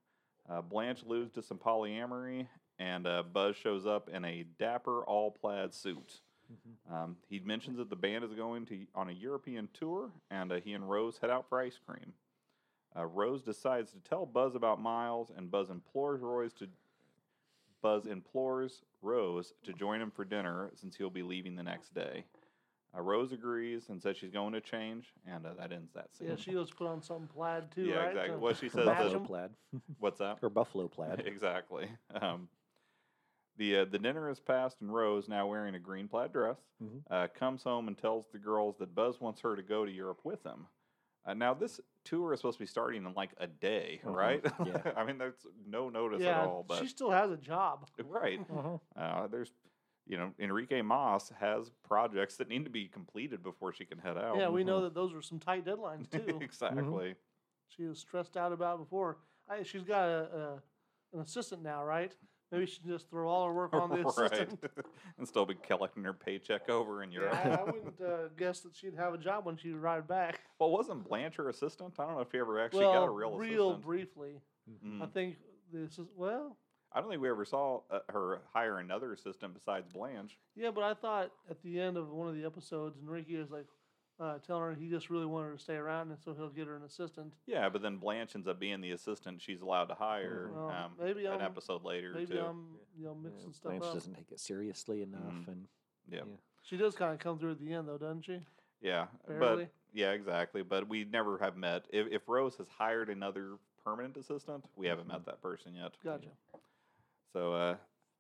Uh, 0.50 0.62
Blanche 0.62 1.04
alludes 1.04 1.32
to 1.34 1.42
some 1.42 1.58
polyamory, 1.58 2.48
and 2.80 3.08
uh, 3.08 3.24
Buzz 3.24 3.56
shows 3.56 3.86
up 3.86 4.10
in 4.10 4.26
a 4.26 4.46
dapper 4.60 5.04
all 5.04 5.32
plaid 5.32 5.74
suit. 5.74 6.22
Mhm. 6.52 6.94
Um, 6.94 7.18
he 7.30 7.40
mentions 7.40 7.78
that 7.78 7.90
the 7.90 7.96
band 7.96 8.24
is 8.24 8.34
going 8.34 8.66
to 8.68 8.86
on 8.94 9.10
a 9.10 9.14
European 9.14 9.70
tour, 9.74 10.12
and 10.30 10.52
uh, 10.52 10.60
he 10.60 10.74
and 10.74 10.90
Rose 10.90 11.18
head 11.18 11.30
out 11.30 11.48
for 11.48 11.62
ice 11.62 11.80
cream. 11.86 12.14
Uh, 12.96 13.06
Rose 13.06 13.42
decides 13.42 13.92
to 13.94 14.00
tell 14.00 14.26
Buzz 14.26 14.56
about 14.56 14.82
Miles, 14.82 15.32
and 15.36 15.50
Buzz 15.50 15.70
implores 15.70 16.22
Rose 16.22 16.54
to 16.56 16.68
Buzz 17.82 18.06
implores 18.06 18.84
Rose 19.02 19.54
to 19.64 19.74
join 19.74 20.02
him 20.02 20.12
for 20.12 20.26
dinner 20.26 20.72
since 20.76 20.96
he'll 20.96 21.10
be 21.10 21.24
leaving 21.24 21.56
the 21.56 21.64
next 21.64 21.94
day. 21.96 22.26
Uh, 22.95 23.01
Rose 23.01 23.32
agrees 23.32 23.88
and 23.89 24.01
says 24.01 24.17
she's 24.17 24.32
going 24.32 24.51
to 24.54 24.60
change, 24.62 25.13
and 25.25 25.45
uh, 25.45 25.54
that 25.58 25.71
ends 25.71 25.93
that 25.93 26.13
scene. 26.13 26.27
yeah, 26.27 26.36
she 26.36 26.56
was 26.56 26.71
put 26.71 26.88
on 26.88 27.01
something 27.01 27.27
plaid 27.27 27.71
too, 27.71 27.84
Yeah, 27.86 27.95
right? 27.95 28.08
exactly. 28.10 28.34
to 28.36 28.39
What 28.39 28.58
she 28.58 28.67
says 28.69 28.86
match 28.86 28.97
that- 28.97 29.04
buffalo 29.04 29.15
'em? 29.21 29.25
plaid 29.25 29.49
What's 29.99 30.19
that? 30.19 30.39
or 30.41 30.49
buffalo 30.49 30.88
plaid. 30.89 31.19
exactly. 31.25 31.88
Um, 32.19 32.49
the 33.58 33.77
uh, 33.77 33.86
the 33.86 33.97
dinner 33.99 34.30
is 34.30 34.39
passed, 34.41 34.82
and 34.82 34.93
Rose, 34.93 35.30
now 35.30 35.47
wearing 35.47 35.75
a 35.75 35.80
green 35.80 36.08
plaid 36.10 36.34
dress, 36.34 36.58
Mhm. 36.84 37.01
uh, 37.10 37.27
comes 37.34 37.63
home 37.63 37.88
and 37.88 37.97
tells 37.97 38.25
the 38.32 38.39
girls 38.39 38.77
that 38.80 38.93
Buzz 38.93 39.21
wants 39.21 39.39
her 39.41 39.56
to 39.56 39.62
go 39.63 39.86
to 39.86 39.91
Europe 39.91 40.21
with 40.25 40.43
him. 40.43 40.67
Uh, 41.23 41.34
now, 41.36 41.54
this 41.54 41.80
tour 42.04 42.34
is 42.34 42.39
supposed 42.39 42.58
to 42.58 42.63
be 42.63 42.67
starting 42.67 43.06
in 43.06 43.13
like 43.13 43.30
a 43.38 43.47
day, 43.47 44.01
Mhm. 44.04 44.15
right? 44.15 44.43
Yeah. 44.65 44.82
I 44.97 45.06
mean, 45.06 45.17
there's 45.17 45.45
no 45.65 45.88
notice 45.89 46.21
yeah, 46.21 46.41
at 46.41 46.47
all, 46.47 46.63
but 46.67 46.80
she 46.80 46.88
still 46.88 47.12
has 47.12 47.30
a 47.32 47.38
job. 47.38 47.88
right. 48.04 48.39
Uh, 48.97 49.27
there's, 49.27 49.51
you 50.08 50.18
know, 50.18 50.32
Enrique 50.40 50.82
Mas 50.82 51.32
has 51.40 51.72
projects 51.88 52.38
that 52.38 52.50
need 52.50 52.64
to 52.66 52.70
be 52.70 52.88
completed 52.88 53.44
before 53.44 53.74
she 53.74 53.86
can 53.86 53.98
head 53.98 54.18
out. 54.18 54.38
Yeah, 54.38 54.50
we 54.50 54.64
know 54.64 54.82
that 54.82 54.94
those 54.94 55.14
were 55.14 55.22
some 55.22 55.40
tight 55.40 55.66
deadlines 55.66 56.10
too. 56.26 56.40
exactly. 56.42 57.16
she 57.68 57.84
was 57.84 58.00
stressed 58.00 58.38
out 58.38 58.52
about 58.52 58.80
before. 58.80 59.18
I, 59.50 59.64
she's 59.64 59.84
got 59.84 60.08
a, 60.08 60.28
a 60.36 60.62
an 61.14 61.20
assistant 61.22 61.62
now, 61.62 61.84
right? 61.84 62.14
Maybe 62.52 62.66
she 62.66 62.82
can 62.82 62.90
just 62.90 63.10
throw 63.10 63.30
all 63.30 63.46
her 63.48 63.54
work 63.54 63.74
on 63.74 63.90
the 63.90 63.96
right. 64.18 64.32
assistant. 64.32 64.60
and 65.18 65.26
still 65.28 65.46
be 65.46 65.56
collecting 65.56 66.04
her 66.04 66.14
paycheck 66.14 66.70
over 66.70 67.02
in 67.04 67.12
Yeah, 67.12 67.20
Europe. 67.20 67.40
I, 67.46 67.50
I 67.50 67.64
wouldn't 67.64 68.02
uh, 68.02 68.28
guess 68.38 68.60
that 68.62 68.76
she'd 68.76 68.96
have 68.96 69.14
a 69.14 69.18
job 69.18 69.46
when 69.46 69.56
she 69.56 69.72
arrived 69.72 70.08
back. 70.08 70.42
Well, 70.60 70.72
wasn't 70.72 71.08
Blanche 71.08 71.38
her 71.38 71.48
assistant? 71.50 71.94
I 71.98 72.06
don't 72.06 72.16
know 72.16 72.22
if 72.22 72.32
she 72.32 72.40
ever 72.40 72.60
actually 72.60 72.86
well, 72.86 72.94
got 72.94 73.04
a 73.06 73.10
real, 73.10 73.30
real 73.30 73.40
assistant. 73.40 73.60
Real 73.60 73.74
briefly. 73.78 74.42
I 75.00 75.06
Mm. 75.06 75.12
think 75.14 75.38
this 75.72 75.98
is 75.98 76.08
well, 76.16 76.58
I 76.93 76.99
don't 76.99 77.10
think 77.10 77.21
we 77.21 77.30
ever 77.30 77.45
saw 77.45 77.82
uh, 77.89 77.99
her 78.10 78.41
hire 78.54 78.80
another 78.80 79.13
assistant 79.13 79.54
besides 79.54 79.88
Blanche. 79.93 80.38
yeah, 80.56 80.71
but 80.71 80.84
I 80.84 80.93
thought 80.93 81.32
at 81.49 81.62
the 81.63 81.80
end 81.80 81.97
of 81.97 82.10
one 82.12 82.27
of 82.27 82.36
the 82.36 82.45
episodes, 82.45 82.97
Enrique 83.01 83.38
was 83.38 83.49
like 83.51 83.65
uh, 84.19 84.38
telling 84.45 84.63
her 84.63 84.73
he 84.75 84.89
just 84.89 85.10
really 85.10 85.25
wanted 85.25 85.47
her 85.47 85.56
to 85.56 85.60
stay 85.63 85.75
around, 85.75 86.10
and 86.12 86.19
so 86.23 86.34
he'll 86.34 86.49
get 86.49 86.67
her 86.67 86.75
an 86.75 86.84
assistant. 86.84 87.34
Yeah, 87.47 87.69
but 87.69 87.82
then 87.82 87.97
Blanche 87.97 88.36
ends 88.36 88.47
up 88.47 88.60
being 88.60 88.82
the 88.82 88.91
assistant 88.91 89.41
she's 89.41 89.62
allowed 89.62 89.86
to 89.86 89.95
hire 89.95 90.51
Well, 90.54 90.69
um, 90.69 90.91
maybe 90.99 91.25
an 91.25 91.34
I'm- 91.34 91.41
episode 91.41 91.84
later 91.84 92.12
Maybe 92.13 92.34
too. 92.36 92.41
I'm 92.41 92.75
you 92.97 93.06
know 93.06 93.15
mixing 93.15 93.47
Yeah, 93.49 93.54
stuff 93.56 93.71
Blanche 93.71 93.84
up. 93.86 93.93
doesn't 93.93 94.13
take 94.13 94.32
it 94.32 94.39
seriously 94.39 95.01
enough, 95.01 95.21
Mhm. 95.34 95.47
and 95.47 95.67
yeah. 96.10 96.19
yeah. 96.27 96.36
She 96.63 96.77
does 96.77 96.93
kind 96.95 97.13
of 97.13 97.19
come 97.19 97.39
through 97.39 97.51
at 97.51 97.60
the 97.60 97.73
end 97.73 97.88
though, 97.88 97.97
doesn't 97.97 98.23
she? 98.25 98.41
Yeah, 98.82 99.08
Barely. 99.27 99.63
but 99.65 99.71
yeah, 99.93 100.12
exactly. 100.12 100.62
But 100.62 100.88
we 100.89 101.06
never 101.06 101.38
have 101.39 101.56
met. 101.56 101.86
If, 101.91 102.08
if 102.12 102.27
Rose 102.27 102.56
has 102.58 102.67
hired 102.67 103.10
another 103.10 103.58
permanent 103.84 104.17
assistant, 104.17 104.65
we 104.75 104.88
haven't 104.88 105.08
met 105.08 105.25
that 105.25 105.41
person 105.41 105.73
yet. 105.75 105.93
Gotcha. 106.04 106.27
So 107.34 107.54
uh, 107.54 107.76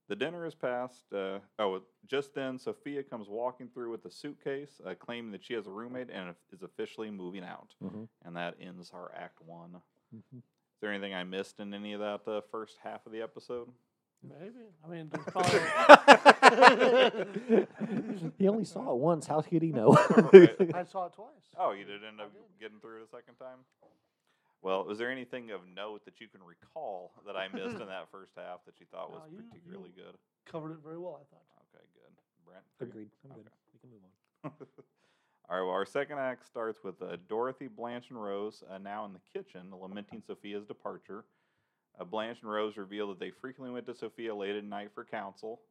the 0.07 0.15
dinner 0.15 0.45
is 0.45 0.55
passed. 0.55 1.11
Uh, 1.13 1.39
oh, 1.59 1.81
just 2.07 2.33
then 2.33 2.57
Sophia 2.57 3.03
comes 3.03 3.27
walking 3.29 3.69
through 3.73 3.91
with 3.91 4.05
a 4.05 4.11
suitcase, 4.11 4.81
uh, 4.85 4.93
claiming 4.99 5.31
that 5.31 5.43
she 5.43 5.53
has 5.53 5.67
a 5.67 5.71
roommate 5.71 6.09
and 6.09 6.33
is 6.51 6.63
officially 6.63 7.09
moving 7.09 7.43
out. 7.43 7.73
Mhm. 7.83 8.07
And 8.25 8.35
that 8.35 8.55
ends 8.59 8.91
our 8.93 9.11
act 9.15 9.41
one. 9.41 9.81
Mhm. 10.13 10.37
Is 10.37 10.81
there 10.81 10.91
anything 10.91 11.13
I 11.13 11.23
missed 11.23 11.59
in 11.59 11.73
any 11.73 11.93
of 11.93 11.99
that 11.99 12.27
uh, 12.27 12.41
first 12.51 12.77
half 12.83 13.05
of 13.05 13.11
the 13.11 13.21
episode? 13.21 13.71
Maybe. 14.23 14.65
I 14.83 14.87
mean, 14.87 15.09
probably. 15.09 15.59
he 18.37 18.47
only 18.47 18.65
saw 18.65 18.91
it 18.91 18.97
once. 18.97 19.25
How 19.25 19.41
could 19.41 19.61
he 19.61 19.71
know? 19.71 19.93
Right. 20.31 20.75
I 20.75 20.83
saw 20.83 21.07
it 21.07 21.13
twice. 21.13 21.49
Oh, 21.57 21.71
you 21.71 21.85
did 21.85 22.03
end 22.03 22.21
up 22.21 22.31
did. 22.31 22.41
getting 22.59 22.79
through 22.79 23.01
it 23.01 23.05
a 23.05 23.07
second 23.07 23.35
time? 23.35 23.59
Well, 24.61 24.85
was 24.85 24.99
there 24.99 25.09
anything 25.11 25.49
of 25.51 25.61
note 25.75 26.05
that 26.05 26.21
you 26.21 26.27
can 26.27 26.41
recall 26.43 27.11
that 27.25 27.35
I 27.35 27.47
missed 27.47 27.79
in 27.81 27.87
that 27.87 28.09
first 28.11 28.33
half 28.37 28.63
that 28.65 28.79
you 28.79 28.85
thought 28.91 29.11
was 29.11 29.21
No, 29.25 29.31
you- 29.31 29.37
you- 29.43 29.49
particularly 29.49 29.91
good? 29.95 30.17
Covered 30.45 30.71
it 30.71 30.79
very 30.83 30.97
well, 30.97 31.19
I 31.21 31.25
thought. 31.33 31.45
Okay, 31.73 31.85
good. 31.93 32.13
Brent? 32.45 32.63
for 32.77 32.85
you? 32.85 32.91
Agreed. 32.91 33.09
I'm 33.23 33.35
good. 33.35 33.45
We 33.73 33.79
can 33.79 33.89
move 33.89 34.01
on. 34.43 34.51
All 35.49 35.57
right, 35.57 35.63
well, 35.65 35.73
our 35.73 35.85
second 35.85 36.17
act 36.19 36.45
starts 36.45 36.79
with 36.83 37.01
uh, 37.01 37.17
Dorothy, 37.27 37.67
Blanche, 37.67 38.05
and 38.09 38.21
Rose 38.21 38.63
uh, 38.69 38.77
now 38.77 39.05
in 39.05 39.13
the 39.13 39.19
kitchen 39.33 39.67
lamenting 39.71 40.21
Sophia's 40.25 40.65
departure. 40.65 41.25
Uh, 41.99 42.05
Blanche 42.05 42.39
and 42.41 42.51
Rose 42.51 42.77
reveal 42.77 43.07
that 43.09 43.19
they 43.19 43.31
frequently 43.31 43.73
went 43.73 43.85
to 43.87 43.93
Sophia 43.93 44.33
late 44.33 44.55
at 44.55 44.63
night 44.63 44.89
for 44.93 45.03
counsel. 45.05 45.61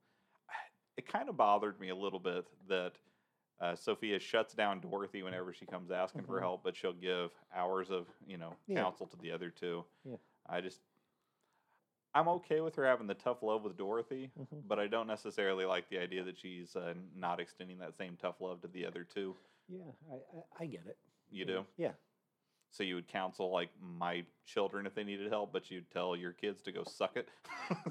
It 0.97 1.07
kind 1.11 1.31
of 1.31 1.37
bothered 1.37 1.81
me 1.81 1.89
a 1.89 1.97
little 1.97 2.19
bit 2.19 2.45
that 2.69 2.93
uh, 3.61 3.75
Sophia 3.75 4.19
shuts 4.19 4.55
down 4.55 4.81
Dorothy 4.81 5.23
whenever 5.23 5.53
she 5.53 5.67
comes 5.67 5.91
asking 5.91 6.23
for 6.25 6.39
Mhm. 6.39 6.41
help, 6.41 6.63
but 6.65 6.75
she'll 6.77 6.93
give 6.93 7.31
hours 7.55 7.91
of 7.91 8.07
you 8.27 8.37
know 8.39 8.57
Yeah. 8.67 8.83
counsel 8.83 9.07
to 9.09 9.17
the 9.19 9.31
other 9.33 9.51
two. 9.51 9.85
Yeah. 10.05 10.17
I 10.47 10.61
just 10.61 10.81
I'm 12.13 12.27
okay 12.27 12.61
with 12.61 12.75
her 12.75 12.85
having 12.85 13.07
the 13.07 13.15
tough 13.15 13.41
love 13.43 13.63
with 13.63 13.77
Dorothy, 13.77 14.33
Mhm. 14.37 14.67
but 14.67 14.81
I 14.81 14.89
don't 14.89 15.07
necessarily 15.07 15.65
like 15.65 15.89
the 15.91 15.99
idea 15.99 16.25
that 16.25 16.37
she's 16.39 16.75
uh, 16.75 16.95
not 17.15 17.39
extending 17.39 17.79
that 17.79 17.95
same 17.97 18.17
tough 18.17 18.41
love 18.41 18.61
to 18.63 18.69
the 18.69 18.85
other 18.85 19.05
two. 19.05 19.37
Yeah, 19.69 19.93
I, 20.11 20.15
I, 20.15 20.43
I 20.65 20.67
get 20.67 20.87
it. 20.87 20.99
You 21.31 21.41
Yeah. 21.41 21.45
do? 21.47 21.67
Yeah. 21.77 21.93
So 22.73 22.83
you 22.83 22.95
would 22.97 23.07
counsel 23.09 23.51
like 23.51 23.71
my 23.81 24.25
children 24.45 24.87
if 24.87 24.95
they 24.95 25.05
needed 25.05 25.29
help, 25.31 25.53
but 25.53 25.71
you'd 25.71 25.89
tell 25.91 26.17
your 26.17 26.33
kids 26.33 26.63
to 26.63 26.73
go 26.73 26.83
suck 26.85 27.17
it. 27.17 27.29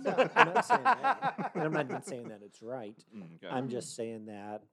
No, 0.01 0.29
I'm 0.35 0.53
not 0.53 0.65
saying 0.65 0.83
that. 0.83 1.51
And 1.53 1.63
I'm 1.63 1.73
not 1.73 1.85
even 1.85 2.01
saying 2.01 2.27
that 2.29 2.41
it's 2.41 2.61
right. 2.61 2.97
Mm. 3.15 3.39
I'm 3.49 3.69
just 3.69 3.95
saying 3.95 4.25
that 4.25 4.63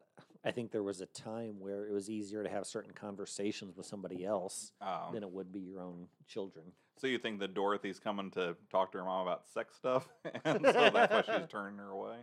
I 0.44 0.50
think 0.50 0.70
there 0.70 0.82
was 0.82 1.00
a 1.00 1.06
time 1.06 1.58
where 1.60 1.86
it 1.86 1.92
was 1.92 2.08
easier 2.10 2.42
to 2.42 2.48
have 2.48 2.66
certain 2.66 2.92
conversations 2.92 3.76
with 3.76 3.86
somebody 3.86 4.24
else 4.24 4.72
Um, 4.80 5.12
than 5.12 5.22
it 5.22 5.30
would 5.30 5.52
be 5.52 5.60
your 5.60 5.80
own 5.80 6.08
children. 6.26 6.72
so 6.98 7.06
you 7.06 7.18
think 7.18 7.40
that 7.40 7.54
Dorothy's 7.54 7.98
coming 7.98 8.30
to 8.32 8.56
talk 8.70 8.92
to 8.92 8.98
her 8.98 9.04
mom 9.04 9.26
about 9.26 9.48
sex 9.48 9.76
stuff, 9.76 10.08
and 10.44 10.64
so 10.64 10.90
that's 10.90 11.12
why 11.28 11.38
she's 11.38 11.46
turning 11.50 11.78
her 11.78 11.90
away? 11.90 12.18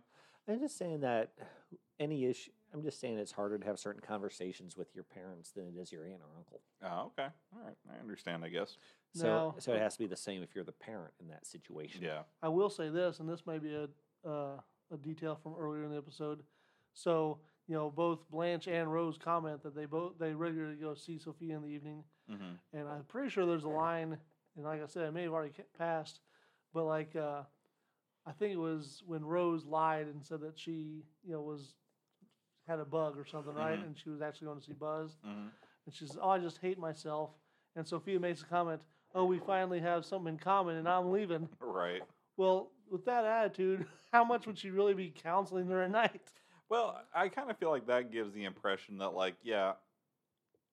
I'm 0.47 0.59
just 0.59 0.78
saying 0.78 1.01
that 1.01 1.32
any 1.99 2.26
issue. 2.26 2.51
I'm 2.74 2.82
just 2.82 2.99
saying 2.99 3.18
it's 3.20 3.32
harder 3.32 3.57
to 3.59 3.66
have 3.66 3.78
certain 3.80 4.01
conversations 4.01 4.76
with 4.76 4.93
your 4.95 5.03
parents 5.03 5.51
than 5.51 5.68
it 5.68 5.80
is 5.80 5.91
your 5.91 6.05
aunt 6.05 6.22
or 6.22 6.28
uncle. 6.36 6.59
Oh, 6.84 7.05
okay. 7.18 7.28
All 7.55 7.61
right. 7.64 7.76
I 7.95 7.99
understand, 7.99 8.43
I 8.43 8.49
guess. 8.49 8.78
So, 9.14 9.26
No. 9.28 9.55
so 9.59 9.74
it 9.74 9.80
has 9.80 9.93
to 9.93 9.99
be 9.99 10.07
the 10.07 10.18
same 10.18 10.41
if 10.41 10.55
you're 10.55 10.64
the 10.64 10.72
parent 10.72 11.14
in 11.22 11.28
that 11.28 11.45
situation. 11.45 12.01
Yeah. 12.01 12.24
I 12.41 12.49
will 12.49 12.72
say 12.72 12.89
this, 12.89 13.20
and 13.20 13.30
this 13.30 13.45
may 13.45 13.59
be 13.59 13.76
a 13.76 13.88
uh, 14.28 14.59
a 14.91 14.97
detail 14.97 15.36
from 15.36 15.53
earlier 15.57 15.84
in 15.84 15.91
the 15.91 15.97
episode. 15.97 16.43
So 16.93 17.39
you 17.68 17.76
know, 17.76 17.89
both 17.89 18.30
Blanche 18.30 18.68
and 18.68 18.91
Rose 18.91 19.18
comment 19.18 19.64
that 19.64 19.76
they 19.76 19.86
both 19.86 20.18
they 20.20 20.34
regularly 20.34 20.76
go 20.76 20.93
see 20.93 21.18
Sophia 21.18 21.55
in 21.55 21.61
the 21.61 21.70
evening, 21.70 22.03
Mm-hmm. 22.32 22.78
and 22.78 22.88
I'm 22.88 23.03
pretty 23.03 23.30
sure 23.30 23.45
there's 23.45 23.64
a 23.66 23.70
line, 23.70 24.18
and 24.55 24.66
like 24.66 24.82
I 24.82 24.86
said, 24.88 25.05
I 25.05 25.09
may 25.09 25.24
have 25.24 25.34
already 25.34 25.53
passed, 25.78 26.22
but 26.74 26.86
like 26.86 27.16
uh, 27.16 27.41
I 28.26 28.32
think 28.32 28.53
it 28.53 28.59
was 28.59 29.03
when 29.05 29.26
Rose 29.26 29.66
lied 29.66 30.07
and 30.07 30.24
said 30.24 30.39
that 30.41 30.57
she 30.57 31.03
you 31.26 31.34
know 31.34 31.41
was 31.41 31.76
had 32.68 32.80
a 32.80 32.86
bug 32.86 33.18
or 33.18 33.26
something, 33.26 33.53
right? 33.53 33.78
Mhm. 33.78 33.88
And 33.88 33.97
she 33.97 34.09
was 34.09 34.22
actually 34.22 34.47
going 34.47 34.59
to 34.59 34.66
see 34.66 34.74
Buzz, 34.74 35.18
Mm-hmm. 35.28 35.47
and 35.86 35.93
she 35.93 36.05
says, 36.05 36.18
"Oh, 36.22 36.30
I 36.30 36.39
just 36.39 36.59
hate 36.59 36.80
myself." 36.80 37.32
And 37.76 37.86
Sophia 37.88 38.20
makes 38.20 38.41
a 38.41 38.45
comment, 38.45 38.82
"Oh, 39.14 39.26
we 39.26 39.39
finally 39.39 39.80
have 39.82 40.05
something 40.05 40.34
in 40.34 40.39
common, 40.39 40.78
and 40.78 40.88
I'm 40.88 41.11
leaving." 41.11 41.49
Right. 41.59 42.03
Well, 42.38 42.72
with 42.89 43.03
that 43.05 43.26
attitude, 43.26 43.86
how 44.14 44.24
much 44.24 44.47
would 44.47 44.57
she 44.57 44.70
really 44.72 44.93
be 44.93 45.09
counseling 45.09 45.68
her 45.68 45.82
at 45.84 45.91
night? 45.91 46.32
Well, 46.70 46.99
I 47.14 47.30
kind 47.30 47.49
of 47.51 47.57
feel 47.57 47.70
like 47.70 47.88
that 47.88 48.11
gives 48.11 48.34
the 48.34 48.45
impression 48.45 48.97
that, 48.99 49.09
like, 49.14 49.36
yeah, 49.43 49.74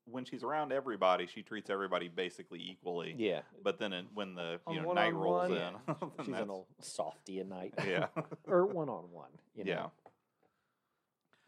when 0.06 0.24
she's 0.24 0.42
around 0.42 0.72
everybody, 0.72 1.26
she 1.26 1.42
treats 1.42 1.68
everybody 1.70 2.08
basically 2.08 2.60
equally. 2.60 3.14
Yeah. 3.18 3.40
But 3.62 3.78
then 3.78 3.92
it, 3.92 4.06
when 4.14 4.34
the 4.34 4.60
On 4.66 4.74
you 4.74 4.82
know 4.82 4.92
night 4.92 5.14
rolls 5.14 5.50
one-on-one? 5.50 5.74
in, 5.88 5.94
then 6.00 6.10
She's 6.18 6.26
that's- 6.26 6.42
an 6.44 6.50
old 6.50 6.66
softy 6.80 7.40
at 7.40 7.48
night. 7.48 7.74
yeah, 7.86 8.06
or 8.48 8.66
one 8.66 8.88
on 8.88 9.10
one. 9.10 9.30
You 9.54 9.64
know? 9.64 9.70
yeah. 9.72 9.86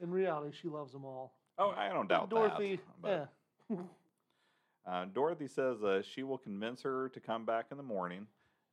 In 0.01 0.11
reality, 0.11 0.55
she 0.61 0.69
loves 0.69 0.93
them 0.93 1.05
all. 1.05 1.33
Oh, 1.59 1.71
I 1.77 1.89
don't 1.89 2.09
doubt 2.09 2.29
Dorothy, 2.31 2.81
that. 3.03 3.29
yeah. 3.71 3.77
uh, 4.87 5.05
Dorothy 5.15 5.47
says 5.47 5.83
uh, 5.83 6.03
she 6.03 6.23
will 6.25 6.39
convince 6.39 6.83
her 6.83 7.09
to 7.11 7.21
come 7.21 7.45
back 7.45 7.67
in 7.71 7.77
the 7.77 7.83
morning, 7.83 8.27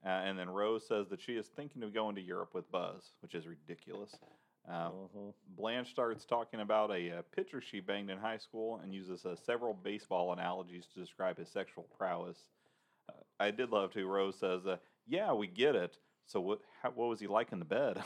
uh, 0.06 0.10
and 0.10 0.38
then 0.40 0.50
Rose 0.50 0.88
says 0.88 1.08
that 1.10 1.22
she 1.22 1.34
is 1.34 1.48
thinking 1.48 1.84
of 1.84 1.94
going 1.94 2.16
to 2.16 2.22
Europe 2.22 2.54
with 2.54 2.70
Buzz, 2.72 3.12
which 3.22 3.36
is 3.36 3.46
ridiculous. 3.48 4.16
Uh, 4.68 4.92
Mhm. 4.92 5.34
Blanche 5.56 5.90
starts 5.90 6.26
talking 6.26 6.60
about 6.60 6.92
a, 6.92 7.12
uh 7.20 7.22
pitcher 7.32 7.60
she 7.62 7.80
banged 7.80 8.10
in 8.10 8.18
high 8.18 8.38
school 8.38 8.78
and 8.84 8.94
uses 8.94 9.26
uh, 9.26 9.36
several 9.36 9.74
baseball 9.74 10.32
analogies 10.34 10.86
to 10.88 11.00
describe 11.00 11.38
his 11.38 11.50
sexual 11.50 11.84
prowess. 11.98 12.38
Uh, 13.10 13.14
I 13.40 13.52
did 13.52 13.72
love 13.72 13.92
too. 13.92 14.08
Rose 14.08 14.38
says, 14.38 14.66
uh, 14.68 14.78
"Yeah, 15.08 15.34
we 15.34 15.48
get 15.48 15.76
it. 15.76 15.98
So 16.28 16.40
what? 16.42 16.62
How, 16.82 16.92
what 16.92 17.10
was 17.10 17.20
he 17.20 17.28
like 17.28 17.52
in 17.52 17.60
the 17.60 17.66
bed?" 17.66 18.02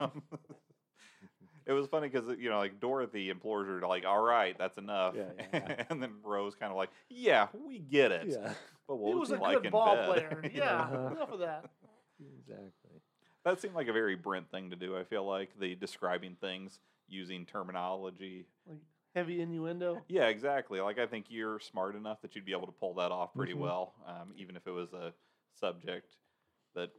um, 0.00 0.22
it 1.66 1.72
was 1.72 1.86
funny 1.88 2.08
because 2.08 2.28
you 2.38 2.50
know, 2.50 2.58
like 2.58 2.80
Dorothy 2.80 3.30
implores 3.30 3.66
her 3.68 3.80
to 3.80 3.88
like, 3.88 4.04
"All 4.04 4.20
right, 4.22 4.56
that's 4.58 4.76
enough," 4.76 5.14
Yeah, 5.16 5.32
yeah. 5.52 5.84
and 5.90 6.02
then 6.02 6.20
Rose 6.22 6.54
kind 6.54 6.70
of 6.70 6.76
like, 6.76 6.90
"Yeah, 7.08 7.48
we 7.54 7.78
get 7.78 8.12
it. 8.12 8.28
Yeah. 8.28 8.52
But 8.86 8.96
what 8.96 9.08
he 9.08 9.14
was, 9.14 9.30
was 9.30 9.30
a 9.30 9.36
he 9.36 9.42
like 9.42 9.56
good 9.56 9.66
in 9.66 9.72
ball 9.72 9.94
bed?" 9.94 10.06
player. 10.06 10.50
Yeah, 10.54 10.82
Uh-huh. 10.82 11.14
enough 11.14 11.30
of 11.30 11.38
that. 11.40 11.70
Exactly. 12.20 12.83
That 13.44 13.60
seemed 13.60 13.74
like 13.74 13.88
a 13.88 13.92
very 13.92 14.16
Brent 14.16 14.50
thing 14.50 14.70
to 14.70 14.76
do. 14.76 14.96
I 14.96 15.04
feel 15.04 15.24
like 15.24 15.50
the 15.58 15.74
describing 15.74 16.36
things 16.40 16.78
using 17.08 17.44
terminology 17.44 18.46
Like 18.66 18.78
heavy 19.14 19.42
innuendo. 19.42 20.02
Yeah, 20.08 20.28
exactly. 20.28 20.80
Like 20.80 20.98
I 20.98 21.06
think 21.06 21.26
you're 21.28 21.60
smart 21.60 21.94
enough 21.94 22.22
that 22.22 22.34
you'd 22.34 22.46
be 22.46 22.52
able 22.52 22.66
to 22.66 22.72
pull 22.72 22.94
that 22.94 23.12
off 23.12 23.34
pretty 23.34 23.52
Mhm. 23.52 23.58
well, 23.58 23.94
um, 24.06 24.32
even 24.36 24.56
if 24.56 24.66
it 24.66 24.72
was 24.72 24.92
a 24.92 25.12
subject 25.52 26.16
that. 26.74 26.90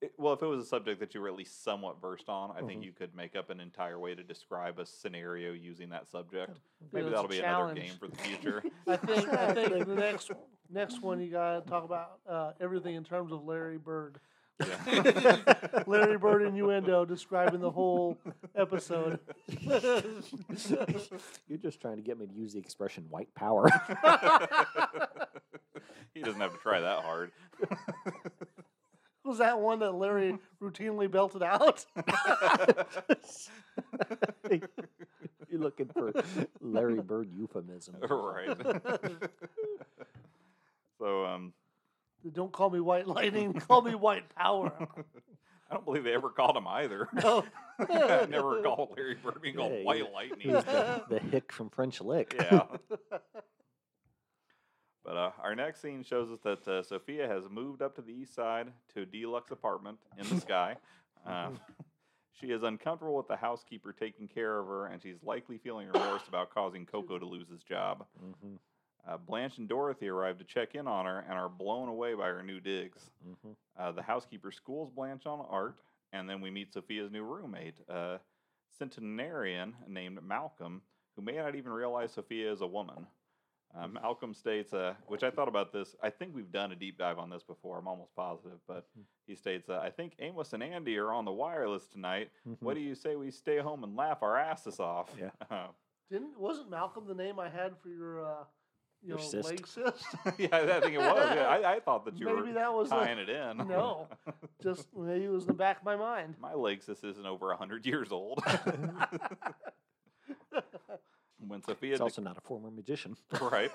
It, 0.00 0.12
well, 0.16 0.32
if 0.32 0.40
it 0.42 0.46
was 0.46 0.62
a 0.62 0.64
subject 0.64 1.00
that 1.00 1.12
you 1.12 1.20
were 1.20 1.26
at 1.26 1.34
least 1.34 1.64
somewhat 1.64 2.00
versed 2.00 2.28
on, 2.28 2.52
I 2.52 2.60
think 2.64 2.82
Mhm. 2.82 2.84
you 2.84 2.92
could 2.92 3.16
make 3.16 3.34
up 3.34 3.50
an 3.50 3.58
entire 3.58 3.98
way 3.98 4.14
to 4.14 4.22
describe 4.22 4.78
a 4.78 4.86
scenario 4.86 5.50
using 5.50 5.88
that 5.88 6.06
subject. 6.06 6.50
Yeah, 6.56 6.86
Maybe 6.92 7.06
it's 7.08 7.14
that'll 7.16 7.28
be 7.28 7.38
challenge. 7.38 7.72
another 7.72 7.88
game 7.88 7.98
for 7.98 8.06
the 8.06 8.16
future. 8.18 8.62
I 8.86 8.96
think 8.96 9.28
I 9.28 9.54
think 9.54 9.86
the 9.88 9.96
next 9.96 10.30
next 10.68 11.02
one 11.02 11.20
you 11.20 11.32
gotta 11.32 11.68
talk 11.68 11.82
about 11.82 12.20
uh, 12.28 12.52
everything 12.60 12.94
in 12.94 13.02
terms 13.02 13.32
of 13.32 13.42
Larry 13.42 13.76
Bird. 13.76 14.20
Yeah. 14.64 15.36
Larry 15.86 16.18
Bird 16.18 16.42
innuendo 16.42 17.04
describing 17.04 17.60
the 17.60 17.70
whole 17.70 18.18
episode. 18.56 19.20
You're 21.48 21.58
just 21.60 21.80
trying 21.80 21.96
to 21.96 22.02
get 22.02 22.18
me 22.18 22.26
to 22.26 22.32
use 22.32 22.52
the 22.54 22.58
expression 22.58 23.06
white 23.08 23.32
power. 23.34 23.68
he 26.14 26.22
doesn't 26.22 26.40
have 26.40 26.52
to 26.52 26.58
try 26.58 26.80
that 26.80 27.04
hard. 27.04 27.30
Was 29.24 29.38
that 29.38 29.60
one 29.60 29.78
that 29.80 29.92
Larry 29.92 30.38
routinely 30.60 31.10
belted 31.10 31.42
out? 31.42 31.84
You're 35.50 35.60
looking 35.60 35.88
for 35.88 36.12
Larry 36.60 37.00
Bird 37.00 37.28
euphemism. 37.32 37.96
right. 38.00 38.56
so, 40.98 41.26
um, 41.26 41.52
Don't 42.32 42.52
call 42.52 42.70
me 42.70 42.80
White 42.80 43.06
Lightning. 43.06 43.52
Call 43.68 43.82
me 43.82 43.94
White 43.94 44.28
Power. 44.34 44.72
I 45.70 45.74
don't 45.74 45.84
believe 45.84 46.04
they 46.04 46.14
ever 46.14 46.30
called 46.30 46.56
him 46.56 46.66
either. 46.66 47.08
No. 47.22 47.44
I 47.80 48.26
never 48.30 48.60
called 48.62 48.94
Larry 48.96 49.14
Bird 49.14 49.40
being 49.40 49.54
called 49.54 49.72
Yeah, 49.72 49.84
White 49.84 50.04
he- 50.06 50.12
Lightning. 50.12 50.40
He 50.40 50.48
was 50.50 50.64
the, 50.64 51.04
the 51.08 51.18
hick 51.20 51.52
from 51.52 51.70
French 51.70 52.00
Lick. 52.00 52.34
yeah. 52.36 52.62
But 55.04 55.16
uh, 55.16 55.30
our 55.42 55.54
next 55.54 55.80
scene 55.80 56.02
shows 56.02 56.30
us 56.30 56.40
that 56.44 56.66
uh, 56.68 56.82
Sophia 56.82 57.26
has 57.28 57.44
moved 57.50 57.80
up 57.82 57.94
to 57.96 58.02
the 58.02 58.12
east 58.12 58.34
side 58.34 58.72
to 58.94 59.02
a 59.02 59.06
deluxe 59.06 59.50
apartment 59.52 59.98
in 60.18 60.28
the 60.28 60.40
sky. 60.40 60.76
Um, 61.24 61.58
she 62.40 62.48
is 62.48 62.62
uncomfortable 62.62 63.16
with 63.16 63.28
the 63.28 63.36
housekeeper 63.36 63.92
taking 63.92 64.28
care 64.28 64.58
of 64.58 64.66
her, 64.66 64.86
and 64.86 65.00
she's 65.02 65.22
likely 65.22 65.56
feeling 65.58 65.88
remorse 65.88 66.22
about 66.28 66.52
causing 66.52 66.84
Coco 66.84 67.18
to 67.18 67.24
lose 67.26 67.48
his 67.48 67.62
job. 67.62 68.04
hmm 68.20 68.56
Uh, 69.06 69.16
Blanche 69.16 69.58
and 69.58 69.68
Dorothy 69.68 70.08
arrive 70.08 70.38
to 70.38 70.44
check 70.44 70.74
in 70.74 70.86
on 70.86 71.06
her 71.06 71.20
and 71.28 71.38
are 71.38 71.48
blown 71.48 71.88
away 71.88 72.14
by 72.14 72.26
her 72.26 72.42
new 72.42 72.60
digs. 72.60 73.10
hmm 73.22 73.52
Uh, 73.78 73.92
the 73.92 74.02
housekeeper 74.02 74.50
schools 74.50 74.90
Blanche 74.90 75.26
on 75.26 75.44
art, 75.48 75.76
and 76.12 76.28
then 76.28 76.40
we 76.40 76.50
meet 76.50 76.72
Sophia's 76.72 77.10
new 77.10 77.22
roommate, 77.22 77.76
a 77.88 78.18
centenarian 78.78 79.74
named 79.86 80.22
Malcolm, 80.22 80.82
who 81.16 81.22
may 81.22 81.36
not 81.36 81.54
even 81.54 81.72
realize 81.72 82.12
Sophia 82.12 82.50
is 82.52 82.60
a 82.60 82.66
woman. 82.66 83.06
Uh, 83.74 83.86
Malcolm 83.86 84.32
states, 84.32 84.72
uh, 84.72 84.94
which 85.06 85.22
I 85.22 85.30
thought 85.30 85.46
about 85.48 85.72
this. 85.72 85.94
I 86.02 86.08
think 86.08 86.34
we've 86.34 86.50
done 86.50 86.72
a 86.72 86.76
deep 86.76 86.96
dive 86.98 87.18
on 87.18 87.28
this 87.28 87.42
before. 87.42 87.78
I'm 87.78 87.86
almost 87.86 88.14
positive, 88.16 88.58
but 88.66 88.88
he 89.26 89.34
states, 89.34 89.68
uh, 89.68 89.78
"I 89.78 89.90
think 89.90 90.14
Amos 90.20 90.54
and 90.54 90.62
Andy 90.62 90.96
are 90.96 91.12
on 91.12 91.26
the 91.26 91.32
wireless 91.32 91.86
tonight. 91.86 92.30
What 92.60 92.74
do 92.74 92.80
you 92.80 92.94
say 92.94 93.14
we 93.16 93.30
stay 93.30 93.58
home 93.58 93.84
and 93.84 93.94
laugh 93.94 94.22
our 94.22 94.36
asses 94.38 94.80
off?" 94.80 95.14
Yeah. 95.18 95.30
Didn't 96.10 96.38
wasn't 96.40 96.70
Malcolm 96.70 97.06
the 97.06 97.14
name 97.14 97.38
I 97.38 97.50
had 97.50 97.76
for 97.78 97.90
your 97.90 98.24
uh, 98.24 98.44
you 99.02 99.08
Your 99.10 99.18
know 99.18 99.24
cyst? 99.24 99.48
leg 99.48 99.66
cyst? 99.66 100.04
yeah, 100.38 100.48
I 100.52 100.80
think 100.80 100.94
it 100.94 100.98
was. 100.98 101.30
Yeah, 101.34 101.46
I, 101.48 101.74
I 101.76 101.80
thought 101.80 102.04
that 102.04 102.18
you 102.18 102.26
Maybe 102.26 102.40
were 102.48 102.52
that 102.54 102.72
was 102.74 102.88
a- 102.88 102.94
tying 102.94 103.18
it 103.18 103.28
in. 103.28 103.58
no. 103.68 104.08
Just 104.62 104.88
maybe 104.96 105.24
it 105.24 105.30
was 105.30 105.42
in 105.44 105.48
the 105.48 105.54
back 105.54 105.78
of 105.78 105.84
my 105.84 105.96
mind. 105.96 106.34
My 106.40 106.54
leg 106.54 106.82
cyst 106.82 107.04
isn't 107.04 107.24
over 107.26 107.54
hundred 107.54 107.86
years 107.86 108.10
old. 108.12 108.42
when 111.46 111.62
Sophia 111.62 111.90
It's 111.92 111.98
de- 111.98 112.04
also 112.04 112.22
not 112.22 112.36
a 112.36 112.40
former 112.40 112.70
magician. 112.70 113.16
right. 113.40 113.70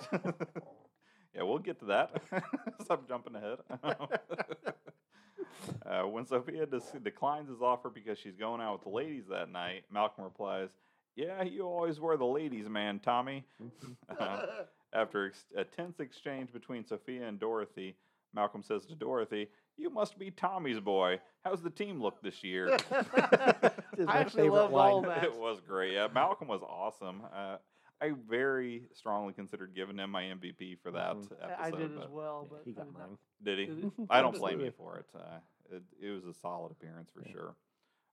yeah, 1.34 1.43
we'll 1.43 1.59
get 1.59 1.80
to 1.80 1.86
that. 1.86 2.21
Stop 2.84 3.07
jumping 3.07 3.36
ahead. 3.36 3.59
uh, 5.86 6.03
when 6.03 6.26
Sophia 6.26 6.65
des- 6.65 6.99
declines 7.01 7.49
his 7.49 7.61
offer 7.61 7.89
because 7.89 8.17
she's 8.19 8.36
going 8.36 8.61
out 8.61 8.74
with 8.74 8.84
the 8.84 8.89
ladies 8.89 9.24
that 9.30 9.49
night, 9.51 9.86
Malcolm 9.91 10.24
replies, 10.26 10.69
"Yeah, 11.15 11.43
you 11.43 11.63
always 11.63 11.99
were 11.99 12.17
the 12.17 12.26
ladies' 12.26 12.67
man, 12.69 12.99
Tommy." 12.99 13.45
Uh, 14.19 14.45
after 14.93 15.27
ex- 15.27 15.45
a 15.55 15.63
tense 15.63 15.99
exchange 15.99 16.51
between 16.53 16.85
Sophia 16.85 17.27
and 17.27 17.39
Dorothy, 17.39 17.95
Malcolm 18.33 18.63
says 18.63 18.85
to 18.87 18.95
Dorothy, 18.95 19.49
"You 19.77 19.89
must 19.89 20.17
be 20.17 20.31
Tommy's 20.31 20.79
boy. 20.79 21.19
How's 21.43 21.61
the 21.61 21.69
team 21.69 22.01
look 22.01 22.21
this 22.21 22.43
year?" 22.43 22.75
Is 23.97 24.07
I 24.07 24.17
actually 24.19 24.49
loved 24.49 24.73
all 24.73 25.01
that. 25.03 25.23
it 25.23 25.35
was 25.37 25.59
great. 25.61 25.93
Yeah, 25.93 26.07
Malcolm 26.13 26.47
was 26.47 26.61
awesome. 26.63 27.21
Uh, 27.35 27.57
I 28.01 28.11
very 28.27 28.83
strongly 28.93 29.33
considered 29.33 29.73
giving 29.75 29.97
him 29.97 30.09
my 30.09 30.23
MVP 30.23 30.75
for 30.81 30.91
that 30.91 31.15
Mhm. 31.15 31.19
episode. 31.19 31.37
I 31.57 31.67
I 31.67 31.71
did 31.71 31.91
as 31.91 31.97
but 31.99 32.11
well, 32.11 32.41
Yeah, 32.51 32.57
but 32.57 32.61
he 32.65 32.71
I 32.71 32.73
got 32.73 32.85
did 32.85 32.93
not- 32.97 33.09
mine. 33.09 33.17
Did 33.43 33.59
he? 33.59 33.91
I 34.09 34.21
don't 34.21 34.37
blame 34.37 34.59
you 34.61 34.71
for 34.71 34.97
it. 34.97 35.05
Uh, 35.15 35.39
it. 35.71 35.83
It 36.01 36.09
was 36.09 36.25
a 36.25 36.33
solid 36.33 36.71
appearance 36.71 37.09
for 37.11 37.21
Yeah. 37.25 37.31
sure. 37.31 37.55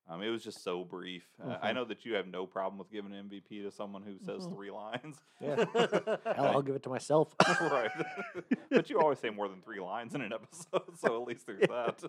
Um, 0.08 0.22
it 0.22 0.28
was 0.30 0.42
just 0.42 0.64
so 0.64 0.82
brief. 0.84 1.22
Uh, 1.40 1.56
I 1.62 1.70
Mhm. 1.70 1.74
know 1.76 1.84
that 1.84 2.04
you 2.04 2.14
have 2.14 2.26
no 2.26 2.44
problem 2.46 2.78
with 2.78 2.90
giving 2.90 3.12
an 3.12 3.28
MVP 3.30 3.62
to 3.62 3.70
someone 3.70 4.02
who 4.02 4.18
says 4.18 4.44
Mhm. 4.46 4.54
three 4.54 4.70
lines. 4.72 5.22
Yeah. 5.40 5.64
Hell, 6.34 6.46
I'll 6.46 6.62
give 6.62 6.74
it 6.74 6.82
to 6.84 6.88
myself. 6.88 7.32
right. 7.60 7.90
but 8.70 8.90
you 8.90 8.98
always 9.00 9.20
say 9.20 9.30
more 9.30 9.46
than 9.48 9.60
three 9.62 9.78
lines 9.80 10.14
in 10.16 10.20
an 10.20 10.32
episode, 10.32 10.98
so 10.98 11.22
at 11.22 11.28
least 11.28 11.46
there's 11.46 11.60
that. 11.60 12.02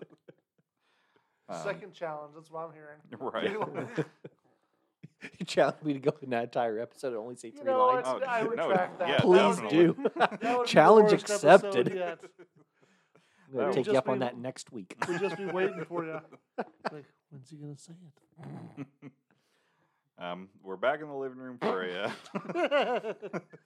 Um, 1.48 1.62
Second 1.62 1.92
challenge. 1.92 2.34
That's 2.34 2.50
what 2.50 2.64
I'm 2.66 2.72
hearing. 2.72 2.98
Right. 3.18 4.06
you 5.38 5.46
challenged 5.46 5.84
me 5.84 5.92
to 5.92 6.00
go 6.00 6.12
in 6.22 6.30
that 6.30 6.44
entire 6.44 6.80
episode 6.80 7.08
and 7.08 7.18
only 7.18 7.36
say 7.36 7.48
You 7.48 7.58
three 7.58 7.64
know, 7.66 7.86
lines. 7.86 8.08
it's- 8.08 8.22
Oh, 8.24 8.28
I 8.28 8.42
no, 8.42 8.48
retract 8.68 8.98
that. 8.98 9.08
yeah, 9.08 9.18
Please 9.20 9.60
would 9.60 9.70
do. 9.70 9.92
that 10.16 10.30
would 10.30 10.40
be 10.40 10.46
the 10.48 10.64
Challenge 10.66 11.12
accepted. 11.12 11.94
yet. 11.94 12.18
I'm 12.18 13.58
going 13.58 13.66
That'll 13.66 13.70
to 13.72 13.76
take 13.76 13.86
you 13.86 13.92
just 13.92 13.96
up 13.98 14.08
on 14.08 14.18
that 14.20 14.36
next 14.38 14.72
week. 14.72 14.96
We'll 15.06 15.18
just 15.18 15.36
be 15.36 15.44
waiting 15.46 15.84
for 15.84 16.04
you. 16.04 16.20
Like, 16.90 17.04
when's 17.32 17.50
he 17.50 17.56
gonna 17.56 17.76
say 17.76 17.94
it? 18.78 18.86
Um, 20.18 20.50
we're 20.62 20.76
back 20.76 21.00
in 21.00 21.08
the 21.08 21.14
living 21.14 21.38
room 21.38 21.58
for 21.58 21.82
a, 21.82 22.04
uh, 22.04 22.10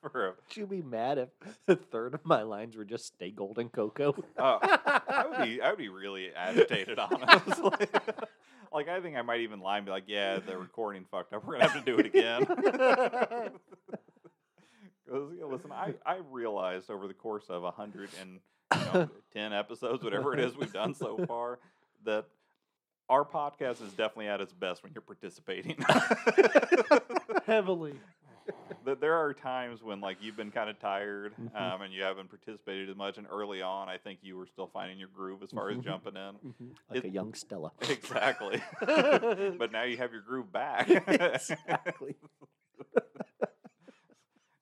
for 0.00 0.28
a 0.28 0.30
Would 0.30 0.56
you 0.56 0.66
be 0.66 0.80
mad 0.80 1.18
if 1.18 1.28
a 1.68 1.76
third 1.76 2.14
of 2.14 2.24
my 2.24 2.42
lines 2.42 2.76
were 2.76 2.84
just 2.84 3.04
stay 3.04 3.30
golden 3.30 3.68
Coco? 3.68 4.14
Oh, 4.38 4.58
I 4.62 5.26
would 5.28 5.44
be 5.44 5.60
I 5.60 5.68
would 5.68 5.78
be 5.78 5.90
really 5.90 6.32
agitated, 6.34 6.98
honestly. 6.98 7.88
like 8.72 8.88
I 8.88 9.00
think 9.02 9.16
I 9.16 9.22
might 9.22 9.40
even 9.40 9.60
lie 9.60 9.76
and 9.76 9.84
be 9.84 9.92
like, 9.92 10.04
"Yeah, 10.06 10.38
the 10.38 10.56
recording 10.56 11.04
fucked 11.10 11.34
up. 11.34 11.44
We're 11.44 11.58
gonna 11.58 11.68
have 11.68 11.84
to 11.84 11.90
do 11.92 11.98
it 11.98 12.06
again." 12.06 12.46
'Cause, 15.06 15.32
you 15.34 15.40
know, 15.40 15.48
listen, 15.48 15.72
I 15.72 15.94
I 16.06 16.20
realized 16.30 16.90
over 16.90 17.06
the 17.06 17.14
course 17.14 17.50
of 17.50 17.64
a 17.64 17.70
hundred 17.72 18.08
you 18.18 18.40
know, 18.72 19.10
episodes, 19.34 20.02
whatever 20.02 20.32
it 20.32 20.40
is 20.40 20.56
we've 20.56 20.72
done 20.72 20.94
so 20.94 21.18
far, 21.26 21.58
that 22.04 22.24
our 23.08 23.24
podcast 23.24 23.82
is 23.82 23.92
definitely 23.92 24.28
at 24.28 24.40
its 24.40 24.52
best 24.52 24.82
when 24.82 24.92
you're 24.92 25.02
participating. 25.02 25.76
Heavily. 27.46 27.94
that 28.84 29.00
there 29.00 29.14
are 29.14 29.34
times 29.34 29.82
when 29.82 30.00
like 30.00 30.18
you've 30.20 30.36
been 30.36 30.50
kind 30.52 30.70
of 30.70 30.78
tired 30.78 31.32
Mhm. 31.40 31.60
um, 31.60 31.82
and 31.82 31.92
you 31.92 32.02
haven't 32.04 32.28
participated 32.28 32.88
as 32.88 32.94
much 32.96 33.18
and 33.18 33.26
early 33.28 33.60
on 33.60 33.88
i 33.88 33.96
think 33.98 34.20
you 34.22 34.36
were 34.36 34.46
still 34.46 34.68
finding 34.68 34.98
your 35.00 35.08
groove 35.08 35.42
as 35.42 35.50
far 35.50 35.68
as 35.70 35.78
Mhm. 35.78 35.82
jumping 35.84 36.14
in 36.16 36.72
like 36.88 36.98
It- 36.98 37.06
a 37.06 37.08
young 37.08 37.34
Stella. 37.34 37.72
exactly 37.90 38.62
but 38.80 39.72
now 39.72 39.82
you 39.82 39.96
have 39.96 40.12
your 40.12 40.20
groove 40.22 40.52
back 40.52 40.88
exactly. 40.88 42.14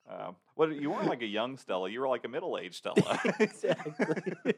um, 0.09 0.35
well 0.55 0.71
you 0.71 0.89
weren't 0.89 1.07
like 1.07 1.21
a 1.21 1.27
young 1.27 1.55
stella 1.57 1.87
you 1.89 1.99
were 1.99 2.07
like 2.07 2.25
a 2.25 2.29
middle-aged 2.29 2.73
stella 2.75 3.19
exactly. 3.39 4.55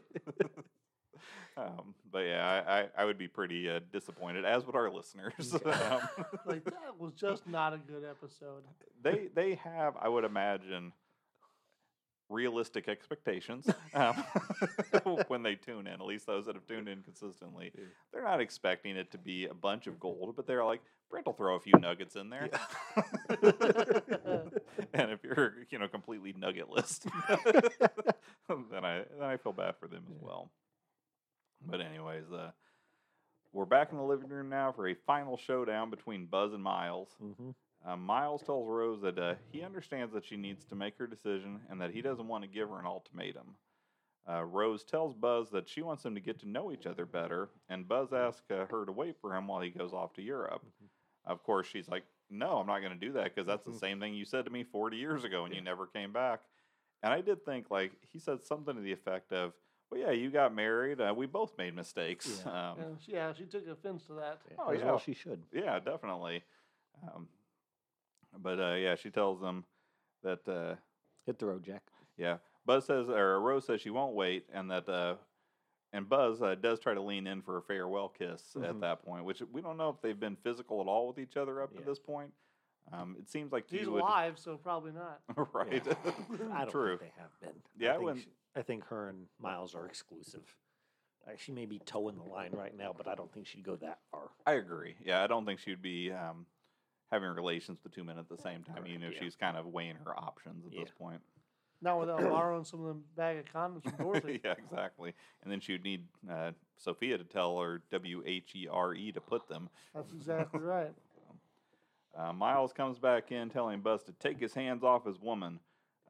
um, 1.57 1.93
but 2.17 2.25
yeah 2.25 2.63
I, 2.67 2.79
I, 2.79 2.85
I 2.97 3.05
would 3.05 3.17
be 3.19 3.27
pretty 3.27 3.69
uh, 3.69 3.79
disappointed 3.91 4.43
as 4.43 4.65
would 4.65 4.75
our 4.75 4.89
listeners. 4.89 5.55
Um, 5.65 5.99
like 6.47 6.63
that 6.65 6.97
was 6.99 7.13
just 7.13 7.45
not 7.47 7.73
a 7.73 7.77
good 7.77 8.03
episode. 8.03 8.63
they 9.03 9.27
they 9.35 9.55
have 9.55 9.95
i 10.01 10.07
would 10.09 10.23
imagine 10.23 10.93
realistic 12.29 12.89
expectations 12.89 13.69
um, 13.93 14.15
when 15.27 15.43
they 15.43 15.55
tune 15.55 15.87
in 15.87 15.93
at 15.93 16.01
least 16.05 16.25
those 16.25 16.45
that 16.47 16.55
have 16.55 16.65
tuned 16.67 16.89
in 16.89 17.01
consistently. 17.01 17.71
They're 18.11 18.23
not 18.23 18.41
expecting 18.41 18.97
it 18.97 19.11
to 19.11 19.17
be 19.17 19.45
a 19.45 19.53
bunch 19.53 19.87
of 19.87 19.97
gold 19.99 20.33
but 20.35 20.45
they're 20.47 20.65
like 20.65 20.81
brent 21.09 21.25
will 21.25 21.33
throw 21.33 21.55
a 21.55 21.59
few 21.59 21.73
nuggets 21.79 22.15
in 22.17 22.29
there. 22.29 22.49
And 24.93 25.11
if 25.11 25.23
you're 25.23 25.53
you 25.69 25.79
know 25.79 25.87
completely 25.87 26.33
nuggetless 26.33 26.99
then 28.71 28.83
i 28.83 29.03
then 29.19 29.23
i 29.29 29.37
feel 29.37 29.53
bad 29.53 29.75
for 29.79 29.87
them 29.87 30.03
as 30.09 30.15
Yeah. 30.19 30.25
well 30.27 30.51
but 31.65 31.81
anyways 31.81 32.31
uh 32.31 32.51
we're 33.53 33.65
back 33.65 33.91
in 33.91 33.97
the 33.97 34.03
living 34.03 34.29
room 34.29 34.49
now 34.49 34.71
for 34.71 34.87
a 34.87 34.93
final 34.93 35.37
showdown 35.37 35.89
between 35.89 36.25
buzz 36.25 36.53
and 36.53 36.63
miles 36.63 37.15
hmm 37.19 37.51
uh, 37.85 37.95
Miles 37.95 38.41
tells 38.43 38.67
Rose 38.67 39.01
that 39.01 39.19
uh, 39.19 39.35
he 39.51 39.61
understands 39.61 40.11
that 40.13 40.25
she 40.25 40.35
needs 40.35 40.65
to 40.65 40.75
make 40.75 40.97
her 40.97 41.07
decision 41.07 41.61
and 41.69 41.79
that 41.79 41.91
he 41.91 42.01
doesn't 42.01 42.27
want 42.27 42.43
to 42.43 42.49
give 42.49 42.69
her 42.69 42.79
an 42.79 42.85
ultimatum. 42.87 43.55
Uh, 44.29 44.43
Rose 44.43 44.83
tells 44.83 45.13
Buzz 45.13 45.51
that 45.51 45.69
she 45.69 45.81
wants 45.83 46.03
them 46.03 46.15
to 46.15 46.19
get 46.19 46.39
to 46.39 46.49
know 46.49 46.71
each 46.71 46.85
other 46.85 47.05
better, 47.05 47.49
and 47.69 47.87
Buzz 47.87 48.11
asks 48.11 48.49
uh, 48.51 48.65
her 48.69 48.85
to 48.85 48.91
wait 48.91 49.15
for 49.21 49.33
him 49.33 49.47
while 49.47 49.61
he 49.61 49.69
goes 49.69 49.93
off 49.93 50.13
to 50.15 50.21
Europe. 50.21 50.65
Of 51.25 51.43
course, 51.43 51.67
she's 51.67 51.87
like, 51.87 52.03
No, 52.29 52.57
I'm 52.57 52.67
not 52.67 52.79
going 52.79 52.99
to 52.99 53.05
do 53.05 53.13
that 53.13 53.25
because 53.35 53.47
that's 53.47 53.63
the 53.65 53.71
Mhm. 53.71 53.79
same 53.79 53.99
thing 53.99 54.15
you 54.15 54.25
said 54.25 54.43
to 54.45 54.51
me 54.51 54.63
40 54.63 54.97
years 54.97 55.23
ago 55.23 55.45
and 55.45 55.53
you 55.53 55.61
never 55.61 55.87
came 55.87 56.11
back. 56.11 56.41
And 57.03 57.13
I 57.13 57.21
did 57.21 57.45
think, 57.45 57.69
like, 57.71 57.93
he 58.01 58.19
said 58.19 58.43
something 58.43 58.75
to 58.75 58.81
the 58.81 58.91
effect 58.91 59.31
of, 59.31 59.53
Well, 59.89 59.99
yeah, 60.01 60.11
you 60.11 60.29
got 60.29 60.53
married. 60.53 60.99
Uh, 60.99 61.13
we 61.15 61.25
both 61.27 61.57
made 61.57 61.75
mistakes. 61.75 62.43
Yeah. 62.45 62.71
Um, 62.71 62.79
And 62.79 62.97
she, 63.05 63.11
yeah, 63.13 63.33
she 63.33 63.45
took 63.45 63.67
offense 63.67 64.03
to 64.07 64.13
that. 64.13 64.39
Oh, 64.59 64.69
as 64.71 64.79
yeah. 64.79 64.85
well 64.85 64.99
she 64.99 65.13
should. 65.13 65.43
yeah, 65.53 65.79
definitely. 65.79 66.43
Um, 67.03 67.27
but 68.37 68.59
uh, 68.59 68.73
yeah, 68.75 68.95
she 68.95 69.09
tells 69.09 69.39
them 69.39 69.63
that 70.23 70.47
uh, 70.47 70.75
Hit 71.25 71.39
the 71.39 71.45
road, 71.45 71.63
Jack. 71.63 71.83
yeah, 72.17 72.37
Buzz 72.65 72.85
says 72.85 73.07
or 73.09 73.39
Rose 73.39 73.65
says 73.65 73.81
she 73.81 73.89
won't 73.89 74.13
wait, 74.13 74.45
and 74.53 74.69
that 74.71 74.87
uh, 74.89 75.15
and 75.93 76.07
Buzz 76.09 76.41
uh, 76.41 76.55
does 76.55 76.79
try 76.79 76.93
to 76.93 77.01
lean 77.01 77.27
in 77.27 77.41
for 77.41 77.57
a 77.57 77.61
farewell 77.61 78.09
kiss 78.09 78.41
at 78.55 78.73
Mhm. 78.73 78.79
that 78.81 79.03
point, 79.05 79.23
which 79.25 79.41
we 79.51 79.61
don't 79.61 79.77
know 79.77 79.89
if 79.89 80.01
they've 80.01 80.19
been 80.19 80.35
physical 80.37 80.81
at 80.81 80.87
all 80.87 81.07
with 81.07 81.19
each 81.19 81.37
other 81.37 81.61
up 81.61 81.75
to 81.75 81.81
this 81.83 81.99
point. 81.99 82.31
Um, 82.93 83.15
it 83.19 83.29
seems 83.29 83.51
like 83.51 83.69
He's 83.69 83.81
you 83.81 83.91
would, 83.91 84.01
alive, 84.01 84.39
so 84.39 84.55
probably 84.57 84.91
not. 84.93 85.19
right? 85.53 85.83
I 86.53 86.61
don't 86.61 86.71
True. 86.71 86.97
think 86.97 87.11
they 87.15 87.21
have 87.21 87.39
been. 87.41 87.61
Yeah, 87.77 87.89
I 87.89 87.91
I 87.91 87.95
think, 87.95 88.03
wouldn't- 88.05 88.23
she- 88.23 88.29
I 88.57 88.63
think 88.63 88.85
her 88.87 89.09
and 89.09 89.27
Miles 89.39 89.75
are 89.75 89.85
exclusive. 89.85 90.41
Uh, 91.27 91.31
she 91.37 91.51
may 91.51 91.65
be 91.65 91.79
toeing 91.79 92.17
the 92.17 92.23
line 92.23 92.51
right 92.53 92.75
now, 92.75 92.93
but 92.97 93.07
I 93.07 93.13
don't 93.13 93.31
think 93.31 93.45
she'd 93.45 93.63
go 93.63 93.75
that 93.77 93.99
far. 94.11 94.29
I 94.45 94.53
agree. 94.53 94.95
Yeah, 95.05 95.23
I 95.23 95.27
don't 95.27 95.45
think 95.45 95.59
she'd 95.59 95.81
be 95.81 96.11
um, 96.11 96.45
having 97.11 97.29
relations 97.29 97.79
with 97.83 97.93
two 97.93 98.03
men 98.03 98.17
at 98.17 98.27
the 98.29 98.37
same 98.37 98.63
time, 98.63 98.77
Correct, 98.77 98.89
even 98.89 99.03
if 99.03 99.13
yeah. 99.13 99.19
she's 99.21 99.35
kind 99.35 99.57
of 99.57 99.67
weighing 99.67 99.97
her 100.05 100.17
options 100.17 100.65
at 100.65 100.73
Yeah. 100.73 100.81
this 100.83 100.91
point. 100.97 101.21
Not 101.81 101.99
without 101.99 102.21
borrowing 102.31 102.63
some 102.63 102.79
of 102.79 102.87
them 102.87 103.03
bag 103.15 103.37
of 103.37 103.45
condoms 103.45 103.83
from 103.83 103.97
Dorothy. 104.03 104.41
yeah, 104.43 104.53
exactly. 104.57 105.13
And 105.43 105.51
then 105.51 105.59
she 105.59 105.73
would 105.73 105.83
need 105.83 106.05
uh, 106.31 106.51
Sophia 106.77 107.17
to 107.19 107.23
tell 107.23 107.59
her 107.59 107.83
W 107.91 108.23
H 108.25 108.53
E 108.55 108.67
R 108.71 108.95
E 108.95 109.11
to 109.11 109.21
put 109.21 109.47
them. 109.47 109.69
That's 109.93 110.11
exactly 110.11 110.61
right. 110.61 110.91
Uh, 112.17 112.33
Miles 112.33 112.73
comes 112.73 112.97
back 112.97 113.31
in 113.31 113.47
telling 113.47 113.79
Buzz 113.79 114.01
to 114.05 114.11
take 114.13 114.39
his 114.39 114.51
hands 114.51 114.83
off 114.83 115.05
his 115.05 115.19
woman. 115.21 115.59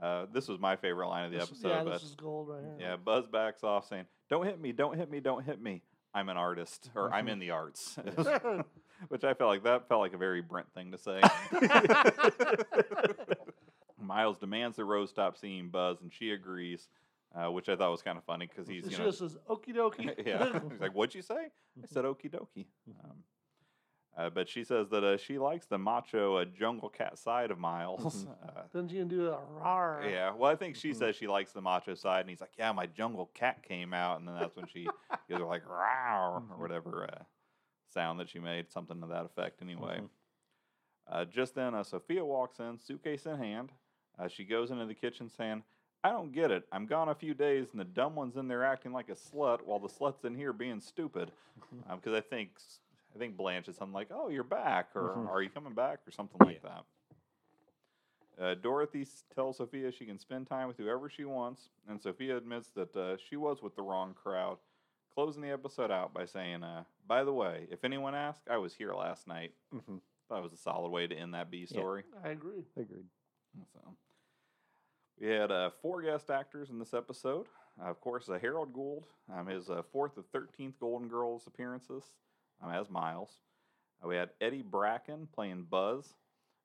Uh, 0.02 0.26
this 0.32 0.48
was 0.48 0.60
my 0.60 0.76
favorite 0.76 1.08
line 1.08 1.26
of 1.26 1.32
the 1.32 1.38
This- 1.40 1.48
episode. 1.50 1.70
yeah, 1.70 1.84
but 1.84 1.94
this 1.94 2.04
is 2.04 2.16
gold 2.16 2.50
right 2.50 2.62
here. 2.64 2.76
yeah, 2.80 2.96
Buzz 2.98 3.26
backs 3.28 3.64
off 3.64 3.88
saying, 3.88 4.06
"Don't 4.30 4.46
hit 4.46 4.60
me! 4.62 4.72
Don't 4.72 4.96
hit 4.98 5.10
me! 5.10 5.20
Don't 5.20 5.44
hit 5.44 5.60
me! 5.62 5.82
I'm 6.14 6.30
an 6.30 6.38
artist, 6.38 6.90
or 6.96 7.12
I'm 7.14 7.28
in 7.28 7.40
the 7.40 7.52
arts." 7.52 7.98
Which 9.10 9.24
I 9.24 9.34
felt 9.34 9.50
like 9.50 9.64
that 9.64 9.88
felt 9.88 10.02
like 10.02 10.14
a 10.14 10.18
very 10.18 10.42
Brent 10.42 10.72
thing 10.74 10.92
to 10.92 10.98
say. 10.98 11.22
Miles 14.00 14.38
demands 14.38 14.78
that 14.78 14.86
Rose 14.86 15.10
stop 15.10 15.38
seeing 15.38 15.70
Buzz, 15.70 16.02
and 16.02 16.14
she 16.14 16.32
agrees, 16.32 16.88
uh, 17.36 17.52
which 17.52 17.68
I 17.68 17.76
thought 17.76 17.92
was 17.92 18.02
kind 18.02 18.18
of 18.18 18.24
funny 18.24 18.48
because 18.48 18.68
he's 18.68 18.86
she 18.86 18.92
you 18.92 18.98
know 19.00 19.06
just 19.06 19.20
says 19.20 19.38
okie 19.50 19.76
dokie. 19.76 20.14
yeah. 20.26 20.60
He's 20.72 20.80
like, 20.80 20.94
"What'd 20.94 21.16
you 21.16 21.22
say?" 21.22 21.36
I 21.82 21.86
said, 21.88 22.06
"Okie 22.06 22.32
dokie." 22.32 22.68
Um, 23.04 23.18
uh, 24.18 24.30
but 24.30 24.50
she 24.50 24.64
says 24.64 24.90
that 24.90 25.04
uh, 25.04 25.16
she 25.18 25.38
likes 25.38 25.66
the 25.68 25.78
macho 25.78 26.38
uh, 26.38 26.46
jungle 26.46 26.90
cat 26.90 27.18
side 27.18 27.52
of 27.52 27.60
Miles. 27.60 28.26
Uh, 28.44 28.62
then 28.74 28.88
she 28.90 28.96
can 28.96 29.08
do 29.08 29.28
a 29.28 29.40
rar. 29.60 30.04
yeah. 30.10 30.32
Well, 30.34 30.52
I 30.52 30.56
think 30.56 30.76
she 30.76 30.90
Mhm. 30.92 30.96
says 30.96 31.16
she 31.16 31.28
likes 31.28 31.52
the 31.52 31.62
macho 31.62 31.94
side, 31.94 32.22
and 32.22 32.30
he's 32.30 32.42
like, 32.42 32.54
"Yeah, 32.58 32.72
my 32.72 32.88
jungle 32.88 33.28
cat 33.34 33.62
came 33.64 33.94
out," 33.94 34.20
and 34.20 34.28
then 34.28 34.36
that's 34.36 34.56
when 34.56 34.68
she 34.68 34.88
gives 35.28 35.40
her 35.40 35.46
like 35.46 35.64
Mhm. 35.64 36.52
or 36.52 36.58
whatever 36.58 37.04
uh, 37.12 37.24
sound 37.90 38.20
that 38.20 38.30
she 38.30 38.40
made, 38.40 38.70
something 38.72 39.00
to 39.02 39.08
that 39.08 39.26
effect. 39.26 39.62
Anyway. 39.62 40.02
Uh, 41.10 41.24
just 41.24 41.56
then, 41.56 41.74
uh, 41.74 41.84
Sophia 41.84 42.26
walks 42.26 42.60
in, 42.60 42.78
suitcase 42.78 43.26
in 43.26 43.38
hand. 43.38 43.72
Uh, 44.20 44.28
she 44.28 44.44
goes 44.44 44.72
into 44.72 44.86
the 44.86 44.94
kitchen 44.94 45.30
saying, 45.30 45.64
I 46.04 46.10
don't 46.12 46.34
get 46.34 46.52
it. 46.52 46.68
I'm 46.72 46.86
gone 46.86 47.08
a 47.08 47.16
few 47.16 47.34
days, 47.34 47.72
and 47.72 47.80
the 47.80 47.86
dumb 47.86 48.14
one's 48.14 48.36
in 48.36 48.50
there 48.50 48.66
acting 48.66 48.92
like 48.92 49.08
a 49.10 49.14
slut, 49.16 49.62
while 49.62 49.80
the 49.80 49.88
slut's 49.88 50.26
in 50.26 50.36
here 50.36 50.52
being 50.52 50.82
stupid. 50.82 51.32
Because 51.96 52.14
I 52.14 52.20
think 52.22 52.52
I 53.18 53.20
think 53.20 53.36
Blanche 53.36 53.68
is 53.68 53.76
something 53.76 53.94
like, 53.94 54.10
"Oh, 54.12 54.30
you're 54.30 54.44
back," 54.44 54.96
or 54.96 55.10
Mhm. 55.16 55.28
"Are 55.28 55.42
you 55.42 55.50
coming 55.50 55.74
back?" 55.74 56.08
or 56.08 56.12
something 56.12 56.40
like 56.46 56.62
that. 56.62 56.86
Uh, 58.38 58.54
Dorothy 58.54 59.08
tells 59.34 59.58
Sophia 59.58 59.92
she 59.92 60.06
can 60.06 60.20
spend 60.20 60.46
time 60.46 60.68
with 60.68 60.78
whoever 60.78 61.10
she 61.10 61.26
wants, 61.26 61.72
and 61.88 62.00
Sophia 62.00 62.38
admits 62.38 62.70
that 62.72 62.96
uh, 62.96 63.18
she 63.18 63.36
was 63.36 63.64
with 63.64 63.76
the 63.76 63.82
wrong 63.82 64.14
crowd, 64.14 64.60
closing 65.10 65.42
the 65.42 65.50
episode 65.50 65.90
out 65.90 66.14
by 66.14 66.26
saying, 66.26 66.62
uh, 66.62 66.84
"By 67.08 67.24
the 67.24 67.34
way, 67.34 67.68
if 67.72 67.84
anyone 67.84 68.14
asks, 68.14 68.48
I 68.48 68.58
was 68.58 68.76
here 68.76 68.94
last 68.94 69.26
night." 69.26 69.56
Mhm. 69.74 70.00
That 70.30 70.44
was 70.44 70.54
a 70.54 70.58
solid 70.58 70.90
way 70.90 71.08
to 71.08 71.16
end 71.16 71.34
that 71.34 71.50
B 71.50 71.62
Yeah. 71.62 71.66
story. 71.66 72.04
I 72.24 72.30
agree. 72.30 72.68
Agreed. 72.76 73.10
So 73.74 73.98
we 75.18 75.26
had 75.28 75.52
uh, 75.52 75.72
four 75.72 76.04
guest 76.04 76.30
actors 76.30 76.70
in 76.70 76.78
this 76.78 76.94
episode. 76.94 77.48
Uh, 77.80 77.86
of 77.86 78.00
course, 78.00 78.30
uh, 78.30 78.38
Harold 78.38 78.72
Gould, 78.74 79.08
um, 79.30 79.48
his 79.48 79.72
uh, 79.72 79.82
fourth 79.82 80.18
of 80.18 80.28
thirteenth 80.28 80.78
Golden 80.80 81.08
Girls 81.08 81.48
appearances 81.48 82.12
as 82.66 82.90
Miles. 82.90 83.32
Uh, 84.04 84.08
we 84.08 84.16
had 84.16 84.30
Eddie 84.42 84.62
Bracken 84.64 85.28
playing 85.34 85.64
Buzz. 85.70 86.14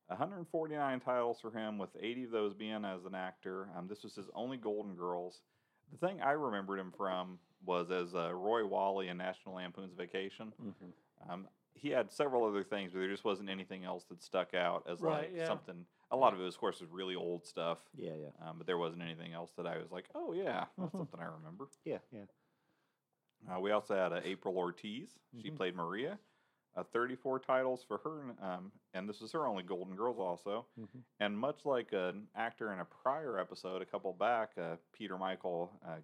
149 0.09 1.01
titles 1.01 1.41
for 1.41 1.51
him, 1.51 1.79
with 1.79 1.91
80 1.99 2.25
of 2.25 2.31
those 2.33 2.55
being 2.55 2.85
as 2.85 3.05
an 3.07 3.15
actor. 3.15 3.69
Um, 3.77 3.87
this 3.89 4.03
was 4.03 4.15
his 4.15 4.27
only 4.35 4.57
Golden 4.59 4.95
Girls. 4.95 5.41
The 5.91 6.07
thing 6.07 6.21
I 6.21 6.33
remembered 6.33 6.79
him 6.81 6.93
from 6.95 7.39
was 7.65 7.91
as 7.91 8.15
uh, 8.15 8.33
Roy 8.35 8.67
Walley 8.67 9.09
in 9.09 9.17
National 9.17 9.55
Lampoon's 9.55 9.95
Vacation. 9.95 10.53
Mhm. 10.63 11.31
Um, 11.31 11.49
he 11.75 11.89
had 11.89 12.11
several 12.13 12.45
other 12.45 12.63
things, 12.63 12.93
but 12.93 12.99
there 12.99 13.09
just 13.09 13.25
wasn't 13.25 13.49
anything 13.49 13.85
else 13.85 14.05
that 14.11 14.23
stuck 14.23 14.53
out 14.55 14.85
as 14.87 15.01
Right, 15.01 15.31
like 15.31 15.33
yeah. 15.35 15.47
something. 15.47 15.87
A 16.11 16.17
lot 16.17 16.35
of 16.35 16.41
it, 16.41 16.47
of 16.47 16.59
course, 16.59 16.81
was 16.81 16.91
really 16.91 17.15
old 17.15 17.47
stuff, 17.47 17.79
Yeah, 17.97 18.13
yeah, 18.15 18.47
um, 18.49 18.59
but 18.59 18.67
there 18.67 18.77
wasn't 18.77 19.03
anything 19.03 19.33
else 19.33 19.53
that 19.57 19.67
I 19.67 19.79
was 19.79 19.91
like, 19.91 20.05
oh 20.15 20.33
yeah, 20.35 20.67
that's 20.77 20.93
Mhm. 20.93 20.99
something 20.99 21.21
I 21.21 21.25
remember. 21.25 21.69
yeah, 21.85 21.99
yeah. 22.11 22.25
Uh, 23.51 23.59
we 23.61 23.71
also 23.73 23.95
had 23.95 24.13
uh, 24.13 24.21
April 24.25 24.57
Ortiz. 24.57 25.19
She 25.41 25.51
Mhm. 25.51 25.57
played 25.57 25.75
Maria. 25.75 26.19
Uh, 26.75 26.83
34 26.85 27.39
titles 27.39 27.85
for 27.85 27.99
her, 27.99 28.23
and, 28.23 28.41
um, 28.41 28.73
and 28.95 29.07
this 29.07 29.21
was 29.21 29.31
her 29.33 29.47
only 29.47 29.63
Golden 29.63 29.95
Girls 29.95 30.19
also. 30.19 30.67
Mhm. 30.79 31.05
And 31.21 31.39
much 31.39 31.67
like 31.67 31.93
an 31.93 32.29
actor 32.35 32.73
in 32.73 32.79
a 32.81 32.85
prior 32.87 33.39
episode, 33.39 33.83
a 33.83 33.87
couple 33.87 34.11
back, 34.15 34.57
uh, 34.57 34.77
Peter 34.93 35.19
Michael 35.19 35.79
uh, 35.85 35.99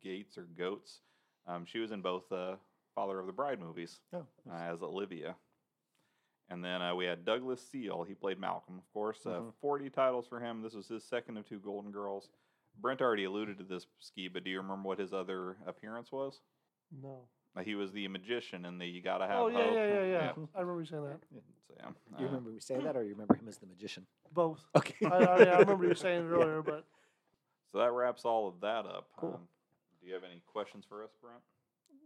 Gates 0.00 0.38
or 0.38 0.44
Goats, 0.44 1.00
um, 1.46 1.64
she 1.64 1.80
was 1.80 1.90
in 1.90 2.00
both 2.00 2.30
uh, 2.30 2.56
Father 2.94 3.18
of 3.18 3.26
the 3.26 3.32
Bride 3.32 3.58
movies 3.58 4.00
Oh, 4.12 4.24
uh, 4.48 4.52
as 4.54 4.82
Olivia. 4.84 5.36
And 6.48 6.62
then 6.64 6.80
uh, 6.80 6.94
we 6.94 7.06
had 7.06 7.24
Douglas 7.24 7.66
Seale. 7.66 8.04
He 8.04 8.14
played 8.14 8.38
Malcolm, 8.38 8.78
of 8.78 8.88
course. 8.92 9.26
Uh, 9.26 9.40
Mhm. 9.40 9.54
40 9.54 9.90
titles 9.90 10.28
for 10.28 10.38
him. 10.38 10.62
This 10.62 10.74
was 10.74 10.86
his 10.86 11.02
second 11.02 11.38
of 11.38 11.44
two 11.46 11.58
Golden 11.58 11.90
Girls. 11.90 12.30
Brent 12.76 13.00
already 13.02 13.24
alluded 13.24 13.58
to 13.58 13.64
this 13.64 13.86
ski, 13.98 14.28
but 14.28 14.44
do 14.44 14.50
you 14.50 14.58
remember 14.60 14.86
what 14.88 14.98
his 14.98 15.12
other 15.12 15.56
appearance 15.66 16.12
was? 16.12 16.40
No. 17.02 17.28
He 17.62 17.76
was 17.76 17.92
the 17.92 18.08
magician 18.08 18.64
and 18.64 18.80
the 18.80 18.86
You 18.86 19.00
Gotta 19.00 19.26
Have 19.28 19.36
Oh 19.38 19.46
yeah, 19.48 19.58
Hope. 19.58 19.74
yeah, 19.74 19.86
yeah, 19.86 20.04
yeah. 20.04 20.32
I 20.56 20.60
remember 20.60 20.80
you 20.80 20.86
saying 20.86 21.04
that. 21.04 21.20
So, 21.68 21.74
yeah. 21.78 21.86
You 22.18 22.24
uh, 22.24 22.28
remember 22.28 22.50
me 22.50 22.58
saying 22.58 22.82
that, 22.84 22.96
or 22.96 23.04
you 23.04 23.10
remember 23.12 23.36
him 23.36 23.46
as 23.48 23.58
the 23.58 23.66
magician? 23.66 24.06
Both. 24.32 24.64
Okay. 24.74 25.06
I, 25.06 25.08
I, 25.16 25.42
I 25.44 25.58
remember 25.60 25.86
you 25.86 25.94
saying 25.94 26.24
it 26.24 26.28
Yeah. 26.30 26.36
earlier, 26.36 26.62
but 26.62 26.84
So 27.70 27.78
that 27.78 27.92
wraps 27.92 28.24
all 28.24 28.48
of 28.48 28.60
that 28.62 28.86
up. 28.86 29.08
Cool. 29.16 29.34
Um, 29.34 29.48
do 30.00 30.08
you 30.08 30.14
have 30.14 30.24
any 30.24 30.42
questions 30.46 30.84
for 30.88 31.04
us, 31.04 31.10
Brent? 31.22 31.38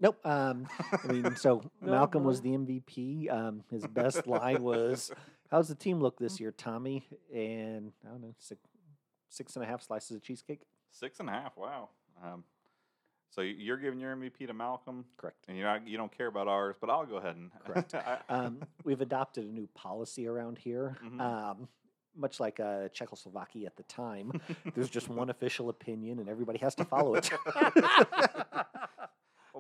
Nope. 0.01 0.25
Um, 0.25 0.69
I 1.03 1.13
mean, 1.13 1.35
so 1.37 1.63
No, 1.81 1.91
Malcolm 1.93 2.25
was 2.25 2.41
the 2.43 2.51
MVP. 2.51 3.33
Um, 3.33 3.65
his 3.71 3.87
best 3.87 4.27
line 4.27 4.63
was, 4.63 5.11
"How's 5.51 5.69
the 5.69 5.75
team 5.75 6.01
look 6.01 6.19
this 6.19 6.39
year, 6.39 6.53
Tommy?" 6.53 7.09
And 7.35 7.93
I 8.07 8.11
don't 8.11 8.21
know, 8.21 8.35
six, 8.39 8.61
six 9.31 9.57
and 9.57 9.65
a 9.65 9.67
half 9.69 9.83
slices 9.83 10.15
of 10.15 10.23
cheesecake. 10.23 10.61
Six 10.93 11.19
and 11.21 11.29
a 11.29 11.33
half. 11.33 11.57
Wow. 11.57 11.89
Um, 12.23 12.45
so 13.31 13.41
you're 13.43 13.77
giving 13.77 14.01
your 14.01 14.15
MVP 14.17 14.47
to 14.47 14.53
Malcolm, 14.55 15.05
Correct. 15.17 15.45
and 15.49 15.57
you're 15.57 15.67
not, 15.67 15.87
you 15.87 15.97
don't 15.97 16.17
care 16.17 16.27
about 16.29 16.49
ours, 16.49 16.77
but 16.81 16.91
I'll 16.91 17.05
go 17.07 17.17
ahead 17.17 17.37
and 17.37 17.51
Correct. 17.65 17.95
Um, 18.29 18.63
we've 18.85 19.01
adopted 19.01 19.45
a 19.45 19.49
new 19.53 19.67
policy 19.75 20.27
around 20.27 20.59
here. 20.59 20.97
Mhm. 21.05 21.21
Um, 21.21 21.69
much 22.17 22.41
like 22.41 22.59
uh, 22.59 22.89
Czechoslovakia 22.89 23.67
at 23.67 23.77
the 23.77 23.85
time, 23.85 24.33
there's 24.75 24.91
just 24.91 25.09
one 25.09 25.31
official 25.31 25.69
opinion, 25.69 26.19
and 26.19 26.29
everybody 26.29 26.59
has 26.59 26.75
to 26.77 26.85
follow 26.85 27.15
it. 27.15 27.31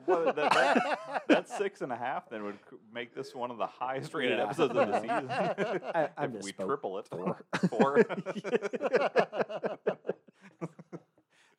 Well, 0.06 0.24
boy, 0.26 0.32
that, 0.32 0.52
that, 0.52 1.22
that 1.28 1.48
six 1.48 1.80
and 1.80 1.90
a 1.90 1.96
half 1.96 2.28
then 2.30 2.44
would 2.44 2.58
make 2.94 3.16
this 3.16 3.34
one 3.34 3.50
of 3.50 3.58
the 3.58 3.66
highest 3.66 4.14
rated 4.14 4.38
Yeah. 4.38 4.44
episodes 4.44 4.76
of 4.76 4.86
the 4.88 5.00
season. 5.00 5.28
I- 5.28 6.08
I 6.16 6.24
if 6.26 6.44
we 6.44 6.52
triple 6.52 6.98
it, 7.00 7.08
Four. 7.08 7.44
Four. 7.68 8.04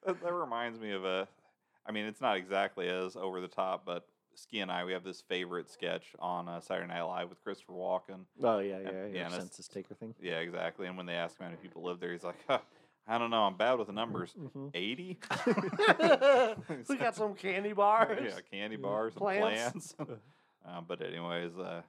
that, 0.05 0.22
that 0.24 0.34
reminds 0.34 0.80
me 0.80 0.91
of 0.91 1.03
a. 1.03 1.28
I 1.86 1.91
mean, 1.91 2.05
it's 2.05 2.21
not 2.21 2.38
exactly 2.38 2.88
as 2.88 3.15
over 3.15 3.41
the 3.41 3.47
top, 3.47 3.84
but 3.86 4.05
Ski 4.36 4.59
and 4.59 4.71
I 4.71 4.86
we 4.86 4.93
have 4.93 5.03
this 5.03 5.21
favorite 5.21 5.69
sketch 5.69 6.15
on 6.19 6.47
uh, 6.47 6.59
Saturday 6.61 6.88
Night 6.88 7.01
Live 7.03 7.30
with 7.30 7.43
Christopher 7.43 7.73
Walken. 7.73 8.21
oh 8.43 8.59
yeah, 8.59 8.80
yeah, 8.80 8.91
yeah, 8.91 9.05
yeah. 9.11 9.25
and 9.25 9.34
census 9.34 9.67
taker 9.67 9.93
thing. 9.95 10.13
Yeah, 10.21 10.38
exactly. 10.39 10.88
And 10.88 10.95
when 10.97 11.05
they 11.05 11.13
ask 11.13 11.38
him 11.38 11.45
how 11.45 11.49
many 11.51 11.61
people 11.61 11.84
live 11.84 11.99
there, 11.99 12.11
he's 12.11 12.23
like, 12.23 12.38
huh, 12.47 12.59
"I 13.07 13.17
don't 13.17 13.32
know. 13.32 13.43
I'm 13.43 13.57
bad 13.57 13.73
with 13.80 13.88
the 13.88 13.93
numbers. 13.93 14.32
hmm 14.32 14.67
Eighty? 14.73 15.17
we 16.88 16.97
got 16.97 17.15
some 17.15 17.34
candy 17.36 17.73
bars. 17.73 18.19
yeah, 18.23 18.39
candy 18.51 18.75
Yeah. 18.75 18.82
bars 18.82 19.13
and 19.15 19.21
Plants. 19.21 19.93
plants. 19.93 20.13
um, 20.65 20.86
but 20.88 21.01
anyways, 21.01 21.57
uh, 21.57 21.82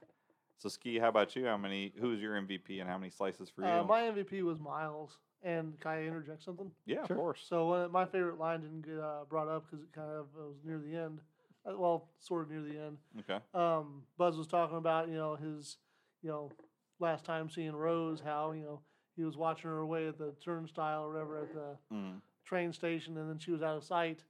so 0.57 0.69
Ski, 0.69 0.99
how 0.99 1.09
about 1.09 1.35
you? 1.35 1.45
How 1.45 1.57
many? 1.57 1.93
Who's 1.99 2.19
your 2.19 2.33
MVP 2.35 2.79
and 2.81 2.89
how 2.89 2.97
many 2.97 3.11
slices 3.11 3.49
for 3.49 3.61
you? 3.61 3.67
Uh, 3.67 3.83
my 3.83 4.01
MVP 4.01 4.41
was 4.43 4.59
Miles. 4.59 5.17
And 5.43 5.79
can 5.79 5.91
I 5.91 6.03
interject 6.05 6.43
something? 6.43 6.71
yeah, 6.85 7.05
Sure. 7.07 7.15
of 7.15 7.21
course. 7.21 7.45
So 7.47 7.71
uh, 7.71 7.87
my 7.89 8.05
favorite 8.05 8.37
line 8.39 8.61
didn't 8.61 8.81
get 8.85 8.99
uh, 8.99 9.23
brought 9.27 9.47
up 9.47 9.65
because 9.69 9.83
it 9.83 9.91
kind 9.93 10.09
of 10.11 10.27
was 10.35 10.55
near 10.63 10.77
the 10.79 10.95
end. 10.95 11.19
Uh, 11.65 11.77
well, 11.77 12.09
sort 12.19 12.43
of 12.43 12.51
near 12.51 12.61
the 12.61 12.77
end. 12.79 12.97
Okay. 13.19 13.39
um, 13.53 14.03
Buzz 14.17 14.37
was 14.37 14.47
talking 14.47 14.77
about, 14.77 15.07
you 15.09 15.15
know, 15.15 15.35
his, 15.35 15.77
you 16.21 16.29
know, 16.29 16.51
last 16.99 17.25
time 17.25 17.49
seeing 17.49 17.75
Rose, 17.75 18.21
how, 18.23 18.51
you 18.51 18.63
know, 18.63 18.81
he 19.15 19.23
was 19.23 19.35
watching 19.35 19.69
her 19.69 19.79
away 19.79 20.07
at 20.07 20.17
the 20.17 20.33
turnstile 20.43 21.03
or 21.05 21.11
whatever 21.13 21.37
at 21.39 21.53
the 21.53 21.77
Mm. 21.93 22.21
train 22.45 22.71
station 22.73 23.17
and 23.17 23.29
then 23.29 23.37
she 23.39 23.51
was 23.51 23.61
out 23.61 23.77
of 23.77 23.83
sight. 23.83 24.23